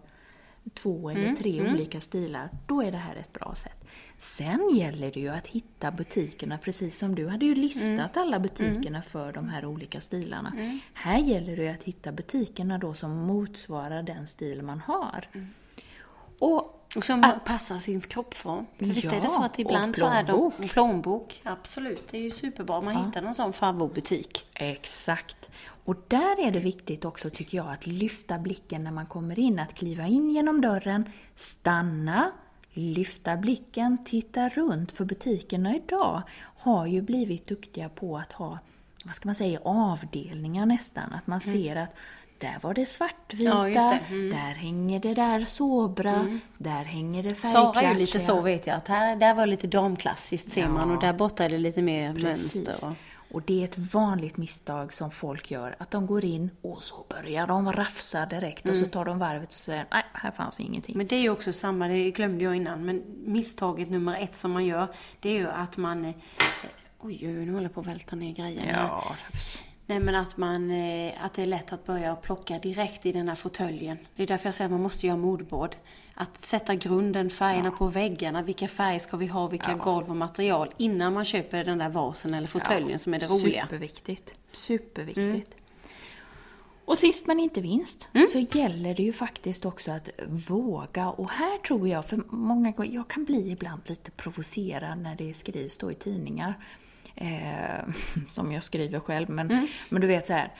två 0.73 1.09
eller 1.09 1.35
tre 1.35 1.71
olika 1.71 2.01
stilar, 2.01 2.49
då 2.65 2.81
är 2.81 2.91
det 2.91 2.97
här 2.97 3.15
ett 3.15 3.33
bra 3.33 3.55
sätt. 3.55 3.91
Sen 4.17 4.69
gäller 4.73 5.11
det 5.11 5.19
ju 5.19 5.29
att 5.29 5.47
hitta 5.47 5.91
butikerna, 5.91 6.57
precis 6.57 6.97
som 6.97 7.15
du 7.15 7.27
hade 7.27 7.45
ju 7.45 7.55
listat 7.55 8.17
alla 8.17 8.39
butikerna 8.39 9.01
för 9.01 9.31
de 9.31 9.49
här 9.49 9.65
olika 9.65 10.01
stilarna. 10.01 10.53
Här 10.93 11.19
gäller 11.19 11.55
det 11.55 11.63
ju 11.63 11.69
att 11.69 11.83
hitta 11.83 12.11
butikerna 12.11 12.77
då 12.77 12.93
som 12.93 13.11
motsvarar 13.11 14.03
den 14.03 14.27
stil 14.27 14.61
man 14.63 14.79
har. 14.79 15.25
Och 16.39 16.76
Och 16.95 17.05
som 17.05 17.31
passar 17.45 17.77
sin 17.77 18.01
kroppform. 18.01 18.65
För 18.77 18.85
visst 18.85 19.05
är 19.05 19.09
det 19.09 19.15
Ja, 19.15 19.27
så 19.27 19.43
att 19.43 19.59
ibland 19.59 19.95
så 19.95 20.05
är 20.05 20.23
de... 20.23 20.51
plånbok. 20.69 21.41
Absolut, 21.43 22.07
det 22.11 22.17
är 22.17 22.21
ju 22.21 22.31
superbra. 22.31 22.81
Man 22.81 23.05
hittar 23.05 23.21
någon 23.21 23.35
sån 23.35 23.53
favoritbutik. 23.53 24.45
Exakt. 24.53 25.49
Och 25.85 25.95
där 26.07 26.39
är 26.47 26.51
det 26.51 26.59
viktigt 26.59 27.05
också, 27.05 27.29
tycker 27.29 27.57
jag, 27.57 27.69
att 27.69 27.87
lyfta 27.87 28.39
blicken 28.39 28.83
när 28.83 28.91
man 28.91 29.05
kommer 29.05 29.39
in. 29.39 29.59
Att 29.59 29.73
kliva 29.73 30.07
in 30.07 30.31
genom 30.31 30.61
dörren, 30.61 31.11
stanna, 31.35 32.31
lyfta 32.73 33.37
blicken, 33.37 33.97
titta 34.05 34.49
runt. 34.49 34.91
För 34.91 35.05
butikerna 35.05 35.75
idag 35.75 36.21
har 36.39 36.85
ju 36.85 37.01
blivit 37.01 37.45
duktiga 37.45 37.89
på 37.89 38.17
att 38.17 38.31
ha, 38.31 38.59
vad 39.05 39.15
ska 39.15 39.27
man 39.27 39.35
säga, 39.35 39.59
avdelningar 39.63 40.65
nästan. 40.65 41.13
Att 41.13 41.27
man 41.27 41.41
ser 41.41 41.75
att 41.75 41.95
där 42.39 42.57
var 42.61 42.73
det 42.73 42.85
svartvita, 42.85 43.51
Mm. 43.59 43.73
Ja, 43.73 43.89
det. 44.09 44.15
Mm. 44.15 44.29
där 44.29 44.53
hänger 44.55 44.99
det 44.99 45.13
där 45.13 45.45
sobra, 45.45 46.37
där 46.57 46.83
hänger 46.83 47.23
det 47.23 47.35
färgklatschiga. 47.35 47.73
Sara 47.73 47.81
är 47.89 47.93
ju 47.93 47.99
lite 47.99 48.19
så 48.19 48.41
vet 48.41 48.67
jag. 48.67 48.75
Att 48.77 48.87
här, 48.87 49.15
där 49.15 49.33
var 49.33 49.45
lite 49.45 49.67
damklassiskt 49.67 50.51
ser 50.51 50.67
man. 50.67 50.89
Ja. 50.89 50.95
Och 50.95 51.01
där 51.01 51.13
borta 51.13 51.45
är 51.45 51.49
det 51.49 51.57
lite 51.57 51.81
mer 51.81 52.13
Precis. 52.13 52.55
mönster. 52.55 52.75
Och... 53.31 53.41
Det 53.45 53.59
är 53.59 53.63
ett 53.63 53.77
vanligt 53.77 54.37
misstag 54.37 54.93
som 54.93 55.11
folk 55.11 55.51
gör, 55.51 55.75
att 55.79 55.91
de 55.91 56.05
går 56.07 56.25
in 56.25 56.49
och 56.61 56.83
så 56.83 57.05
börjar 57.09 57.47
de 57.47 57.71
rafsa 57.73 58.25
direkt 58.25 58.69
och 58.69 58.75
så 58.75 58.85
tar 58.85 59.05
de 59.05 59.19
varvet 59.19 59.47
och 59.47 59.53
säger 59.53 59.85
nej, 59.91 60.03
här 60.13 60.31
fanns 60.31 60.59
ingenting. 60.59 60.95
Mm. 60.95 60.97
Men 60.97 61.07
det 61.07 61.15
är 61.15 61.19
ju 61.21 61.29
också 61.29 61.53
samma, 61.53 61.87
det 61.87 62.11
glömde 62.11 62.43
jag 62.43 62.55
innan. 62.55 62.85
Men 62.85 63.03
misstaget 63.25 63.89
nummer 63.89 64.17
ett 64.19 64.35
som 64.35 64.51
man 64.51 64.65
gör, 64.65 64.87
det 65.19 65.29
är 65.29 65.33
ju 65.33 65.49
att 65.49 65.77
man... 65.77 66.05
eh, 66.05 66.13
Oj, 66.99 67.19
nu 67.27 67.51
håller 67.51 67.63
jag 67.65 67.73
på 67.73 67.79
att 67.81 67.87
välta 67.87 68.15
ner 68.15 68.33
grejer. 68.33 68.73
ja, 68.73 69.15
Nej 69.89 69.99
men 69.99 70.15
att 70.15 70.37
man, 70.37 70.71
eh, 70.71 71.25
att 71.25 71.33
det 71.33 71.41
är 71.41 71.45
lätt 71.45 71.73
att 71.73 71.85
börja 71.85 72.15
plocka 72.15 72.59
direkt 72.59 73.05
i 73.05 73.11
den 73.11 73.27
här 73.27 73.35
fåtöljen. 73.35 73.97
Det 74.15 74.23
är 74.23 74.27
därför 74.27 74.47
jag 74.47 74.53
säger 74.53 74.65
att 74.65 74.71
man 74.71 74.81
måste 74.81 75.07
göra 75.07 75.17
moodboard. 75.17 75.75
Att 76.13 76.41
sätta 76.41 76.75
grunden, 76.75 77.29
färgerna 77.29 77.71
på 77.71 77.87
väggarna, 77.87 78.41
vilka 78.41 78.67
färger 78.67 78.99
ska 78.99 79.17
vi 79.17 79.27
ha, 79.27 79.47
vilka 79.47 79.73
golv 79.73 80.09
och 80.09 80.15
material 80.15 80.69
innan 80.77 81.13
man 81.13 81.25
köper 81.25 81.63
den 81.63 81.77
där 81.77 81.89
vasen 81.89 82.33
eller 82.33 82.47
fåtöljen 82.47 82.99
som 82.99 83.13
är 83.13 83.19
det 83.19 83.25
roliga. 83.25 83.63
Superviktigt. 83.63 84.35
Superviktigt. 84.51 85.55
Och 86.85 86.97
sist 86.97 87.27
men 87.27 87.39
inte 87.39 87.61
minst 87.61 88.09
så 88.31 88.39
gäller 88.39 88.95
det 88.95 89.03
ju 89.03 89.13
faktiskt 89.13 89.65
också 89.65 89.91
att 89.91 90.09
våga. 90.27 91.09
Och 91.09 91.29
här 91.29 91.57
tror 91.57 91.87
jag, 91.87 92.05
för 92.05 92.23
många 92.29 92.71
gånger, 92.71 92.91
jag 92.93 93.07
kan 93.07 93.25
bli 93.25 93.51
ibland 93.51 93.81
lite 93.85 94.11
provocerad 94.11 94.97
när 94.97 95.15
det 95.15 95.33
skrivs 95.33 95.77
då 95.77 95.91
i 95.91 95.95
tidningar. 95.95 96.53
Eh, 97.17 97.93
som 98.29 98.51
jag 98.51 98.63
skriver 98.63 98.99
själv, 98.99 99.29
men, 99.29 99.67
men 99.89 100.01
du 100.01 100.07
vet 100.07 100.27
så 100.27 100.33
här, 100.33 100.51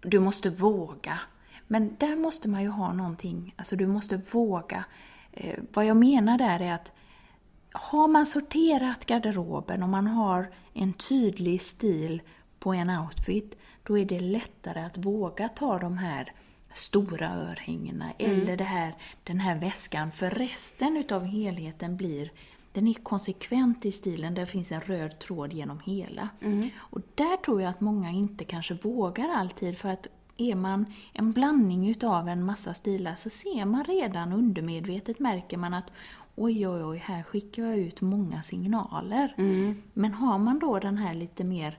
du 0.00 0.20
måste 0.20 0.50
våga. 0.50 1.18
Men 1.66 1.96
där 1.98 2.16
måste 2.16 2.48
man 2.48 2.62
ju 2.62 2.68
ha 2.68 2.92
någonting, 2.92 3.54
alltså 3.56 3.76
du 3.76 3.86
måste 3.86 4.16
våga. 4.16 4.84
Eh, 5.32 5.58
vad 5.72 5.86
jag 5.86 5.96
menar 5.96 6.38
där 6.38 6.60
är 6.60 6.72
att 6.72 6.92
har 7.72 8.08
man 8.08 8.26
sorterat 8.26 9.06
garderoben 9.06 9.82
och 9.82 9.88
man 9.88 10.06
har 10.06 10.50
en 10.72 10.92
tydlig 10.92 11.62
stil 11.62 12.22
på 12.58 12.74
en 12.74 12.90
outfit, 12.90 13.58
då 13.82 13.98
är 13.98 14.04
det 14.04 14.20
lättare 14.20 14.80
att 14.80 14.98
våga 14.98 15.48
ta 15.48 15.78
de 15.78 15.98
här 15.98 16.32
stora 16.74 17.28
örhängena 17.28 18.12
eller 18.18 18.56
det 18.56 18.64
här, 18.64 18.94
den 19.24 19.40
här 19.40 19.58
väskan. 19.58 20.12
För 20.12 20.30
resten 20.30 20.96
utav 20.96 21.24
helheten 21.24 21.96
blir 21.96 22.32
den 22.74 22.86
är 22.86 22.94
konsekvent 22.94 23.86
i 23.86 23.92
stilen, 23.92 24.34
där 24.34 24.46
finns 24.46 24.72
en 24.72 24.80
röd 24.80 25.18
tråd 25.18 25.52
genom 25.52 25.80
hela. 25.84 26.28
Och 26.76 27.00
där 27.14 27.36
tror 27.36 27.62
jag 27.62 27.70
att 27.70 27.80
många 27.80 28.10
inte 28.10 28.44
kanske 28.44 28.74
vågar 28.74 29.28
alltid, 29.28 29.78
för 29.78 29.88
att 29.88 30.06
är 30.36 30.54
man 30.54 30.86
en 31.12 31.32
blandning 31.32 31.88
utav 31.90 32.28
en 32.28 32.44
massa 32.44 32.74
stilar 32.74 33.14
så 33.14 33.30
ser 33.30 33.64
man 33.64 33.84
redan 33.84 34.32
undermedvetet, 34.32 35.18
märker 35.18 35.56
man 35.56 35.74
att 35.74 35.92
oj, 36.34 36.68
oj, 36.68 36.84
oj, 36.84 36.98
här 37.04 37.22
skickar 37.22 37.62
jag 37.62 37.78
ut 37.78 38.00
många 38.00 38.42
signaler. 38.42 39.34
Men 39.92 40.14
har 40.14 40.38
man 40.38 40.58
då 40.58 40.78
den 40.78 40.98
här 40.98 41.14
lite 41.14 41.44
mer, 41.44 41.78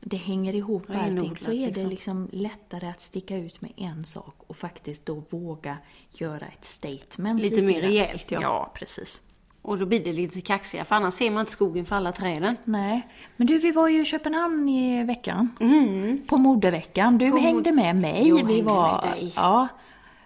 det 0.00 0.16
hänger 0.16 0.54
ihop 0.54 0.90
allting, 0.90 1.02
Renodlat, 1.02 1.38
så 1.38 1.52
är 1.52 1.60
det 1.60 1.66
liksom. 1.66 1.88
liksom 1.90 2.28
lättare 2.32 2.88
att 2.88 3.00
sticka 3.00 3.36
ut 3.36 3.60
med 3.60 3.72
en 3.76 4.04
sak 4.04 4.34
och 4.46 4.56
faktiskt 4.56 5.06
då 5.06 5.22
våga 5.30 5.78
göra 6.10 6.46
ett 6.46 6.64
statement. 6.64 7.40
Lite 7.40 7.62
mer 7.62 7.80
grann. 7.80 7.90
rejält, 7.90 8.30
ja. 8.30 8.42
Ja, 8.42 8.72
precis. 8.74 9.22
Och 9.62 9.78
då 9.78 9.86
blir 9.86 10.04
det 10.04 10.12
lite 10.12 10.40
kaxiga, 10.40 10.84
för 10.84 10.96
annars 10.96 11.14
ser 11.14 11.30
man 11.30 11.40
inte 11.40 11.52
skogen 11.52 11.86
för 11.86 11.96
alla 11.96 12.12
träden. 12.12 12.56
Nej. 12.64 13.08
Men 13.36 13.46
du, 13.46 13.58
vi 13.58 13.70
var 13.70 13.88
ju 13.88 14.02
i 14.02 14.04
Köpenhamn 14.04 14.68
i 14.68 15.04
veckan. 15.04 15.48
På 16.26 16.36
modeveckan. 16.36 17.18
Du 17.18 17.38
hängde 17.38 17.72
med 17.72 17.96
mig. 17.96 18.28
Jag 18.28 18.46
vi 18.46 18.62
var, 18.62 19.02
med 19.02 19.12
dig. 19.12 19.32
Ja. 19.36 19.68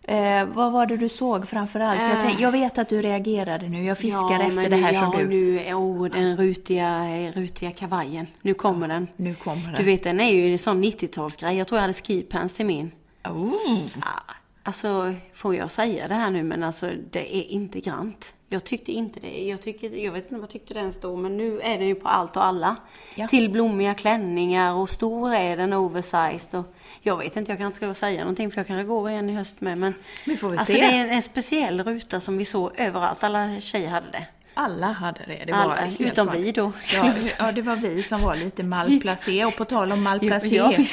Eh, 0.03 0.45
vad 0.45 0.73
var 0.73 0.87
det 0.87 0.97
du 0.97 1.09
såg 1.09 1.49
framför 1.49 1.81
allt? 1.81 2.01
Jag, 2.01 2.23
tänk, 2.23 2.41
jag 2.41 2.53
vet 2.53 2.79
att 2.79 2.89
du 2.89 3.03
reagerade 3.03 3.69
nu. 3.69 3.85
Jag 3.85 3.99
fiskar 3.99 4.41
efter 4.41 4.61
men 4.61 4.71
det 4.71 4.77
här 4.77 4.93
ja, 4.93 5.01
som 5.01 5.19
du... 5.19 5.27
nu, 5.27 5.75
oh, 5.75 6.09
den 6.09 6.37
rutiga, 6.37 7.07
rutiga 7.33 7.71
kavajen. 7.71 8.27
Nu 8.43 8.55
kommer 8.55 8.89
den. 8.89 9.09
Nu 9.17 9.35
kommer 9.35 9.65
den. 9.65 9.75
Du 9.75 9.83
vet, 9.83 10.05
den 10.05 10.21
är 10.21 10.33
ju 10.33 10.53
en 10.53 10.59
sån 10.59 10.85
90-talsgrej. 10.85 11.53
Jag 11.53 11.69
tror 11.69 11.77
jag 11.77 11.83
hade 11.83 11.95
skipants 11.95 12.55
till 12.55 12.67
min. 12.67 12.91
Oh. 13.25 13.53
Ah, 14.01 14.35
Alltså, 14.67 15.15
får 15.33 15.55
jag 15.55 15.71
säga 15.71 16.09
det 16.09 16.15
här 16.15 16.31
nu, 16.31 16.43
men 16.43 16.63
alltså 16.63 16.91
det 17.11 17.37
är 17.37 17.43
inte 17.43 17.81
grant. 17.81 18.35
Jag 18.55 18.65
tyckte 18.65 18.93
inte 18.93 19.21
det. 19.21 19.45
Jag, 19.45 19.63
tycker, 19.63 19.91
jag 19.91 20.13
vet 20.13 20.23
inte 20.25 20.35
vad 20.35 20.43
jag 20.43 20.51
tyckte 20.51 20.75
den 20.75 20.93
stod, 20.93 21.19
men 21.19 21.37
nu 21.37 21.61
är 21.61 21.79
den 21.79 21.87
ju 21.87 21.95
på 21.95 22.09
allt 22.09 22.37
och 22.37 22.45
alla. 22.45 22.77
Ja. 23.15 23.29
Till 23.29 23.51
blommiga 23.51 23.95
klänningar 23.95 24.75
och 24.75 24.91
stor 24.91 25.35
är 25.35 25.57
den, 25.57 25.73
oversized. 25.73 26.55
Och 26.61 26.75
jag 27.03 27.17
vet 27.17 27.37
inte, 27.37 27.53
jag 27.53 27.59
kan 27.59 27.67
inte 27.67 27.77
ska 27.77 27.95
säga 27.95 28.21
någonting 28.21 28.51
för 28.51 28.59
jag 28.59 28.67
kanske 28.67 28.85
går 28.85 29.11
igen 29.11 29.31
i 29.31 29.35
höst 29.35 29.61
med. 29.61 29.79
Men 29.79 29.95
Vi 30.27 30.37
får 30.37 30.49
väl 30.49 30.59
alltså, 30.59 30.73
se. 30.73 30.81
det 30.81 30.87
är 30.87 31.05
en, 31.05 31.11
en 31.11 31.23
speciell 31.23 31.85
ruta 31.85 32.21
som 32.21 32.39
vi 32.39 32.45
såg 32.45 32.71
överallt. 32.77 33.25
Alla 33.25 33.61
tjejer 33.61 33.89
hade 33.89 34.11
det. 34.11 34.27
Alla 34.55 34.93
hade 34.93 35.21
det. 35.27 35.45
det 35.47 35.53
var 35.53 35.59
Alla, 35.59 35.91
utom 35.99 36.27
klart. 36.27 36.39
vi 36.39 36.53
då, 36.53 36.73
Ja, 36.95 37.13
ja, 37.39 37.53
det 37.53 37.63
var 37.63 37.77
vi 37.77 38.03
som 38.03 38.23
var 38.23 38.37
lite 38.37 38.63
malplacé. 38.63 39.45
Och 39.45 39.57
på 39.57 39.65
tal 39.65 39.93
om 39.93 40.03
malplacé. 40.09 40.63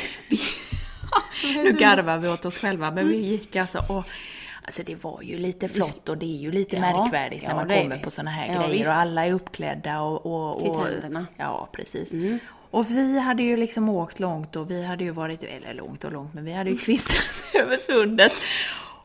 Nu 1.56 1.72
garvar 1.72 2.18
vi 2.18 2.28
åt 2.28 2.46
oss 2.46 2.58
själva, 2.58 2.92
men 2.92 3.08
vi 3.08 3.18
gick 3.18 3.56
alltså 3.56 3.84
och 3.90 4.06
Alltså 4.66 4.84
det 4.86 5.04
var 5.04 5.22
ju 5.22 5.38
lite 5.38 5.68
flott 5.68 6.10
och 6.10 6.18
det 6.18 6.26
är 6.26 6.38
ju 6.38 6.52
lite 6.52 6.76
Ja, 6.76 6.82
märkvärdigt 6.82 7.44
ja, 7.44 7.50
när 7.50 7.56
man 7.56 7.68
kommer 7.84 7.98
på 8.04 8.12
såna 8.12 8.32
här 8.32 8.48
Ja, 8.54 8.60
grejer 8.60 8.72
visst. 8.78 8.88
och 8.88 8.94
alla 8.96 9.26
är 9.26 9.34
uppklädda 9.34 10.02
och... 10.02 10.26
och, 10.54 10.60
Till 10.62 10.70
och 10.70 10.88
tänderna. 10.88 11.28
Ja, 11.38 11.70
precis. 11.72 12.14
Och 12.72 12.92
vi 12.92 13.20
hade 13.20 13.44
ju 13.44 13.58
liksom 13.58 13.90
åkt 13.90 14.20
långt 14.20 14.56
och 14.56 14.72
vi 14.72 14.84
hade 14.86 15.04
ju 15.04 15.12
varit, 15.12 15.44
eller 15.44 15.74
långt 15.74 16.04
och 16.04 16.12
långt, 16.12 16.34
men 16.34 16.46
vi 16.46 16.54
hade 16.54 16.70
ju 16.70 16.78
kvistat 16.86 17.24
över 17.64 17.78
sundet. 17.78 18.34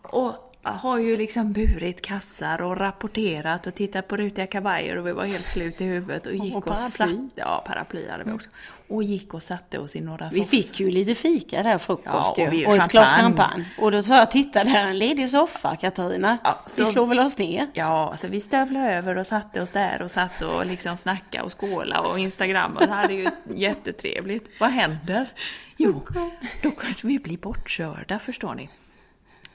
Och 0.02 0.32
har 0.62 0.98
ju 0.98 1.16
liksom 1.16 1.52
burit 1.52 2.02
kassar 2.02 2.62
och 2.62 2.76
rapporterat 2.76 3.66
och 3.66 3.74
tittat 3.74 4.09
på 4.09 4.16
rutiga 4.16 4.46
kavajer 4.46 4.96
och 4.98 5.07
vi 5.07 5.12
var 5.12 5.24
helt 5.24 5.48
slut 5.48 5.80
i 5.80 5.84
huvudet 5.84 6.26
och 6.26 6.34
gick 6.34 6.57
och, 6.57 6.64
paraply. 6.64 6.88
satt... 6.90 7.11
Ja, 7.34 7.64
paraply 7.66 8.09
hade 8.09 8.24
vi 8.24 8.32
också. 8.32 8.50
Och 8.89 9.03
gick 9.03 9.34
och 9.34 9.43
satte 9.43 9.78
oss 9.78 9.97
i 9.97 10.01
några 10.01 10.24
Vi 10.28 10.30
soffor. 10.41 10.51
fick 10.51 10.80
ju 10.80 10.91
lite 10.91 11.14
fika 11.14 11.62
där, 11.62 11.78
frukost 11.78 12.07
Ja, 12.07 12.30
och 12.30 12.39
ju. 12.39 12.51
vi- 12.51 12.66
och 12.66 12.76
ett 12.76 12.91
glas 12.91 13.20
champagne. 13.20 13.64
Och 13.78 13.93
då 13.93 14.03
sa 14.03 14.16
jag, 14.16 14.30
titta 14.30 14.64
där 14.64 14.74
är 14.76 14.89
en 14.91 14.99
ledig 14.99 15.30
soffa 15.30 15.76
Katarina. 15.76 16.39
Ja, 16.45 16.59
så- 16.66 16.84
Vi 16.84 16.91
slår 16.93 17.07
väl 17.07 17.18
oss 17.20 17.39
ner. 17.39 17.70
Ja, 17.74 18.14
så 18.16 18.28
vi 18.28 18.41
stövlade 18.41 18.95
över 18.95 19.18
och 19.18 19.26
satte 19.26 19.62
oss 19.62 19.70
där 19.70 20.03
och 20.03 20.11
satt 20.11 20.43
och 20.43 20.66
liksom 20.66 20.97
snackade 20.97 21.45
och 21.45 21.61
skåla 21.61 22.01
och 22.01 22.18
instagramma 22.18 22.80
och 22.80 22.89
hade 22.89 23.14
ju 23.14 23.28
jättetrevligt. 23.55 24.61
Vad 24.61 24.70
händer? 24.70 25.32
Jo, 25.76 26.03
då 26.62 26.70
kunde 26.70 26.99
vi 27.03 27.18
bli 27.18 27.37
bortkörda, 27.39 28.18
förstår 28.18 28.55
ni. 28.55 28.68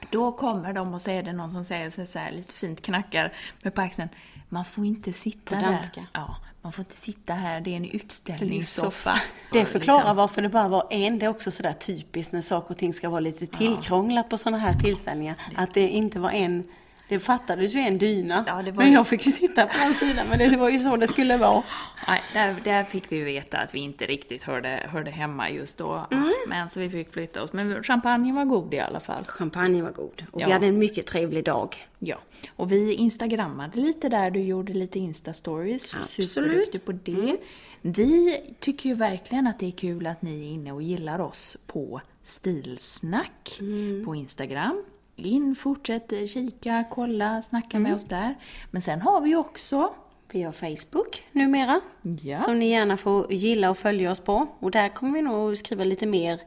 Då 0.10 0.32
kommer 0.32 0.74
de 0.74 0.94
och 0.94 1.02
säger 1.02 1.24
det 1.24 1.34
någon 1.34 1.52
som 1.52 1.66
säger 1.66 2.06
så 2.06 2.20
här 2.20 2.32
lite 2.32 2.54
fint 2.54 2.82
knackar 2.82 3.34
med 3.62 3.74
på 3.74 3.82
axeln. 3.82 4.10
Man 4.50 4.66
får 4.66 4.86
inte 4.86 5.14
sitta 5.14 5.56
På 5.56 5.62
där. 5.62 5.72
danska. 5.72 6.06
Ja, 6.14 6.36
man 6.62 6.72
får 6.72 6.82
inte 6.82 6.96
sitta 6.96 7.34
här. 7.34 7.62
Det 7.62 7.72
är 7.72 7.78
en 7.78 7.86
utställningssoffa. 7.86 9.22
Det 9.52 9.66
förklarar 9.66 10.00
Liksom. 10.00 10.16
varför 10.18 10.42
det 10.42 10.50
bara 10.50 10.68
var 10.68 10.88
en. 10.90 11.20
Det 11.20 11.26
är 11.26 11.30
också 11.30 11.52
sådär 11.52 11.74
typiskt 11.74 12.32
när 12.34 12.42
saker 12.42 12.72
och 12.72 12.78
ting 12.78 12.94
ska 12.94 13.10
vara 13.10 13.20
lite 13.20 13.46
tillkrånglat 13.46 14.30
på 14.30 14.38
sådana 14.38 14.58
här 14.58 14.74
tillställningar. 14.74 15.36
Att 15.56 15.74
det 15.74 15.88
inte 15.90 16.20
var 16.20 16.32
en... 16.32 16.64
Det 17.12 17.20
fattades 17.20 17.74
ju 17.76 17.80
en 17.80 17.98
dyna. 17.98 18.44
Ja, 18.48 18.62
men 18.76 18.88
ju- 18.88 18.94
jag 18.94 19.08
fick 19.08 19.26
ju 19.26 19.32
sitta 19.32 19.66
på 19.68 19.78
en 19.88 19.94
sida. 19.94 20.24
Men 20.30 20.40
det 20.40 20.58
var 20.58 20.70
ju 20.70 20.80
så 20.80 20.96
det 20.98 21.08
skulle 21.08 21.38
vara. 21.38 21.64
Nej, 22.08 22.22
där, 22.34 22.56
där 22.64 22.84
fick 22.84 23.12
vi 23.12 23.24
veta 23.24 23.58
att 23.58 23.76
vi 23.76 23.80
inte 23.80 24.06
riktigt 24.06 24.44
hörde, 24.44 24.88
hörde 24.92 25.12
hemma 25.12 25.50
just 25.50 25.78
då. 25.78 26.08
Mm. 26.12 26.32
Men 26.48 26.70
så 26.70 26.80
vi 26.80 26.90
fick 26.90 27.14
flytta 27.14 27.44
oss. 27.44 27.54
Men 27.54 27.84
champagnen 27.84 28.36
var 28.36 28.46
god 28.46 28.74
i 28.74 28.80
alla 28.80 29.00
fall. 29.00 29.26
Champagne 29.26 29.82
var 29.82 29.92
god. 29.92 30.24
Och 30.32 30.42
Ja. 30.42 30.46
vi 30.48 30.54
hade 30.54 30.68
en 30.68 30.78
mycket 30.80 31.06
trevlig 31.08 31.46
dag. 31.46 31.76
Ja, 32.00 32.18
och 32.56 32.72
vi 32.72 32.94
instagrammade 32.94 33.80
lite 33.80 34.10
där, 34.10 34.32
du 34.32 34.40
gjorde 34.42 34.74
lite 34.74 35.00
instastories, 35.00 35.96
superduktig 36.10 36.86
på 36.86 36.92
det. 36.92 37.38
Vi 37.82 38.42
tycker 38.60 38.90
ju 38.90 38.96
verkligen 38.96 39.48
att 39.48 39.60
det 39.60 39.68
är 39.68 39.72
kul 39.72 40.08
att 40.08 40.22
ni 40.22 40.42
är 40.48 40.54
inne 40.54 40.72
och 40.72 40.82
gillar 40.82 41.20
oss 41.20 41.58
på 41.68 42.02
Stilsnack 42.24 43.60
på 44.06 44.16
Instagram. 44.16 44.84
In, 45.26 45.56
fortsätt 45.56 46.14
kika, 46.30 46.84
kolla, 46.92 47.42
snacka 47.42 47.80
med 47.80 47.94
oss 47.94 48.06
där. 48.06 48.36
Men 48.72 48.82
sen 48.82 49.02
har 49.02 49.22
vi 49.22 49.36
också 49.36 49.94
Vi 50.32 50.44
har 50.44 50.52
Facebook 50.52 51.24
numera. 51.32 51.82
Ja. 52.22 52.38
Som 52.38 52.60
ni 52.60 52.70
gärna 52.70 52.98
får 52.98 53.34
gilla 53.34 53.70
och 53.70 53.78
följa 53.78 54.12
oss 54.12 54.20
på. 54.20 54.48
Och 54.60 54.72
där 54.72 54.90
kommer 54.90 55.14
vi 55.14 55.22
nog 55.22 55.58
skriva 55.58 55.84
lite 55.84 56.06
mer 56.06 56.40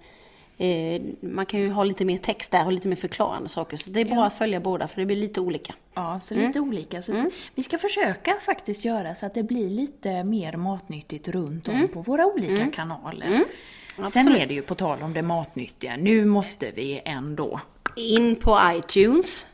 Eh, 0.56 1.02
man 1.20 1.46
kan 1.46 1.60
ju 1.60 1.70
ha 1.70 1.84
lite 1.84 2.04
mer 2.04 2.18
text 2.18 2.50
där 2.50 2.66
och 2.66 2.72
lite 2.72 2.88
mer 2.88 2.96
förklarande 2.96 3.48
saker. 3.48 3.76
Så 3.76 3.90
det 3.90 4.00
är 4.00 4.04
bra 4.04 4.24
att 4.24 4.34
följa 4.34 4.60
båda 4.60 4.88
för 4.88 5.00
det 5.00 5.06
blir 5.06 5.16
lite 5.16 5.40
olika. 5.40 5.74
Ja, 5.94 6.20
så 6.20 6.34
lite 6.34 6.60
olika. 6.60 7.02
Så 7.02 7.18
att 7.18 7.26
Vi 7.54 7.62
ska 7.62 7.78
försöka 7.78 8.36
faktiskt 8.40 8.84
göra 8.84 9.14
så 9.14 9.26
att 9.26 9.34
det 9.34 9.42
blir 9.42 9.70
lite 9.70 10.24
mer 10.24 10.56
matnyttigt 10.56 11.28
runt 11.28 11.68
om 11.68 11.88
på 11.92 12.02
våra 12.02 12.26
olika 12.26 12.66
kanaler. 12.70 13.44
Sen 14.10 14.28
är 14.28 14.46
det 14.46 14.54
ju 14.54 14.62
på 14.62 14.74
tal 14.74 15.02
om 15.02 15.12
det 15.12 15.22
matnyttiga, 15.22 15.96
nu 15.96 16.24
måste 16.24 16.70
vi 16.70 17.02
ändå 17.04 17.60
In 17.96 18.36
på 18.36 18.58
iTunes. 18.72 19.46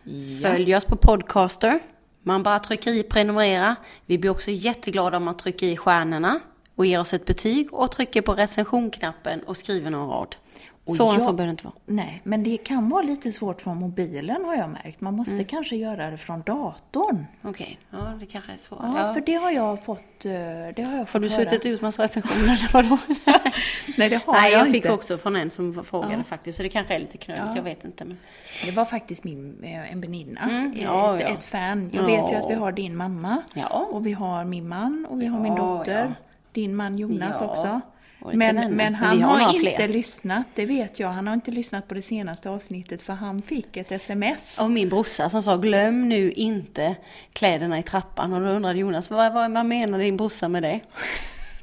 Följ 0.42 0.76
oss 0.76 0.84
på 0.84 0.96
Podcaster. 0.96 1.80
Man 2.22 2.42
bara 2.42 2.58
trycker 2.58 2.90
i 2.90 3.02
prenumerera. 3.02 3.76
Vi 4.06 4.18
blir 4.18 4.30
också 4.30 4.50
jätteglada 4.50 5.16
om 5.16 5.24
man 5.24 5.36
trycker 5.36 5.66
i 5.66 5.76
stjärnorna 5.76 6.40
och 6.74 6.86
ger 6.86 7.00
oss 7.00 7.14
ett 7.14 7.26
betyg 7.26 7.74
och 7.74 7.92
trycker 7.92 8.22
på 8.22 8.34
recensionknappen 8.34 9.42
och 9.42 9.56
skriver 9.56 9.90
någon 9.90 10.08
rad. 10.08 10.36
Och 10.84 10.96
så 10.96 11.02
jag- 11.02 11.12
så 11.12 11.18
behöver 11.32 11.44
det 11.44 11.50
inte 11.50 11.64
vara. 11.64 11.74
Nej, 11.86 12.20
men 12.24 12.42
det 12.42 12.56
kan 12.56 12.88
vara 12.88 13.02
lite 13.02 13.32
svårt 13.32 13.60
från 13.60 13.76
mobilen 13.76 14.44
har 14.44 14.54
jag 14.54 14.70
märkt. 14.70 15.00
Man 15.00 15.14
Mm. 15.14 15.16
måste 15.16 15.44
kanske 15.44 15.76
göra 15.76 16.10
det 16.10 16.16
från 16.16 16.42
datorn. 16.42 17.26
Okej, 17.42 17.78
ja 17.90 17.98
det 18.20 18.26
kanske 18.26 18.52
är 18.52 18.56
svårt. 18.56 18.78
Ja, 18.82 19.06
Ja. 19.06 19.14
för 19.14 19.20
det 19.20 19.34
har 19.34 19.50
jag 19.50 19.84
fått, 19.84 20.24
eh, 20.24 20.30
det 20.76 20.82
har 20.82 20.90
jag 20.92 20.98
Har 20.98 21.04
fått 21.04 21.22
du 21.22 21.28
höra. 21.28 21.44
suttit 21.44 21.66
ut 21.66 21.80
massa 21.82 22.02
recensioner 22.02 22.44
eller 22.44 22.72
vadå? 22.72 22.98
Nej, 23.98 24.08
det 24.08 24.16
har 24.26 24.32
Nej, 24.32 24.52
jag, 24.52 24.60
jag 24.60 24.66
fick 24.66 24.74
inte. 24.84 24.92
också 24.92 25.18
från 25.18 25.36
en 25.36 25.50
som 25.50 25.84
frågade 25.84 26.24
faktiskt, 26.24 26.56
så 26.56 26.62
det 26.62 26.68
kanske 26.68 26.94
är 26.94 26.98
lite 27.00 27.18
knöligt, 27.18 27.44
Ja. 27.46 27.56
jag 27.56 27.62
vet 27.62 27.84
inte. 27.84 28.04
Men... 28.04 28.18
Det 28.64 28.70
var 28.70 28.84
faktiskt 28.84 29.24
min, 29.24 29.64
eh, 29.64 29.92
en 29.92 30.00
väninna, 30.00 30.40
Mm, 30.40 30.72
ett, 30.72 30.78
ja, 30.82 31.20
ja. 31.20 31.28
ett 31.28 31.44
fan. 31.44 31.90
Jag 31.92 32.02
Ja. 32.02 32.06
vet 32.06 32.32
ju 32.32 32.36
att 32.36 32.50
vi 32.50 32.54
har 32.54 32.72
din 32.72 32.96
mamma, 32.96 33.42
Ja. 33.54 33.88
och 33.90 34.06
vi 34.06 34.12
har 34.12 34.44
min 34.44 34.68
man, 34.68 35.06
och 35.10 35.20
vi 35.22 35.26
har 35.26 35.40
min 35.40 35.56
Ja, 35.56 35.66
dotter. 35.68 36.04
ja. 36.04 36.12
Din 36.52 36.76
man 36.76 36.98
Jonas 36.98 37.36
Ja. 37.40 37.46
också. 37.46 37.80
Men, 38.24 38.56
men 38.56 38.76
Men 38.76 38.94
han 38.94 39.22
har 39.22 39.38
har, 39.38 39.54
inte 39.54 39.76
fler. 39.76 39.88
lyssnat, 39.88 40.46
det 40.54 40.66
vet 40.66 41.00
jag. 41.00 41.08
Han 41.08 41.26
har 41.26 41.34
inte 41.34 41.50
lyssnat 41.50 41.88
på 41.88 41.94
det 41.94 42.02
senaste 42.02 42.50
avsnittet 42.50 43.02
för 43.02 43.12
han 43.12 43.42
fick 43.42 43.76
ett 43.76 43.92
sms. 43.92 44.58
Och 44.60 44.70
min 44.70 44.88
brorsa 44.88 45.30
som 45.30 45.42
sa 45.42 45.56
glöm 45.56 46.08
nu 46.08 46.32
inte 46.32 46.96
kläderna 47.32 47.78
i 47.78 47.82
trappan. 47.82 48.32
Och 48.32 48.40
då 48.40 48.46
undrade 48.46 48.78
Jonas, 48.78 49.10
vad, 49.10 49.32
vad, 49.32 49.52
vad 49.52 49.66
menar 49.66 49.98
din 49.98 50.16
brorsa 50.16 50.48
med 50.48 50.62
det? 50.62 50.80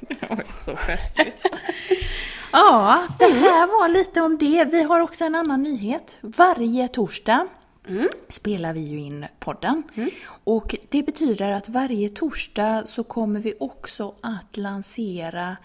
Det 0.00 0.28
var 0.28 0.44
så 0.58 0.76
festligt. 0.76 1.36
ja, 2.52 3.02
det 3.18 3.24
här 3.24 3.66
var 3.66 3.88
lite 3.88 4.20
om 4.20 4.38
det. 4.38 4.64
Vi 4.64 4.82
har 4.82 5.00
också 5.00 5.24
en 5.24 5.34
annan 5.34 5.62
nyhet. 5.62 6.16
Varje 6.20 6.88
torsdag 6.88 7.46
spelar 8.28 8.72
vi 8.72 8.80
ju 8.80 8.98
in 9.00 9.26
podden. 9.38 9.82
Och 10.44 10.76
det 10.88 11.02
betyder 11.02 11.50
att 11.50 11.68
varje 11.68 12.08
torsdag 12.08 12.82
så 12.86 13.04
kommer 13.04 13.40
vi 13.40 13.54
också 13.60 14.14
att 14.20 14.56
lansera 14.56 15.56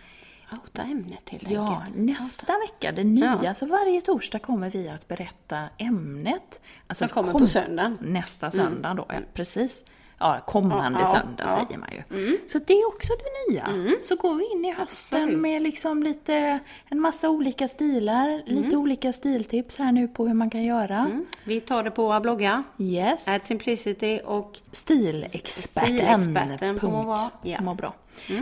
Outa 0.64 0.82
ämnet 0.82 1.30
helt 1.30 1.50
Ja, 1.52 1.76
enkelt. 1.78 1.96
nästa 1.98 2.54
vecka, 2.60 2.92
det 2.92 3.04
nya. 3.04 3.40
Ja. 3.44 3.54
Så 3.54 3.66
varje 3.66 4.02
torsdag 4.02 4.40
kommer 4.40 4.70
vi 4.70 4.90
att 4.90 5.08
berätta 5.08 5.58
ämnet. 5.78 6.62
Alltså, 6.88 7.06
Som 7.06 7.14
kommer 7.14 7.32
kom- 7.32 7.42
på 7.42 7.48
söndagen. 7.48 7.98
Nästa 8.02 8.52
söndag 8.52 8.94
då, 8.94 9.06
ja, 9.10 9.16
precis. 9.34 9.84
Ja, 10.20 10.40
kommande 10.48 11.00
Ja, 11.00 11.06
ja, 11.14 11.20
söndag 11.22 11.44
ja. 11.60 11.66
säger 11.68 11.80
man 11.80 11.90
ju. 11.92 12.38
Så 12.48 12.60
det 12.60 12.74
är 12.74 12.88
också 12.88 13.14
det 13.14 13.54
nya. 13.54 13.94
Så 14.04 14.16
går 14.16 14.36
vi 14.36 14.52
in 14.52 14.66
i 14.66 14.74
hösten 14.74 15.22
Absolut. 15.24 15.40
med 15.40 15.62
liksom 15.62 16.04
lite, 16.04 16.60
en 16.90 17.00
massa 17.00 17.30
olika 17.30 17.68
stilar, 17.68 18.44
lite 18.46 18.78
olika 18.78 19.14
stiltips 19.14 19.78
här 19.78 19.92
nu 19.92 20.08
på 20.08 20.28
hur 20.28 20.34
man 20.34 20.50
kan 20.50 20.64
göra. 20.64 21.22
Vi 21.44 21.60
tar 21.62 21.84
det 21.84 21.92
på 21.92 22.04
våra 22.06 22.20
bloggar. 22.20 22.64
Yes. 22.78 23.28
Ad 23.28 23.40
Simplicity 23.46 24.20
och 24.26 24.60
Stilexperten. 24.72 25.98
Stilexperten 26.22 26.80
på 26.80 26.88
punkt. 26.92 27.06
vara, 27.08 27.30
ja. 27.42 27.62
Må 27.62 27.74
bra. 27.74 27.94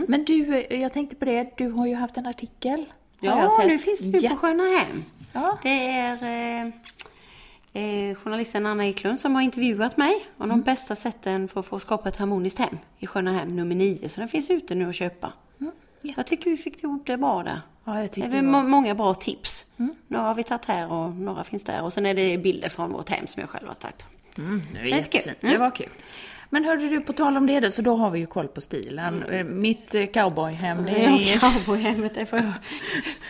Men 0.08 0.24
du, 0.24 0.54
eh, 0.56 0.80
jag 0.80 0.92
tänkte 0.92 1.16
på 1.16 1.24
det, 1.24 1.50
du 1.56 1.68
har 1.70 1.86
ju 1.86 1.94
haft 1.94 2.16
en 2.16 2.26
artikel. 2.26 2.84
Ja, 3.20 3.64
nu 3.66 3.78
finns 3.78 4.00
det 4.00 4.18
ju 4.18 4.28
på 4.28 4.36
Sköna 4.36 4.62
Hem. 4.64 5.04
Ja. 5.32 5.58
Det 5.62 5.88
är 5.88 6.22
eh, 6.22 6.72
eh, 7.82 8.14
journalisten 8.14 8.66
Anna 8.66 8.86
Eklund 8.86 9.18
som 9.18 9.34
har 9.34 9.42
intervjuat 9.42 9.96
mig 9.96 10.26
om 10.38 10.48
de 10.48 10.60
bästa 10.60 10.94
sätten 10.96 11.48
för 11.48 11.60
att 11.60 11.66
få 11.66 11.78
skapa 11.78 12.08
ett 12.08 12.16
harmoniskt 12.16 12.58
hem 12.58 12.78
i 12.98 13.06
Sköna 13.06 13.32
Hem 13.32 13.56
nummer 13.56 13.74
9. 13.74 14.08
Så 14.08 14.20
den 14.20 14.28
finns 14.28 14.50
ute 14.50 14.74
nu 14.74 14.88
att 14.88 14.94
köpa. 14.94 15.32
Jag 16.04 16.26
tycker 16.26 16.50
vi 16.50 16.56
fick 16.56 16.82
ihop 16.84 17.06
det 17.06 17.16
bra 17.16 17.42
där. 17.42 17.60
Ja, 17.84 18.00
jag 18.00 18.10
Det 18.30 18.36
är 18.38 18.42
må- 18.42 18.62
många 18.62 18.94
bra 18.94 19.14
tips. 19.14 19.64
Några 20.08 20.24
har 20.26 20.34
vi 20.34 20.42
tagit 20.42 20.64
här 20.64 20.92
och 20.92 21.12
några 21.12 21.44
finns 21.44 21.62
där. 21.64 21.82
Och 21.82 21.92
sen 21.92 22.06
är 22.06 22.14
det 22.14 22.38
bilder 22.38 22.68
från 22.68 22.92
vårt 22.92 23.08
hem 23.08 23.26
som 23.26 23.40
jag 23.40 23.50
själv 23.50 23.68
har 23.68 23.74
tagit. 23.74 24.04
Mm, 24.38 24.62
det, 24.72 24.78
var 24.78 24.84
Så 24.86 24.90
det 24.90 24.96
jättefint. 25.16 25.58
var 25.60 25.70
kul. 25.70 25.88
Men 26.52 26.64
hörde 26.64 26.88
du, 26.88 27.00
på 27.00 27.12
tal 27.12 27.36
om 27.36 27.46
det, 27.46 27.60
då, 27.60 27.70
så 27.70 27.82
då 27.82 27.96
har 27.96 28.10
vi 28.10 28.18
ju 28.18 28.26
koll 28.26 28.48
på 28.48 28.60
stilen. 28.60 29.22
Eh, 29.22 29.44
Mitt 29.44 29.94
eh, 29.94 30.06
cowboyhem, 30.06 30.84
det 30.84 31.04
är... 31.04 31.32
Ja, 31.32 31.40
cowboyhemmet, 31.40 32.14
det 32.14 32.26
får 32.26 32.38
jag 32.38 32.52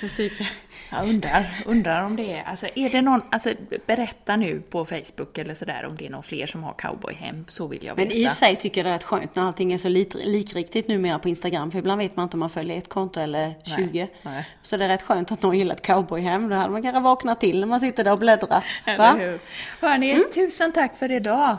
försöka. 0.00 0.44
Jag 0.90 1.08
undrar, 1.08 1.46
undrar 1.66 2.02
om 2.02 2.16
det 2.16 2.32
är... 2.32 2.42
Alltså, 2.42 2.66
är 2.74 2.90
det 2.90 3.02
någon... 3.02 3.22
Alltså, 3.30 3.52
berätta 3.86 4.36
nu 4.36 4.60
på 4.60 4.84
Facebook 4.84 5.38
eller 5.38 5.54
sådär 5.54 5.84
om 5.86 5.96
det 5.96 6.06
är 6.06 6.10
någon 6.10 6.22
fler 6.22 6.46
som 6.46 6.62
har 6.62 6.72
cowboyhem, 6.72 7.44
så 7.48 7.66
vill 7.66 7.84
jag 7.84 7.94
veta. 7.94 8.08
Men 8.08 8.18
i 8.18 8.26
och 8.26 8.30
för 8.30 8.36
sig 8.36 8.56
tycker 8.56 8.80
jag 8.80 8.86
det 8.86 8.90
är 8.90 8.94
rätt 8.94 9.04
skönt 9.04 9.34
när 9.34 9.42
allting 9.42 9.72
är 9.72 9.78
så 9.78 9.88
likriktigt 9.88 10.88
numera 10.88 11.18
på 11.18 11.28
Instagram. 11.28 11.70
För 11.70 11.78
ibland 11.78 11.98
vet 11.98 12.16
man 12.16 12.22
inte 12.22 12.34
om 12.36 12.40
man 12.40 12.50
följer 12.50 12.78
ett 12.78 12.88
konto 12.88 13.20
eller 13.20 13.54
20. 13.76 14.08
nej. 14.22 14.48
Så 14.62 14.76
det 14.76 14.84
är 14.84 14.88
rätt 14.88 15.02
skönt 15.02 15.32
att 15.32 15.42
någon 15.42 15.58
gillar 15.58 15.74
ett 15.74 15.86
cowboyhem. 15.86 16.48
Då 16.48 16.56
hade 16.56 16.70
man 16.70 16.82
kanske 16.82 17.00
vaknat 17.00 17.40
till 17.40 17.60
när 17.60 17.66
man 17.66 17.80
sitter 17.80 18.04
där 18.04 18.12
och 18.12 18.18
bläddrar. 18.18 18.64
Va? 18.98 19.38
Hörni, 19.80 20.24
tusen 20.34 20.72
tack 20.72 20.96
för 20.96 21.12
idag. 21.12 21.58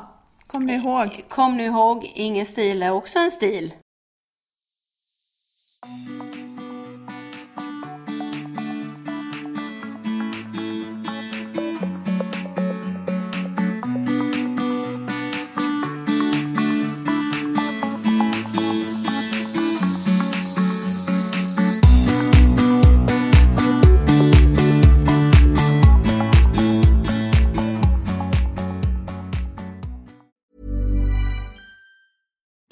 Kom 0.53 0.65
nu 0.65 0.73
ihåg. 0.73 1.23
Kom 1.29 1.57
nu 1.57 1.65
ihåg, 1.65 2.11
ingen 2.15 2.45
stil 2.45 2.83
är 2.83 2.91
också 2.91 3.19
en 3.19 3.31
stil. 3.31 3.73